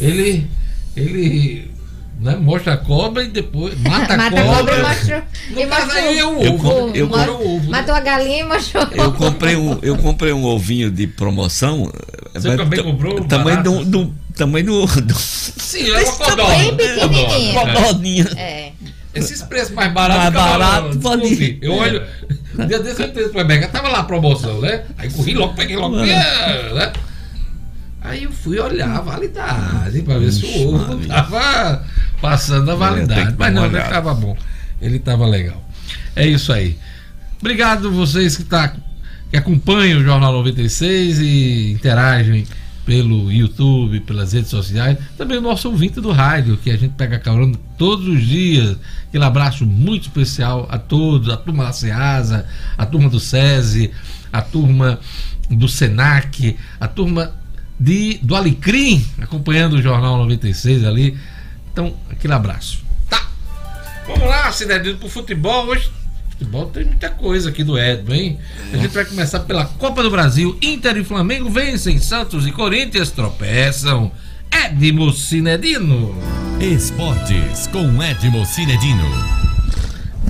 É 0.00 0.04
ele. 0.04 0.50
Ele 0.96 1.77
né? 2.18 2.36
Mostra 2.36 2.74
a 2.74 2.76
cobra 2.76 3.22
e 3.22 3.28
depois 3.28 3.78
mata 3.80 4.14
a 4.14 4.16
mata 4.16 4.42
cobra. 4.42 4.52
A 4.52 4.56
cobra 4.56 4.76
e 4.76 4.82
mostra, 4.82 5.24
e 5.50 5.66
mostra 5.66 5.98
aí 5.98 6.18
é 6.18 6.24
o 6.24 6.54
ovo. 6.54 6.90
Eu, 6.94 7.08
eu, 7.08 7.12
ovo. 7.12 7.70
Matou 7.70 7.94
a 7.94 8.00
galinha 8.00 8.40
e 8.40 8.44
mostrou 8.44 8.86
eu 8.92 9.12
comprei 9.12 9.56
um 9.56 9.78
Eu 9.82 9.96
comprei 9.96 10.32
um 10.32 10.44
ovinho 10.44 10.90
de 10.90 11.06
promoção. 11.06 11.90
Você 12.34 12.56
também 12.56 12.82
comprou? 12.82 13.24
Tamanho 13.24 13.62
de 13.62 13.96
um, 13.96 14.14
tamanho 14.36 14.66
do. 14.66 14.86
do... 15.02 15.14
Sim, 15.14 15.90
é 15.90 16.00
uma 16.00 16.12
codorna. 16.12 16.72
Bem 16.72 16.76
pequenininha. 16.76 17.60
Codorninha. 17.60 18.26
É. 18.36 18.72
Esses 19.14 19.42
preços 19.42 19.74
mais 19.74 19.92
baratos. 19.92 20.34
Mais 20.34 20.58
barato, 20.58 20.96
desculpe, 20.96 21.58
Eu 21.62 21.74
olho. 21.74 22.02
Um 22.58 22.66
dia 22.66 22.78
desse 22.78 23.02
eu 23.02 23.08
entrei 23.08 23.22
no 23.24 23.28
supermercado, 23.28 23.70
tava 23.70 23.88
lá 23.88 24.00
a 24.00 24.04
promoção, 24.04 24.60
né? 24.60 24.84
Aí 24.96 25.10
corri 25.10 25.34
logo, 25.34 25.54
peguei 25.54 25.76
logo. 25.76 25.96
né? 25.96 26.92
Aí 28.00 28.24
eu 28.24 28.32
fui 28.32 28.58
olhar 28.58 28.96
a 28.96 29.00
validade 29.00 30.02
pra 30.02 30.18
ver 30.18 30.32
se 30.32 30.46
o 30.46 30.74
ovo 30.74 31.06
tava 31.06 31.84
passando 32.20 32.70
a 32.70 32.74
validade. 32.74 33.34
Mas 33.38 33.52
não, 33.52 33.66
ele 33.66 33.74
olhada. 33.76 33.90
tava 33.90 34.14
bom. 34.14 34.36
Ele 34.80 34.98
tava 34.98 35.26
legal. 35.26 35.62
É 36.14 36.26
isso 36.26 36.52
aí. 36.52 36.78
Obrigado 37.40 37.90
vocês 37.90 38.36
que, 38.36 38.44
tá, 38.44 38.74
que 39.30 39.36
acompanham 39.36 40.00
o 40.00 40.04
Jornal 40.04 40.32
96 40.32 41.20
e 41.20 41.72
interagem 41.72 42.46
pelo 42.88 43.30
YouTube, 43.30 44.00
pelas 44.00 44.32
redes 44.32 44.48
sociais. 44.48 44.96
Também 45.16 45.36
o 45.36 45.42
nosso 45.42 45.68
ouvinte 45.68 46.00
do 46.00 46.10
rádio, 46.10 46.56
que 46.56 46.70
a 46.70 46.76
gente 46.76 46.94
pega 46.94 47.18
carona 47.18 47.54
todos 47.76 48.08
os 48.08 48.22
dias. 48.22 48.76
Aquele 49.06 49.24
abraço 49.24 49.66
muito 49.66 50.04
especial 50.04 50.66
a 50.70 50.78
todos, 50.78 51.28
a 51.28 51.36
turma 51.36 51.64
da 51.64 51.72
Ceasa, 51.72 52.46
a 52.78 52.86
turma 52.86 53.10
do 53.10 53.20
SESI, 53.20 53.90
a 54.32 54.40
turma 54.40 54.98
do 55.50 55.68
SENAC, 55.68 56.56
a 56.80 56.88
turma 56.88 57.34
de, 57.78 58.18
do 58.22 58.34
Alecrim, 58.34 59.04
acompanhando 59.20 59.74
o 59.74 59.82
Jornal 59.82 60.16
96 60.16 60.84
ali. 60.84 61.16
Então, 61.72 61.94
aquele 62.10 62.32
abraço. 62.32 62.82
Tá. 63.08 63.28
Vamos 64.06 64.28
lá, 64.28 64.50
Cidadino, 64.52 64.98
pro 64.98 65.08
futebol. 65.08 65.66
Hoje, 65.66 65.90
futebol 66.30 66.66
tem 66.66 66.84
muita 66.84 67.10
coisa 67.10 67.50
aqui 67.50 67.64
do 67.64 67.78
Edmo, 67.78 68.14
hein? 68.14 68.38
A 68.72 68.76
gente 68.76 68.94
vai 68.94 69.04
começar 69.04 69.40
pela 69.40 69.64
Copa 69.64 70.02
do 70.02 70.10
Brasil. 70.10 70.56
Inter 70.62 70.96
e 70.96 71.04
Flamengo 71.04 71.50
vencem, 71.50 71.98
Santos 71.98 72.46
e 72.46 72.52
Corinthians 72.52 73.10
tropeçam. 73.10 74.12
Edmo 74.50 75.12
Cinedino. 75.12 76.14
Esportes 76.60 77.66
com 77.66 78.02
Edmo 78.02 78.44
Cinedino. 78.46 79.04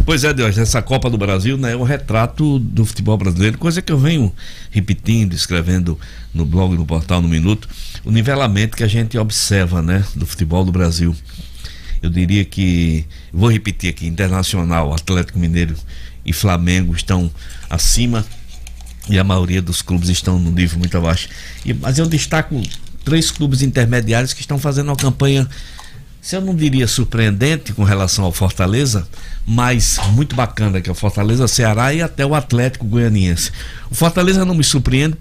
Pois 0.05 0.24
é, 0.24 0.32
Deus, 0.32 0.57
essa 0.57 0.80
Copa 0.80 1.11
do 1.11 1.18
Brasil 1.18 1.59
né, 1.59 1.72
é 1.72 1.76
um 1.76 1.82
retrato 1.82 2.59
do 2.59 2.84
futebol 2.84 3.16
brasileiro, 3.18 3.59
coisa 3.59 3.82
que 3.82 3.93
eu 3.93 3.99
venho 3.99 4.32
repetindo, 4.70 5.34
escrevendo 5.34 5.99
no 6.32 6.47
blog, 6.47 6.74
no 6.74 6.86
portal, 6.86 7.20
no 7.20 7.28
Minuto, 7.28 7.68
o 8.05 8.11
nivelamento 8.11 8.76
que 8.76 8.84
a 8.84 8.88
gente 8.88 9.18
observa 9.18 9.82
né, 9.82 10.05
do 10.14 10.26
futebol 10.26 10.64
do 10.64 10.72
Brasil. 10.72 11.14
Eu 12.03 12.11
diria 12.11 12.44
que, 12.44 13.05
vou 13.32 13.51
repetir 13.51 13.90
aqui, 13.90 14.07
Internacional, 14.07 14.94
Atlético 14.94 15.38
Mineiro 15.38 15.74
e 16.24 16.32
Flamengo 16.32 16.94
estão 16.94 17.30
acima 17.68 18.24
e 19.09 19.18
a 19.18 19.24
maioria 19.24 19.62
dos 19.62 19.82
clubes 19.82 20.09
estão 20.09 20.38
no 20.38 20.51
nível 20.51 20.78
muito 20.78 20.96
abaixo. 20.96 21.28
E, 21.64 21.72
mas 21.74 21.99
eu 21.99 22.07
destaco 22.07 22.62
três 23.05 23.30
clubes 23.30 23.62
intermediários 23.62 24.32
que 24.32 24.40
estão 24.40 24.59
fazendo 24.59 24.88
uma 24.88 24.96
campanha, 24.96 25.49
se 26.20 26.36
eu 26.36 26.40
não 26.40 26.55
diria 26.55 26.86
surpreendente 26.86 27.72
com 27.72 27.84
relação 27.84 28.24
ao 28.24 28.32
Fortaleza, 28.32 29.09
mas 29.46 29.99
muito 30.12 30.36
bacana, 30.36 30.80
que 30.80 30.88
é 30.88 30.92
o 30.92 30.94
Fortaleza 30.94 31.49
Ceará 31.49 31.94
e 31.94 32.03
até 32.03 32.24
o 32.26 32.34
Atlético 32.34 32.86
Goianiense. 32.86 33.51
O 33.90 33.94
Fortaleza 33.94 34.44
não 34.44 34.55
me 34.55 34.64
surpreende 34.64 35.16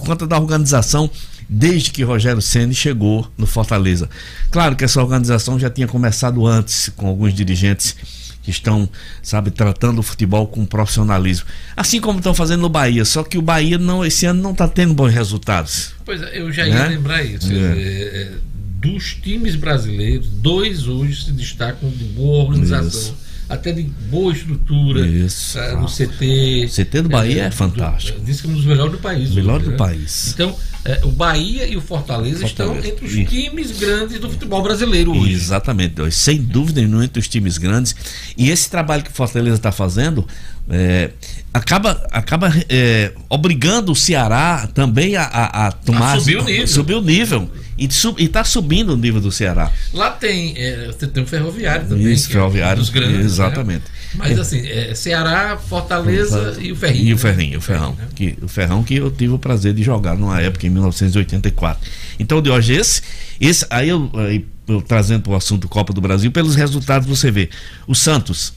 por 0.00 0.06
conta 0.06 0.26
da 0.26 0.38
organização 0.38 1.10
desde 1.48 1.90
que 1.90 2.02
Rogério 2.02 2.42
Ceni 2.42 2.74
chegou 2.74 3.30
no 3.38 3.46
Fortaleza. 3.46 4.08
Claro 4.50 4.74
que 4.76 4.84
essa 4.84 5.00
organização 5.00 5.58
já 5.58 5.70
tinha 5.70 5.86
começado 5.86 6.46
antes 6.46 6.88
com 6.96 7.06
alguns 7.06 7.32
dirigentes 7.32 7.94
que 8.42 8.50
estão, 8.50 8.88
sabe, 9.22 9.50
tratando 9.50 9.98
o 9.98 10.02
futebol 10.02 10.46
com 10.46 10.64
profissionalismo. 10.64 11.46
Assim 11.76 12.00
como 12.00 12.18
estão 12.18 12.32
fazendo 12.32 12.60
no 12.60 12.68
Bahia, 12.68 13.04
só 13.04 13.24
que 13.24 13.36
o 13.36 13.42
Bahia 13.42 13.76
não 13.76 14.04
esse 14.04 14.24
ano 14.26 14.40
não 14.40 14.52
está 14.52 14.68
tendo 14.68 14.94
bons 14.94 15.12
resultados. 15.12 15.92
Pois 16.04 16.22
é, 16.22 16.40
eu 16.40 16.52
já 16.52 16.66
ia 16.66 16.74
Né? 16.74 16.88
lembrar 16.88 17.24
isso. 17.24 17.46
É. 17.46 17.50
dizer, 17.50 18.14
é, 18.14 18.32
dos 18.80 19.14
times 19.14 19.56
brasileiros, 19.56 20.28
dois 20.28 20.86
hoje 20.86 21.24
se 21.24 21.32
destacam 21.32 21.90
de 21.90 22.04
boa 22.04 22.44
organização. 22.44 22.88
Isso. 22.88 23.25
Até 23.48 23.72
de 23.72 23.82
boa 23.82 24.32
estrutura. 24.32 25.06
Isso. 25.06 25.56
eh, 25.58 25.74
No 25.76 25.86
CT. 25.88 26.64
O 26.66 26.68
CT 26.68 27.02
do 27.02 27.08
Bahia 27.08 27.44
é 27.44 27.50
fantástico. 27.50 28.18
do- 28.18 28.24
diz 28.24 28.40
que 28.40 28.46
é 28.48 28.50
um 28.50 28.54
dos 28.54 28.64
melhores 28.64 28.92
do 28.92 28.98
país. 28.98 29.30
Melhor 29.30 29.56
hoje, 29.56 29.64
do 29.66 29.70
né? 29.72 29.76
país. 29.76 30.32
Então, 30.34 30.56
eh, 30.84 31.00
o 31.04 31.12
Bahia 31.12 31.66
e 31.68 31.76
o 31.76 31.80
Fortaleza, 31.80 32.40
Fortaleza. 32.40 32.78
estão 32.80 32.90
entre 32.92 33.06
os 33.24 33.30
times 33.30 33.70
grandes 33.78 34.18
do 34.18 34.28
futebol 34.28 34.62
brasileiro 34.62 35.12
hoje. 35.16 35.32
Exatamente, 35.32 36.10
sem 36.10 36.42
dúvida 36.42 36.80
nenhuma 36.80 37.04
entre 37.04 37.20
os 37.20 37.28
times 37.28 37.56
grandes. 37.56 37.94
E 38.36 38.50
esse 38.50 38.68
trabalho 38.68 39.04
que 39.04 39.10
o 39.10 39.14
Fortaleza 39.14 39.56
está 39.56 39.70
fazendo 39.70 40.26
é, 40.68 41.10
acaba, 41.52 42.06
acaba 42.10 42.52
é, 42.68 43.12
obrigando 43.28 43.92
o 43.92 43.96
Ceará 43.96 44.68
também 44.74 45.16
a, 45.16 45.22
a, 45.22 45.66
a 45.66 45.72
tomar. 45.72 46.14
A 46.14 46.20
subir 46.20 46.38
o 46.38 46.44
nível. 46.44 46.66
subir 46.66 46.94
o 46.94 47.02
nível. 47.02 47.50
E 47.78 47.84
está 48.24 48.42
subindo 48.42 48.94
o 48.94 48.96
nível 48.96 49.20
do 49.20 49.30
Ceará. 49.30 49.70
Lá 49.92 50.10
tem, 50.10 50.54
você 50.86 51.06
tem 51.06 51.22
o 51.22 51.26
Ferroviário 51.26 51.86
também. 51.86 52.10
Isso, 52.10 52.28
que 52.28 52.34
é 52.34 52.38
um 52.38 52.42
Ferroviário, 52.44 52.80
dos 52.80 52.88
grandes, 52.88 53.18
né? 53.18 53.24
exatamente. 53.24 53.84
Mas 54.14 54.38
assim, 54.38 54.66
eh, 54.66 54.94
Ceará, 54.94 55.58
Fortaleza 55.58 56.56
e 56.58 56.72
o 56.72 56.76
Ferrinho. 56.76 57.08
E 57.08 57.12
o 57.12 57.18
Ferrinho, 57.18 57.58
o 57.58 57.60
Ferrão. 57.60 57.96
Que, 58.14 58.38
o 58.40 58.48
Ferrão 58.48 58.82
que 58.82 58.96
eu 58.96 59.10
tive 59.10 59.34
o 59.34 59.38
prazer 59.38 59.74
de 59.74 59.82
jogar 59.82 60.16
numa 60.16 60.40
época, 60.40 60.66
em 60.66 60.70
1984. 60.70 61.90
Então, 62.18 62.40
de 62.40 62.48
hoje, 62.48 62.74
esse, 62.74 63.02
esse 63.38 63.66
aí 63.68 63.90
eu, 63.90 64.10
aí 64.14 64.46
eu 64.66 64.80
trazendo 64.80 65.22
para 65.22 65.32
o 65.32 65.36
assunto 65.36 65.68
Copa 65.68 65.92
do 65.92 66.00
Brasil, 66.00 66.30
pelos 66.32 66.54
resultados 66.54 67.06
você 67.06 67.30
vê. 67.30 67.50
O 67.86 67.94
Santos. 67.94 68.54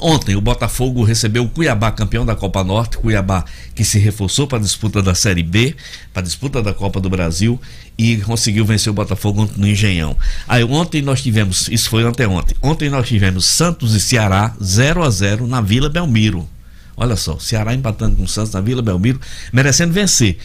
Ontem 0.00 0.36
o 0.36 0.40
Botafogo 0.40 1.02
recebeu 1.02 1.44
o 1.44 1.48
Cuiabá, 1.48 1.90
campeão 1.90 2.24
da 2.24 2.36
Copa 2.36 2.62
Norte, 2.62 2.98
Cuiabá 2.98 3.44
que 3.74 3.84
se 3.84 3.98
reforçou 3.98 4.46
para 4.46 4.58
a 4.58 4.60
disputa 4.60 5.02
da 5.02 5.14
Série 5.14 5.42
B, 5.42 5.74
para 6.12 6.20
a 6.20 6.24
disputa 6.24 6.62
da 6.62 6.72
Copa 6.72 7.00
do 7.00 7.10
Brasil 7.10 7.60
e 7.96 8.16
conseguiu 8.18 8.64
vencer 8.64 8.90
o 8.90 8.94
Botafogo 8.94 9.48
no 9.56 9.66
Engenhão. 9.66 10.16
Aí 10.46 10.62
ontem 10.62 11.02
nós 11.02 11.22
tivemos, 11.22 11.68
isso 11.68 11.90
foi 11.90 12.04
anteontem, 12.04 12.56
ontem 12.62 12.88
nós 12.88 13.08
tivemos 13.08 13.46
Santos 13.46 13.94
e 13.94 14.00
Ceará 14.00 14.54
0 14.62 15.02
a 15.02 15.10
0 15.10 15.46
na 15.46 15.60
Vila 15.60 15.88
Belmiro. 15.88 16.48
Olha 16.96 17.16
só, 17.16 17.38
Ceará 17.38 17.74
empatando 17.74 18.16
com 18.16 18.24
o 18.24 18.28
Santos 18.28 18.52
na 18.52 18.60
Vila 18.60 18.82
Belmiro, 18.82 19.20
merecendo 19.52 19.92
vencer. 19.92 20.38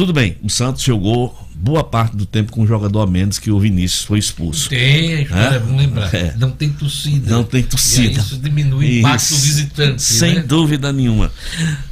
Tudo 0.00 0.14
bem, 0.14 0.38
o 0.42 0.48
Santos 0.48 0.82
jogou 0.82 1.38
boa 1.54 1.84
parte 1.84 2.16
do 2.16 2.24
tempo 2.24 2.50
com 2.52 2.62
um 2.62 2.66
jogador 2.66 3.02
a 3.02 3.06
menos 3.06 3.38
que 3.38 3.50
o 3.50 3.60
Vinícius 3.60 4.02
foi 4.02 4.18
expulso. 4.18 4.70
Tem, 4.70 5.28
É? 5.30 5.58
vamos 5.58 5.76
lembrar. 5.78 6.14
É. 6.14 6.34
Não 6.38 6.50
tem 6.52 6.70
torcida. 6.70 7.30
Não 7.30 7.44
tem 7.44 7.62
torcida. 7.62 8.18
Isso 8.18 8.38
diminui 8.38 8.86
o 8.86 8.98
impacto 9.00 9.28
do 9.28 9.34
Isso. 9.34 9.44
visitante. 9.44 10.02
Sem 10.02 10.36
né? 10.36 10.42
dúvida 10.42 10.90
nenhuma. 10.90 11.30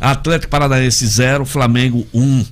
Atlético 0.00 0.50
Paranaense 0.50 1.06
0, 1.06 1.44
Flamengo 1.44 2.06
1. 2.14 2.22
Um. 2.22 2.46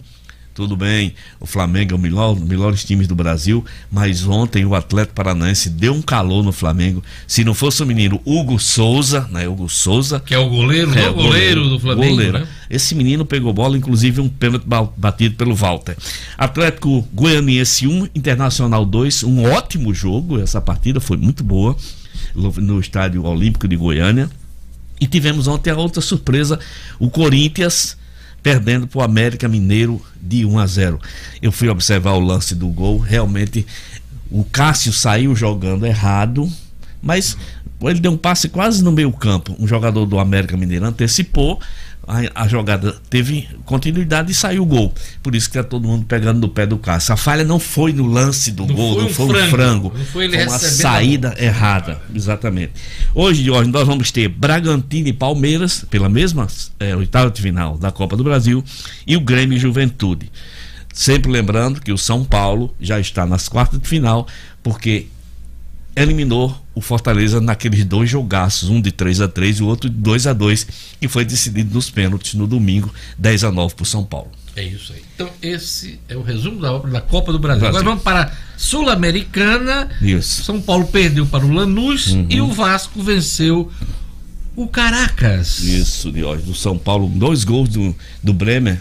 Tudo 0.57 0.74
bem, 0.74 1.12
o 1.38 1.44
Flamengo 1.44 1.92
é 1.92 1.94
o 1.94 1.98
melhor, 1.98 2.30
um 2.32 2.36
dos 2.36 2.48
melhores 2.48 2.82
times 2.82 3.07
do 3.07 3.14
Brasil, 3.14 3.62
mas 3.92 4.26
ontem 4.26 4.64
o 4.64 4.74
Atlético 4.74 5.14
Paranaense 5.14 5.68
deu 5.68 5.92
um 5.92 6.00
calor 6.00 6.42
no 6.42 6.50
Flamengo. 6.50 7.04
Se 7.28 7.44
não 7.44 7.52
fosse 7.52 7.82
o 7.82 7.86
menino 7.86 8.18
Hugo 8.24 8.59
Souza, 8.59 9.28
né? 9.30 9.46
Hugo 9.46 9.68
Souza. 9.68 10.18
Que 10.18 10.32
é 10.34 10.38
o 10.38 10.48
goleiro, 10.48 10.98
É, 10.98 11.11
o 11.11 11.12
goleiro 11.14 11.68
do 11.68 11.78
Flamengo, 11.78 12.12
goleiro. 12.14 12.38
né? 12.38 12.48
Esse 12.70 12.94
menino 12.94 13.26
pegou 13.26 13.52
bola, 13.52 13.76
inclusive 13.76 14.18
um 14.22 14.30
pênalti 14.30 14.64
ba- 14.66 14.88
batido 14.96 15.34
pelo 15.34 15.54
Walter. 15.54 15.94
Atlético 16.38 17.07
Goianiense 17.12 17.86
1, 17.86 18.09
Internacional 18.14 18.86
2, 18.86 19.24
um 19.24 19.44
ótimo 19.52 19.92
jogo. 19.92 20.40
Essa 20.40 20.59
partida 20.59 21.00
foi 21.00 21.18
muito 21.18 21.44
boa 21.44 21.76
no 22.34 22.80
Estádio 22.80 23.24
Olímpico 23.26 23.68
de 23.68 23.76
Goiânia. 23.76 24.30
E 24.98 25.07
tivemos 25.07 25.46
ontem 25.48 25.68
a 25.70 25.76
outra 25.76 26.00
surpresa, 26.00 26.59
o 26.98 27.11
Corinthians 27.11 27.94
perdendo 28.47 28.86
para 28.86 29.01
o 29.01 29.03
América 29.03 29.49
Mineiro 29.49 30.01
de 30.22 30.44
1 30.44 30.59
a 30.61 30.66
0. 30.68 31.01
Eu 31.42 31.51
fui 31.51 31.68
observar 31.68 32.12
o 32.12 32.20
lance 32.20 32.55
do 32.55 32.68
gol, 32.68 32.97
realmente 32.97 33.66
o 34.30 34.44
Cássio 34.44 34.92
saiu 34.92 35.34
jogando 35.34 35.84
errado, 35.84 36.49
mas 37.03 37.36
ele 37.82 37.99
deu 37.99 38.12
um 38.12 38.16
passe 38.16 38.49
quase 38.49 38.84
no 38.84 38.92
meio 38.92 39.11
campo. 39.11 39.57
Um 39.59 39.66
jogador 39.66 40.07
do 40.07 40.20
América 40.20 40.57
Mineiro 40.57 40.86
antecipou, 40.86 41.61
a, 42.07 42.44
a 42.44 42.48
jogada 42.48 42.94
teve 43.11 43.48
continuidade 43.64 44.30
e 44.30 44.34
saiu 44.34 44.62
o 44.62 44.66
gol. 44.66 44.94
Por 45.22 45.34
isso 45.34 45.48
que 45.50 45.59
tá 45.59 45.64
todo 45.64 45.86
mundo 45.86 46.04
pegando 46.07 46.40
no 46.40 46.48
pé 46.48 46.64
do 46.64 46.78
Cássio. 46.78 47.12
A 47.12 47.16
falha 47.16 47.44
não 47.44 47.59
foi 47.59 47.92
no 47.92 48.07
lance 48.07 48.52
do 48.52 48.66
Não 48.66 48.74
gol, 48.74 48.92
foi 48.94 49.02
não 49.02 49.11
um 49.11 49.14
foi 49.14 49.24
um 49.26 49.28
frango, 49.28 49.50
frango. 49.50 49.92
não 49.96 50.04
foi 50.07 50.24
ele 50.24 50.36
uma 50.36 50.52
recebendo 50.52 50.74
a 50.74 50.82
saída 50.82 51.34
errada, 51.38 52.00
exatamente. 52.14 52.72
Hoje, 53.14 53.50
hoje 53.50 53.70
nós 53.70 53.86
vamos 53.86 54.11
ter 54.11 54.28
Bragantino 54.28 55.09
e 55.09 55.12
Palmeiras 55.12 55.84
pela 55.90 56.09
mesma 56.09 56.46
é, 56.78 56.94
oitava 56.94 57.30
de 57.30 57.42
final 57.42 57.76
da 57.76 57.90
Copa 57.90 58.16
do 58.16 58.22
Brasil 58.22 58.62
e 59.07 59.16
o 59.16 59.20
Grêmio 59.20 59.57
e 59.57 59.61
Juventude. 59.61 60.30
Sempre 60.92 61.30
lembrando 61.30 61.80
que 61.80 61.92
o 61.92 61.98
São 61.98 62.24
Paulo 62.24 62.74
já 62.80 62.98
está 62.98 63.26
nas 63.26 63.48
quartas 63.48 63.80
de 63.80 63.86
final, 63.86 64.26
porque 64.62 65.09
eliminou 65.97 66.55
o 66.74 66.80
Fortaleza 66.82 67.40
naqueles 67.40 67.84
dois 67.84 68.09
jogaços, 68.11 68.68
um 68.68 68.80
de 68.80 68.92
3 68.92 69.22
a 69.22 69.28
3 69.28 69.59
e 69.59 69.62
o 69.62 69.66
outro 69.66 69.88
de 69.88 69.97
2 69.97 70.26
a 70.26 70.32
2 70.34 70.66
que 71.01 71.09
foi 71.09 71.24
decidido 71.24 71.74
nos 71.74 71.88
pênaltis 71.90 72.34
no 72.34 72.47
domingo, 72.47 72.92
10 73.18 73.44
a 73.44 73.51
9 73.51 73.74
para 73.74 73.82
o 73.82 73.86
São 73.86 74.05
Paulo. 74.05 74.30
É 74.55 74.62
isso 74.62 74.92
aí. 74.92 75.03
Então, 75.14 75.28
esse 75.42 75.99
é 76.09 76.16
o 76.16 76.22
resumo 76.22 76.61
da 76.61 76.72
obra 76.72 76.90
da 76.90 77.01
Copa 77.01 77.32
do 77.32 77.38
Brasil. 77.38 77.61
Brasil. 77.61 77.78
Agora 77.78 77.90
vamos 77.90 78.02
para 78.05 78.23
a 78.24 78.31
Sul-Americana. 78.56 79.90
Isso. 80.01 80.44
São 80.44 80.60
Paulo 80.60 80.86
perdeu 80.86 81.27
para 81.27 81.44
o 81.44 81.52
Lanús 81.52 82.09
Uhum. 82.09 82.27
e 82.31 82.40
o 82.40 82.52
Vasco 82.52 83.02
venceu 83.02 83.70
o 84.55 84.66
Caracas. 84.66 85.59
Isso, 85.60 86.10
de 86.10 86.24
hoje, 86.24 86.43
do 86.44 86.55
São 86.55 86.78
Paulo, 86.78 87.09
dois 87.14 87.44
gols 87.44 87.68
do, 87.68 87.94
do 88.23 88.32
Bremer. 88.32 88.81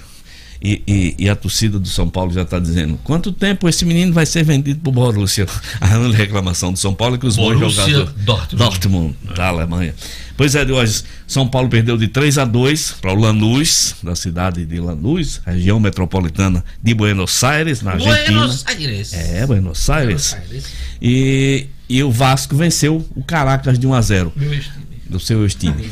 E, 0.65 0.81
e, 0.87 1.15
e 1.19 1.29
a 1.29 1.35
torcida 1.35 1.77
do 1.77 1.87
São 1.87 2.09
Paulo 2.09 2.33
já 2.33 2.41
está 2.41 2.57
dizendo: 2.57 2.99
quanto 3.03 3.31
tempo 3.31 3.69
esse 3.69 3.85
menino 3.85 4.11
vai 4.11 4.25
ser 4.25 4.43
vendido 4.43 4.79
pro 4.79 4.91
Borussia? 4.91 5.45
A 5.79 5.87
grande 5.89 6.15
reclamação 6.15 6.73
do 6.73 6.79
São 6.79 6.91
Paulo 6.91 7.15
é 7.15 7.17
que 7.19 7.27
os 7.27 7.35
bons 7.35 7.53
Borussia 7.59 7.83
jogadores. 7.83 8.25
Dortmund. 8.25 8.55
Dortmund, 8.57 9.15
da 9.35 9.47
Alemanha. 9.49 9.93
Pois 10.35 10.55
é, 10.55 10.65
de 10.65 10.71
hoje, 10.71 11.03
São 11.27 11.47
Paulo 11.47 11.69
perdeu 11.69 11.95
de 11.97 12.07
3 12.07 12.39
a 12.39 12.45
2 12.45 12.95
para 12.99 13.13
o 13.13 13.15
Lanús, 13.15 13.95
da 14.01 14.15
cidade 14.15 14.65
de 14.65 14.79
Lanús, 14.79 15.39
região 15.45 15.79
metropolitana 15.79 16.65
de 16.81 16.93
Buenos 16.95 17.43
Aires, 17.43 17.83
na 17.83 17.91
Argentina. 17.91 18.39
Buenos 18.39 18.65
Aires. 18.65 19.13
É, 19.13 19.45
Buenos 19.45 19.89
Aires. 19.89 20.31
Buenos 20.31 20.51
Aires. 20.51 20.65
E, 20.99 21.67
e 21.87 22.01
o 22.03 22.11
Vasco 22.11 22.55
venceu 22.55 23.07
o 23.15 23.23
Caracas 23.23 23.77
de 23.77 23.85
1 23.85 23.93
a 23.93 24.01
0 24.01 24.33
Meu 24.35 24.51
estilo. 24.51 24.85
do 25.07 25.19
seu 25.19 25.47
time. 25.47 25.91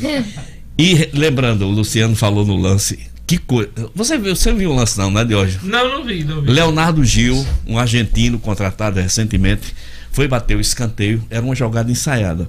E 0.76 1.10
lembrando, 1.12 1.64
o 1.64 1.70
Luciano 1.70 2.16
falou 2.16 2.44
no 2.44 2.56
lance. 2.56 3.13
Que 3.26 3.38
coisa. 3.38 3.70
Você 3.94 4.18
viu, 4.18 4.36
você 4.36 4.52
viu 4.52 4.70
o 4.70 4.74
lance 4.74 4.98
não, 4.98 5.10
né, 5.10 5.24
de 5.24 5.34
hoje? 5.34 5.58
Não, 5.62 5.88
não 5.88 6.04
vi, 6.04 6.24
não 6.24 6.42
vi. 6.42 6.50
Leonardo 6.50 7.02
Gil, 7.04 7.44
um 7.66 7.78
argentino 7.78 8.38
contratado 8.38 9.00
recentemente, 9.00 9.74
foi 10.12 10.28
bater 10.28 10.56
o 10.56 10.60
escanteio, 10.60 11.24
era 11.30 11.44
uma 11.44 11.54
jogada 11.54 11.90
ensaiada. 11.90 12.48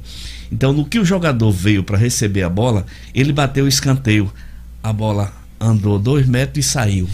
Então, 0.51 0.73
no 0.73 0.85
que 0.85 0.99
o 0.99 1.05
jogador 1.05 1.51
veio 1.51 1.83
para 1.83 1.97
receber 1.97 2.43
a 2.43 2.49
bola, 2.49 2.85
ele 3.13 3.31
bateu 3.31 3.65
o 3.65 3.67
escanteio. 3.67 4.31
A 4.83 4.93
bola 4.93 5.33
andou 5.59 5.97
dois 5.97 6.27
metros 6.27 6.65
e 6.65 6.69
saiu. 6.69 7.09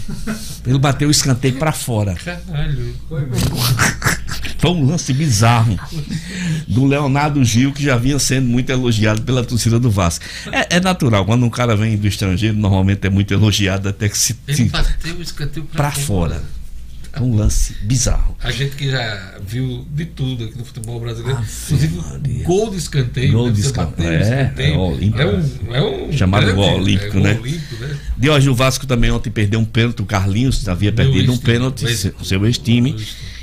Ele 0.66 0.78
bateu 0.78 1.08
o 1.08 1.10
escanteio 1.10 1.54
para 1.54 1.72
fora. 1.72 2.14
Caralho. 2.14 2.94
Foi 4.58 4.70
um 4.70 4.86
lance 4.86 5.12
bizarro 5.12 5.78
do 6.66 6.84
Leonardo 6.86 7.44
Gil, 7.44 7.72
que 7.72 7.82
já 7.82 7.96
vinha 7.96 8.18
sendo 8.18 8.46
muito 8.48 8.70
elogiado 8.70 9.22
pela 9.22 9.44
torcida 9.44 9.78
do 9.78 9.90
Vasco. 9.90 10.24
É, 10.50 10.76
é 10.76 10.80
natural, 10.80 11.24
quando 11.24 11.44
um 11.44 11.50
cara 11.50 11.76
vem 11.76 11.96
do 11.96 12.06
estrangeiro, 12.06 12.56
normalmente 12.56 13.06
é 13.06 13.10
muito 13.10 13.32
elogiado 13.32 13.88
até 13.88 14.08
que 14.08 14.16
se 14.18 14.36
Ele 14.46 14.64
bateu 14.68 15.16
o 15.16 15.22
escanteio 15.22 15.66
pra 15.66 15.90
fora. 15.90 16.42
É 17.14 17.20
um 17.20 17.36
lance 17.36 17.74
bizarro. 17.82 18.34
A 18.42 18.50
gente 18.50 18.74
que 18.74 18.90
já 18.90 19.34
viu 19.46 19.86
de 19.94 20.06
tudo 20.06 20.44
aqui 20.44 20.56
no 20.56 20.64
futebol 20.64 20.98
brasileiro, 20.98 21.38
inclusive 21.66 22.00
gol 22.42 22.70
de 22.70 22.78
escanteio. 22.78 23.32
Gol 23.32 23.46
né? 23.48 23.52
de 23.52 23.60
Você 23.60 23.66
escanteio. 23.68 24.08
É, 24.08 24.22
escanteio. 24.22 24.74
é 24.74 24.78
olímpico. 24.78 25.20
É 25.20 25.26
um, 25.26 25.74
é 25.74 25.82
um 25.82 26.12
Chamado 26.12 26.46
grande- 26.46 26.56
gol 26.56 26.74
olímpico, 26.80 27.18
é, 27.18 27.20
né? 27.20 27.34
gol 27.34 27.42
olímpico, 27.42 27.84
né? 27.84 27.98
De 28.16 28.30
hoje 28.30 28.48
o 28.48 28.54
Vasco 28.54 28.86
também 28.86 29.10
ontem 29.10 29.28
perdeu 29.30 29.60
um 29.60 29.64
pênalti, 29.66 30.00
o 30.00 30.06
Carlinhos 30.06 30.66
havia 30.66 30.90
Meu 30.90 30.96
perdido 31.04 31.32
um 31.34 31.36
pênalti, 31.36 31.94
seu, 31.94 32.14
seu 32.22 32.46
ex-time. 32.46 32.96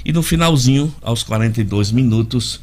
E 0.04 0.12
no 0.12 0.24
finalzinho, 0.24 0.92
aos 1.00 1.22
42 1.22 1.92
minutos, 1.92 2.60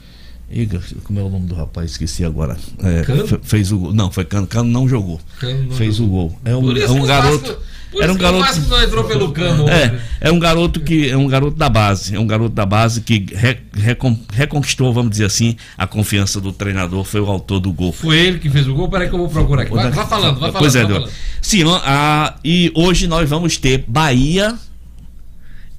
Como 1.05 1.19
é 1.19 1.23
o 1.23 1.29
nome 1.29 1.47
do 1.47 1.55
rapaz? 1.55 1.91
Esqueci 1.93 2.25
agora. 2.25 2.57
É, 2.83 3.03
fez 3.43 3.73
o 3.73 3.79
gol. 3.79 3.93
Não, 3.93 4.11
foi 4.13 4.25
Cano. 4.25 4.47
Cano 4.47 4.71
não 4.71 4.89
jogou. 4.89 5.21
Cano 5.41 5.65
não 5.65 5.73
fez 5.77 5.99
o 5.99 6.07
gol. 6.07 6.39
É 6.45 6.55
um, 6.55 6.77
é 6.77 6.91
um 6.91 7.01
que 7.01 7.07
garoto. 7.07 7.47
Vasco- 7.49 7.63
por 7.91 8.03
era 8.03 8.13
um 8.13 8.17
que 8.17 8.23
garoto. 8.23 8.45
Vasco 8.45 8.69
não 8.69 8.83
entrou 8.83 9.05
pelo 9.05 9.33
cano. 9.33 9.69
É, 9.69 9.99
é 10.21 10.31
um 10.31 10.39
garoto 10.39 10.81
que 10.81 11.09
é 11.09 11.17
um 11.17 11.27
garoto 11.29 11.57
da 11.57 11.69
base, 11.69 12.15
é 12.17 12.21
um 12.21 12.27
garoto 12.27 12.55
da 12.55 12.67
base 12.67 13.01
que 13.01 13.27
re- 13.33 13.59
recon- 13.73 14.19
reconquistou, 14.33 14.93
vamos 14.93 15.13
dizer 15.13 15.25
assim, 15.25 15.57
a 15.79 15.87
confiança 15.87 16.41
do 16.41 16.53
treinador, 16.53 17.05
foi 17.05 17.21
o 17.21 17.27
autor 17.27 17.61
do 17.61 17.73
gol. 17.73 17.93
Foi 17.93 18.17
ele 18.19 18.39
que 18.39 18.51
fez 18.51 18.67
o 18.69 18.75
gol. 18.75 18.89
Peraí 18.89 19.09
que 19.09 19.15
eu 19.15 19.19
vou 19.21 19.29
procurar 19.29 19.63
aqui. 19.63 19.73
Vai, 19.73 19.91
vai 19.91 20.07
falando, 20.07 20.39
vai 20.41 20.51
falando. 20.53 20.59
Pois 20.59 20.77
é, 20.77 20.85
vai 20.85 20.93
falando. 20.95 21.11
Sim, 21.41 21.65
ó, 21.65 21.81
ah, 21.85 22.35
e 22.45 22.71
hoje 22.75 23.07
nós 23.07 23.29
vamos 23.31 23.57
ter 23.57 23.85
Bahia 23.87 24.55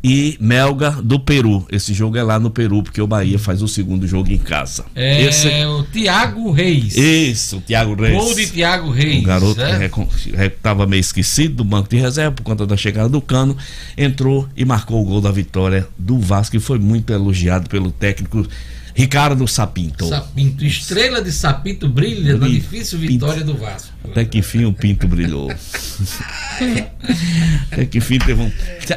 e 0.03 0.37
Melga 0.39 0.91
do 0.91 1.19
Peru. 1.19 1.65
Esse 1.71 1.93
jogo 1.93 2.17
é 2.17 2.23
lá 2.23 2.39
no 2.39 2.49
Peru, 2.49 2.83
porque 2.83 3.01
o 3.01 3.07
Bahia 3.07 3.39
faz 3.39 3.61
o 3.61 3.67
segundo 3.67 4.07
jogo 4.07 4.31
em 4.31 4.37
casa. 4.37 4.85
É 4.95 5.23
Esse, 5.23 5.47
o 5.65 5.83
Thiago 5.83 6.51
Reis. 6.51 6.95
isso, 6.95 7.57
o 7.57 7.61
Thiago 7.61 7.95
Reis. 7.95 8.15
Gol 8.15 8.35
de 8.35 8.47
Thiago 8.47 8.91
Reis. 8.91 9.19
Um 9.19 9.23
garoto 9.23 9.59
né? 9.59 9.89
que 9.89 10.41
estava 10.45 10.85
meio 10.85 11.01
esquecido 11.01 11.55
do 11.55 11.63
banco 11.63 11.89
de 11.89 11.97
reserva 11.97 12.31
por 12.31 12.43
conta 12.43 12.65
da 12.65 12.77
chegada 12.77 13.09
do 13.09 13.21
Cano, 13.21 13.57
entrou 13.97 14.47
e 14.55 14.63
marcou 14.63 15.01
o 15.01 15.05
gol 15.05 15.21
da 15.21 15.31
vitória 15.31 15.87
do 15.97 16.19
Vasco 16.19 16.55
e 16.55 16.59
foi 16.59 16.79
muito 16.79 17.11
elogiado 17.11 17.69
pelo 17.69 17.91
técnico 17.91 18.45
Ricardo 18.97 19.47
Sapinto. 19.47 20.07
Sapinto, 20.09 20.65
estrela 20.65 21.21
de 21.21 21.31
Sapinto 21.31 21.87
brilha 21.87 22.33
na 22.33 22.39
Brilha. 22.39 22.59
difícil 22.59 22.97
vitória 22.97 23.43
do 23.43 23.55
Vasco. 23.55 23.95
Até 24.09 24.25
que 24.25 24.39
enfim 24.39 24.65
o 24.65 24.73
Pinto 24.73 25.07
brilhou. 25.07 25.51
Até 27.71 27.85
que 27.85 27.97
enfim 27.99 28.17
teve 28.19 28.41
um. 28.41 28.51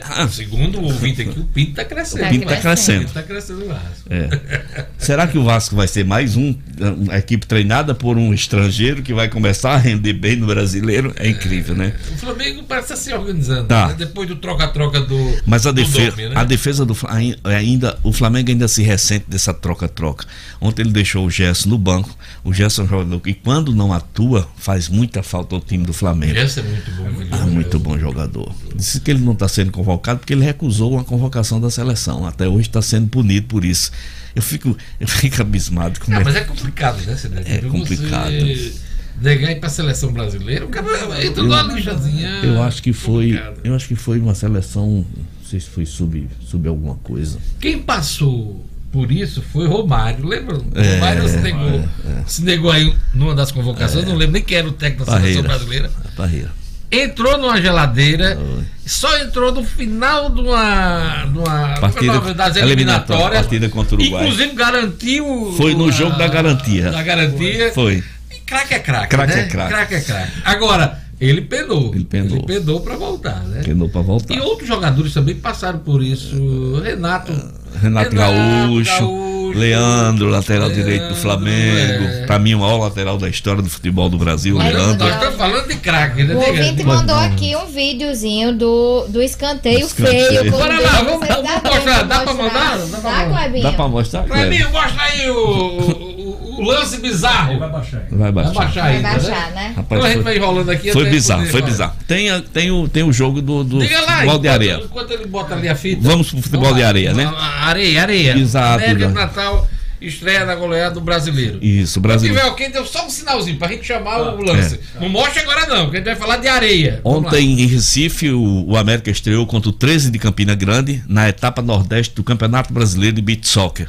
Ah, 0.05 0.27
Segundo 0.29 0.79
o 0.81 0.85
ouvinte 0.85 1.23
aqui, 1.23 1.39
o 1.41 1.45
Pinto 1.45 1.73
tá 1.75 1.85
crescendo. 1.85 2.25
O 2.25 2.29
Pinto 2.31 2.47
tá 2.47 2.57
crescendo. 2.57 2.97
O 2.99 3.01
Pinto 3.03 3.13
tá 3.15 3.23
crescendo 3.23 3.65
o 3.65 3.69
Vasco. 3.69 4.09
É. 4.09 4.87
Será 4.99 5.27
que 5.27 5.37
o 5.37 5.45
Vasco 5.45 5.75
vai 5.77 5.89
ser 5.89 6.05
mais 6.05 6.37
um, 6.37 6.55
uma 6.97 7.19
equipe 7.19 7.47
treinada 7.47 7.95
por 7.95 8.17
um 8.17 8.33
estrangeiro 8.33 9.03
que 9.03 9.13
vai 9.13 9.29
começar 9.29 9.73
a 9.73 9.77
render 9.77 10.13
bem 10.15 10.37
no 10.37 10.47
brasileiro? 10.47 11.13
É 11.17 11.29
incrível, 11.29 11.75
né? 11.75 11.93
O 12.13 12.17
Flamengo 12.17 12.63
parece 12.63 12.93
estar 12.95 13.05
se 13.05 13.13
organizando. 13.13 13.67
Tá. 13.67 13.89
né? 13.89 13.95
Depois 13.99 14.29
do 14.29 14.37
troca-troca 14.37 15.01
do. 15.01 15.37
Mas 15.45 15.67
a 15.67 15.73
do 15.73 15.83
defesa, 15.83 16.17
né? 16.17 16.33
a 16.35 16.45
defesa 16.45 16.87
do 16.87 16.95
Fla- 16.95 17.11
ai- 17.13 17.37
ainda, 17.45 17.99
o 18.03 18.13
Flamengo 18.13 18.51
ainda 18.51 18.69
se 18.69 18.83
ressente 18.83 19.25
dessa 19.29 19.53
troca-troca. 19.91 20.27
Ontem 20.61 20.83
ele 20.83 20.93
deixou 20.93 21.27
o 21.27 21.31
Gerson 21.31 21.69
no 21.69 21.79
banco. 21.79 22.17
O 22.45 22.53
Gerson 22.53 22.83
é 22.83 22.85
um 22.85 22.89
jogador 22.89 23.21
que 23.21 23.35
quando 23.35 23.75
não 23.75 23.93
atua 23.93 24.49
faz 24.57 24.89
muita 24.89 25.23
falta 25.23 25.55
ao 25.55 25.61
time 25.61 25.85
do 25.85 25.93
Flamengo. 25.93 26.39
Esse 26.39 26.61
é 26.61 26.63
muito 26.63 26.91
bom. 26.93 27.21
ele 27.21 27.29
Ah, 27.33 27.47
muito 27.47 27.79
bom 27.79 27.99
jogador. 27.99 28.55
Disse 28.75 29.01
que 29.01 29.11
ele 29.11 29.21
não 29.21 29.33
está 29.33 29.49
sendo 29.49 29.71
convocado 29.71 30.21
porque 30.21 30.33
ele 30.33 30.45
recusou 30.45 30.93
uma 30.93 31.05
convocação 31.05 31.61
da 31.61 31.71
seleção. 31.71 32.27
Até 32.27 32.49
hoje 32.49 32.69
está 32.69 32.81
sendo 32.81 33.09
punido 33.09 33.47
por 33.47 33.65
isso. 33.65 33.91
Eu 34.35 34.43
fico, 34.43 34.77
eu 34.99 35.09
fico 35.09 35.43
abismado 35.43 35.99
com 36.01 36.15
Ah, 36.15 36.21
mas 36.25 36.37
é 36.37 36.45
complicado, 36.45 37.01
né, 37.05 37.17
Cidade? 37.17 37.51
É 37.51 37.59
complicado. 37.59 38.31
Você 38.31 38.91
negar 39.21 39.53
ir 39.53 39.61
pra 39.61 39.69
seleção 39.69 40.13
brasileira, 40.13 40.65
o 40.65 40.69
cara 40.69 41.25
entra 41.25 41.43
numa 41.43 41.63
lixazinha. 41.63 42.41
Eu 42.43 42.63
acho 42.63 42.83
que 42.83 42.93
foi, 42.93 43.41
eu 43.63 43.75
acho 43.75 43.87
que 43.87 43.95
foi 43.95 44.19
uma 44.19 44.35
seleção, 44.35 45.05
não 45.15 45.45
sei 45.45 45.61
se 45.61 45.69
foi 45.69 45.85
sub, 45.85 46.29
sub 46.41 46.69
alguma 46.69 46.95
coisa. 46.97 47.39
Quem 47.61 47.79
passou 47.79 48.65
por 48.93 49.11
isso 49.13 49.43
foi 49.53 49.67
Romário. 49.67 50.27
Lembra? 50.27 50.59
É, 50.75 50.95
Romário 50.95 51.29
se 51.29 51.37
negou, 51.39 51.89
se 52.27 52.43
negou 52.43 52.71
aí 52.71 52.95
numa 53.15 53.35
das 53.35 53.53
convocações, 53.53 54.05
não 54.07 54.15
lembro 54.17 54.33
nem 54.35 54.43
quem 54.43 54.59
era 54.59 54.69
o 54.69 54.73
técnico 54.73 55.05
da 55.11 55.19
seleção 55.21 55.43
brasileira. 55.43 55.91
Parreira. 56.17 56.51
Entrou 56.93 57.39
numa 57.39 57.61
geladeira, 57.63 58.37
só 58.85 59.17
entrou 59.19 59.53
no 59.53 59.63
final 59.63 60.29
de 60.29 60.41
uma, 60.41 61.25
de 61.33 61.39
uma 61.39 61.69
Partida 61.81 62.07
é 62.07 62.11
o 62.19 62.21
nome? 62.21 62.35
das 62.35 62.57
eliminatória, 62.57 62.73
eliminatórias. 62.73 63.41
partida 63.43 63.69
contra 63.69 63.95
o 63.95 64.01
Uruguai. 64.01 64.25
Inclusive 64.25 64.55
garantiu. 64.57 65.55
Foi 65.57 65.75
no 65.75 65.89
a- 65.89 65.93
jogo 65.93 66.17
da 66.19 66.27
garantia. 66.27 66.91
Da 66.91 67.03
garantia. 67.05 67.73
Foi. 67.73 68.03
Craque 68.45 68.75
é 68.75 68.79
craque. 68.81 69.07
Craque 69.11 69.35
né? 69.37 69.41
é 69.43 69.47
craque. 69.47 69.71
Craque 69.73 69.95
é 69.95 70.01
craque. 70.01 70.33
Agora, 70.45 70.99
ele 71.21 71.43
penou. 71.43 71.95
Ele 71.95 72.05
penou. 72.05 72.37
Ele 72.39 72.47
penou 72.47 72.81
pra 72.81 72.97
voltar, 72.97 73.43
né? 73.45 73.63
Penou 73.63 73.89
para 73.89 74.01
voltar. 74.01 74.35
E 74.35 74.41
outros 74.41 74.67
jogadores 74.67 75.13
também 75.13 75.35
passaram 75.35 75.81
por 75.81 76.03
isso. 76.03 76.81
Renato. 76.83 77.33
Renato, 77.81 78.15
Gaúcho, 78.15 78.91
Gaúcho, 78.99 79.40
Leandro, 79.55 80.29
lateral 80.29 80.69
Leandro, 80.69 80.83
direito 80.85 81.09
do 81.09 81.17
Flamengo. 81.17 82.05
é. 82.05 82.27
Pra 82.27 82.39
mim, 82.39 82.55
o 82.55 82.61
maior 82.61 82.79
lateral 82.79 83.19
da 83.19 83.29
história 83.29 83.63
do 83.63 83.69
futebol 83.71 84.09
do 84.09 84.19
Brasil, 84.19 84.57
Mas 84.57 84.73
Leandro. 84.75 85.07
Nós 85.07 85.15
estamos 85.15 85.37
falando 85.37 85.69
de 85.69 85.77
craque, 85.77 86.23
né? 86.25 86.35
O 86.35 86.39
ouvinte 86.39 86.85
mandou 86.85 87.17
aqui 87.17 87.55
um 87.57 87.67
videozinho 87.67 88.53
do, 88.57 89.07
do 89.09 89.23
escanteio, 89.23 89.87
Escanteio. 89.87 90.29
feio. 90.41 90.51
Bora 90.53 90.81
lá, 90.81 91.03
vamos- 91.03 91.27
dá 91.29 91.35
vamos 91.37 91.63
bem 91.63 91.73
mostrar, 91.75 92.03
dá 92.05 92.21
pra 92.21 92.35
mandar? 92.35 92.79
Dá 92.79 92.99
pra 92.99 93.11
Dá, 93.11 93.17
mandar? 93.27 93.39
Clebinho? 93.43 93.63
Dá 93.63 93.73
pra 93.73 93.89
mostrar? 93.89 94.23
Mim, 94.27 94.65
mostra 94.73 95.03
aí 95.03 95.31
o, 95.31 96.57
o, 96.59 96.63
lance 96.63 96.99
bizarro. 97.01 97.59
Vai 97.59 97.69
baixar. 97.71 98.03
Vai 98.11 98.33
baixar. 98.33 98.53
Vai 98.53 98.65
baixar 98.65 98.83
Vai 98.83 98.97
ainda, 98.97 99.09
baixar, 99.11 99.31
né? 99.31 99.55
né? 99.55 99.73
Rapaz, 99.77 99.87
Então 100.01 100.05
a 100.05 100.11
gente 100.15 100.23
vai 100.23 100.37
enrolando 100.37 100.71
aqui 100.71 100.93
Foi 100.93 101.09
bizarro, 101.09 101.43
foi 101.47 101.61
falar. 101.61 101.67
bizarro. 101.73 101.93
Tem, 102.07 102.31
a- 102.31 102.41
tem, 102.53 102.71
o, 102.71 102.89
tem 102.89 103.03
o 103.03 103.13
jogo 103.13 103.41
do, 103.43 103.65
do 103.65 103.79
Diga 103.81 104.01
lá, 104.03 104.07
futebol 104.17 104.39
de 104.39 104.47
enquanto- 104.47 104.47
areia. 104.55 104.81
Enquanto 104.85 105.11
ele 105.13 105.27
bota 105.27 105.55
ali 105.55 105.69
a 105.69 105.75
fita. 105.75 106.01
Vamos 106.03 106.31
pro 106.31 106.43
futebol 106.43 106.75
de 106.75 106.83
areia, 106.83 107.13
né? 107.15 107.33
Areia, 107.61 108.03
areia. 108.03 108.37
Exato, 108.37 108.85
América 108.85 109.07
de 109.09 109.15
né? 109.15 109.21
Natal 109.41 109.69
estreia 110.01 110.47
na 110.47 110.55
goleada 110.55 110.95
do 110.95 111.01
brasileiro. 111.01 111.59
Isso, 111.63 111.95
Se 111.95 112.01
Brasil. 112.01 112.29
tiver 112.31 112.43
alguém, 112.43 112.71
deu 112.71 112.87
só 112.87 113.07
um 113.07 113.11
sinalzinho 113.11 113.59
pra 113.59 113.69
gente 113.69 113.87
chamar 113.87 114.35
o 114.35 114.43
lance. 114.43 114.81
Não 114.99 115.11
mostra 115.11 115.43
agora 115.43 115.67
não, 115.67 115.85
porque 115.85 115.99
a 115.99 116.01
gente 116.01 116.07
vai 116.07 116.17
falar 116.17 116.37
de 116.39 116.49
areia. 116.49 117.01
Ontem 117.05 117.61
em 117.61 117.67
Recife, 117.67 118.31
o, 118.31 118.65
o 118.67 118.77
América 118.79 119.11
estreou 119.11 119.47
contra 119.47 119.69
o 119.69 119.73
13 119.73 120.11
de 120.11 120.19
Campina 120.19 120.55
Grande 120.55 121.03
na 121.07 121.29
etapa 121.29 121.61
nordeste 121.61 122.15
do 122.15 122.25
Campeonato 122.25 122.73
Brasileiro 122.73 123.17
de 123.17 123.23
Beach 123.23 123.47
Soccer. 123.47 123.89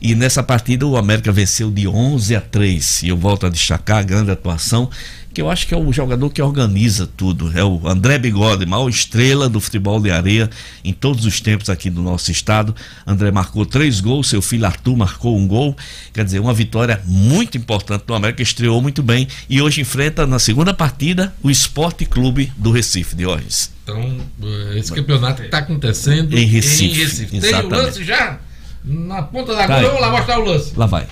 E 0.00 0.14
nessa 0.14 0.42
partida 0.42 0.86
o 0.86 0.96
América 0.96 1.30
venceu 1.30 1.70
de 1.70 1.86
11 1.86 2.34
a 2.34 2.40
3. 2.40 3.02
E 3.02 3.08
eu 3.10 3.16
volto 3.16 3.46
a 3.46 3.50
destacar 3.50 3.98
a 3.98 4.02
grande 4.02 4.30
atuação, 4.30 4.90
que 5.32 5.40
eu 5.40 5.50
acho 5.50 5.66
que 5.66 5.74
é 5.74 5.76
o 5.76 5.92
jogador 5.92 6.30
que 6.30 6.42
organiza 6.42 7.08
tudo. 7.16 7.50
É 7.56 7.64
o 7.64 7.80
André 7.88 8.18
Bigode, 8.18 8.66
maior 8.66 8.88
estrela 8.88 9.48
do 9.48 9.60
futebol 9.60 10.00
de 10.00 10.10
areia 10.10 10.50
em 10.84 10.92
todos 10.92 11.24
os 11.24 11.40
tempos 11.40 11.70
aqui 11.70 11.88
do 11.88 12.02
nosso 12.02 12.30
estado. 12.30 12.74
André 13.06 13.30
marcou 13.30 13.64
três 13.64 14.00
gols, 14.00 14.28
seu 14.28 14.42
filho 14.42 14.66
Arthur 14.66 14.96
marcou 14.96 15.36
um 15.36 15.46
gol. 15.46 15.76
Quer 16.12 16.24
dizer, 16.24 16.38
uma 16.40 16.52
vitória 16.52 17.00
muito 17.06 17.56
importante 17.56 18.04
do 18.06 18.14
América, 18.14 18.42
estreou 18.42 18.80
muito 18.82 19.02
bem. 19.02 19.26
E 19.48 19.60
hoje 19.62 19.80
enfrenta 19.80 20.26
na 20.26 20.38
segunda 20.38 20.74
partida 20.74 21.34
o 21.42 21.50
Esporte 21.50 22.04
Clube 22.04 22.52
do 22.56 22.70
Recife, 22.70 23.16
de 23.16 23.26
Orres. 23.26 23.72
Então, 23.84 24.20
eh, 24.42 24.78
esse 24.78 24.92
campeonato 24.92 25.42
está 25.42 25.58
acontecendo 25.58 26.38
Em 26.38 26.46
Recife, 26.46 27.26
Tem 27.40 27.54
o 27.54 27.68
lance 27.68 28.04
já? 28.04 28.38
Na 28.84 29.22
ponta 29.22 29.52
da 29.54 29.66
Tá 29.66 29.74
agulha, 29.74 29.88
vamos 29.88 30.00
lá 30.00 30.10
mostrar 30.10 30.38
o 30.38 30.44
lance. 30.44 30.72
Lá 30.76 30.86
vai. 30.86 31.06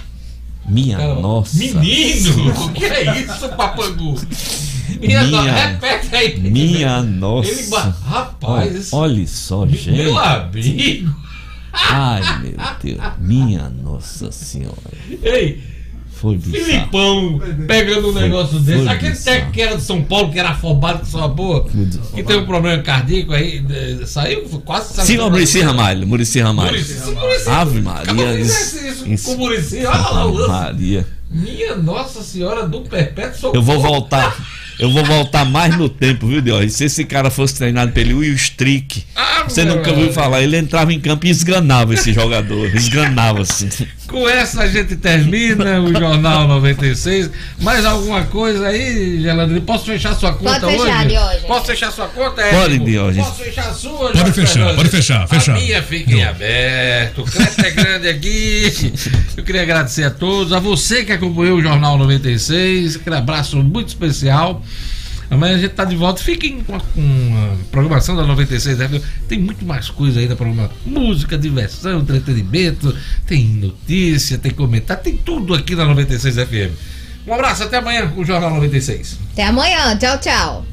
Minha 0.71 0.97
Cara, 0.97 1.15
nossa. 1.17 1.59
Menino, 1.59 2.53
o 2.67 2.73
que 2.73 2.85
é 2.85 3.21
isso, 3.21 3.49
papangu? 3.51 4.15
Minha, 5.01 5.23
Minha- 5.25 5.43
no- 5.43 5.53
repete 5.53 6.17
aí. 6.17 6.41
Minha 6.41 7.03
nossa. 7.03 7.51
Ele 7.51 7.69
Rapaz, 8.07 8.93
olha, 8.93 9.13
olha 9.13 9.27
só, 9.27 9.67
gente. 9.67 9.91
Meu 9.91 10.19
amigo. 10.19 11.15
Ai, 11.73 12.41
meu 12.41 12.55
Deus. 12.83 13.13
Minha 13.19 13.69
nossa 13.71 14.31
senhora. 14.33 14.77
Ei, 15.23 15.63
Foi 16.21 16.37
bizarro. 16.37 16.65
Filipão 16.67 17.41
pegando 17.67 18.11
um 18.11 18.13
Foi- 18.13 18.23
negócio 18.23 18.63
foi 18.63 18.75
desse. 18.77 18.89
Aquele 18.89 19.13
bizarro. 19.13 19.25
técnico 19.37 19.53
que 19.53 19.63
era 19.63 19.77
de 19.77 19.83
São 19.83 20.03
Paulo, 20.03 20.31
que 20.31 20.39
era 20.39 20.51
afobado 20.51 20.99
com 20.99 21.05
sua 21.07 21.27
boa, 21.29 21.67
que 22.15 22.23
tem 22.23 22.37
um 22.37 22.45
problema 22.45 22.83
cardíaco 22.83 23.33
aí, 23.33 23.65
saiu 24.07 24.43
quase 24.65 24.93
saiu. 24.93 25.07
Sim, 25.07 25.19
o 25.19 25.31
Murici 25.31 25.61
Ramalho. 25.63 26.07
Murici 26.07 26.41
Ramalho. 26.41 26.77
Ave 27.47 27.81
Maria. 27.81 28.37
fizesse 28.37 28.89
isso 28.89 29.25
com 29.25 29.33
o 29.33 29.39
Muricy, 29.39 29.79
olha 29.79 29.89
lá 29.99 30.27
o 30.27 30.33
lance. 30.35 30.49
Maria. 30.51 31.07
Minha 31.31 31.77
Nossa 31.77 32.23
Senhora 32.23 32.69
do 32.69 32.81
Perpétuo 32.83 33.35
Socorro. 33.41 33.57
Eu 33.57 33.63
vou 33.63 33.81
voltar. 33.81 34.37
Eu 34.81 34.91
vou 34.91 35.05
voltar 35.05 35.45
mais 35.45 35.77
no 35.77 35.89
tempo, 35.89 36.27
viu, 36.27 36.41
Diógenes? 36.41 36.75
Se 36.75 36.85
esse 36.85 37.05
cara 37.05 37.31
fosse 37.31 37.55
treinado 37.55 37.93
pelo 37.93 38.19
Will 38.19 38.35
Strick, 38.35 39.05
você 39.47 39.65
meu 39.65 39.77
nunca 39.77 39.91
ouviu 39.91 40.13
falar. 40.13 40.43
Ele 40.43 40.57
entrava 40.57 40.93
em 40.93 40.99
campo 41.01 41.27
e 41.27 41.31
esganava 41.31 41.95
esse 41.95 42.13
jogador. 42.13 42.75
Esganava 42.75 43.43
assim. 43.43 43.69
Com 44.07 44.29
essa 44.29 44.63
a 44.63 44.69
gente 44.69 44.97
termina 44.97 45.81
o 45.81 45.93
Jornal 45.93 46.49
96. 46.49 47.31
Mais 47.61 47.85
alguma 47.85 48.25
coisa 48.25 48.67
aí, 48.69 49.21
Gelandrinho? 49.23 49.63
Posso 49.63 49.85
fechar 49.85 50.15
sua 50.15 50.33
conta 50.33 50.61
Pode 50.61 50.79
fechar, 50.79 50.99
hoje? 50.99 51.09
Diógenes. 51.09 51.43
Posso 51.45 51.67
fechar 51.67 51.93
sua 51.93 52.09
conta, 52.09 52.43
Pode, 52.43 52.57
Érico? 52.57 52.85
Diógenes. 52.87 53.27
Posso 53.27 53.45
fechar 53.45 53.69
a 53.69 53.75
sua, 53.75 53.99
Pode 53.99 54.19
Jorge 54.19 54.33
fechar, 54.33 54.53
Fernandes? 54.53 54.77
pode 54.77 54.89
fechar, 54.89 55.29
fechar. 55.29 55.57
A 55.57 55.61
minha 55.61 55.83
fica 55.83 56.13
em 56.13 56.25
aberto. 56.25 57.23
O 57.23 57.25
crédito 57.25 57.65
é 57.65 57.71
grande 57.71 58.09
aqui. 58.09 58.93
Eu 59.37 59.45
queria 59.45 59.63
agradecer 59.63 60.05
a 60.05 60.11
todos, 60.11 60.53
a 60.53 60.59
você 60.59 61.05
que 61.05 61.13
acompanhou 61.13 61.59
o 61.59 61.63
Jornal 61.63 61.97
96. 61.99 62.97
Aquele 62.97 63.17
abraço 63.17 63.57
muito 63.59 63.89
especial. 63.89 64.63
Amanhã 65.31 65.55
a 65.55 65.59
gente 65.59 65.73
tá 65.75 65.85
de 65.85 65.95
volta. 65.95 66.21
Fiquem 66.21 66.61
com 66.65 66.75
a, 66.75 66.81
com 66.81 67.53
a 67.53 67.71
programação 67.71 68.17
da 68.17 68.27
96 68.27 68.79
FM. 68.79 69.05
Tem 69.29 69.39
muito 69.39 69.65
mais 69.65 69.89
coisa 69.89 70.19
aí 70.19 70.27
da 70.27 70.35
programação. 70.35 70.77
Música, 70.85 71.39
diversão, 71.39 72.01
entretenimento, 72.01 72.95
tem 73.27 73.45
notícia, 73.47 74.37
tem 74.37 74.51
comentário, 74.51 75.05
tem 75.05 75.17
tudo 75.17 75.55
aqui 75.55 75.77
na 75.77 75.85
96 75.85 76.35
FM. 76.35 76.73
Um 77.27 77.35
abraço, 77.35 77.63
até 77.63 77.77
amanhã 77.77 78.09
com 78.09 78.23
o 78.23 78.25
Jornal 78.25 78.51
96. 78.51 79.19
Até 79.33 79.45
amanhã. 79.45 79.97
Tchau, 79.97 80.19
tchau. 80.19 80.67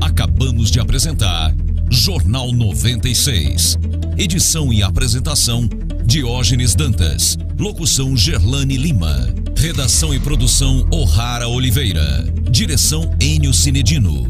Acabamos 0.00 0.70
de 0.70 0.80
apresentar 0.80 1.54
Jornal 1.88 2.52
96. 2.52 3.78
Edição 4.18 4.72
e 4.72 4.82
apresentação: 4.82 5.68
Diógenes 6.10 6.74
Dantas. 6.74 7.38
Locução: 7.56 8.16
Gerlane 8.16 8.76
Lima. 8.76 9.32
Redação 9.56 10.12
e 10.12 10.18
produção: 10.18 10.84
O'Hara 10.90 11.46
Oliveira. 11.46 12.24
Direção: 12.50 13.14
Enio 13.20 13.54
Cinedino. 13.54 14.28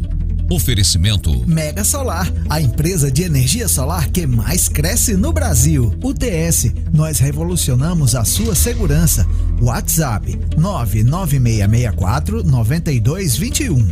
Oferecimento: 0.51 1.43
Mega 1.48 1.82
Solar, 1.82 2.31
a 2.51 2.61
empresa 2.61 3.11
de 3.11 3.23
energia 3.23 3.66
solar 3.66 4.11
que 4.11 4.27
mais 4.27 4.69
cresce 4.69 5.16
no 5.16 5.32
Brasil. 5.32 5.90
UTS, 6.05 6.70
nós 6.93 7.19
revolucionamos 7.19 8.15
a 8.15 8.27
sua 8.27 8.55
segurança. 8.55 9.27
WhatsApp 9.59 10.39
99664 10.59 12.44
9221. 12.44 13.89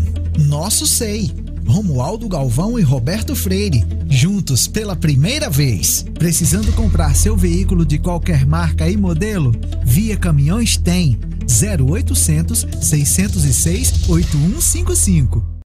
Nosso 0.47 0.87
SEI. 0.87 1.48
Romualdo 1.69 2.27
Galvão 2.29 2.79
e 2.79 2.83
Roberto 2.83 3.37
Freire, 3.37 3.85
juntos 4.09 4.67
pela 4.67 4.97
primeira 4.97 5.51
vez. 5.51 6.05
Precisando 6.15 6.73
comprar 6.73 7.15
seu 7.15 7.37
veículo 7.37 7.85
de 7.85 7.99
qualquer 7.99 8.47
marca 8.47 8.89
e 8.89 8.97
modelo? 8.97 9.53
Via 9.85 10.17
Caminhões 10.17 10.77
tem 10.77 11.19
0800 11.47 12.67
606 12.81 14.09
8155. 14.09 15.49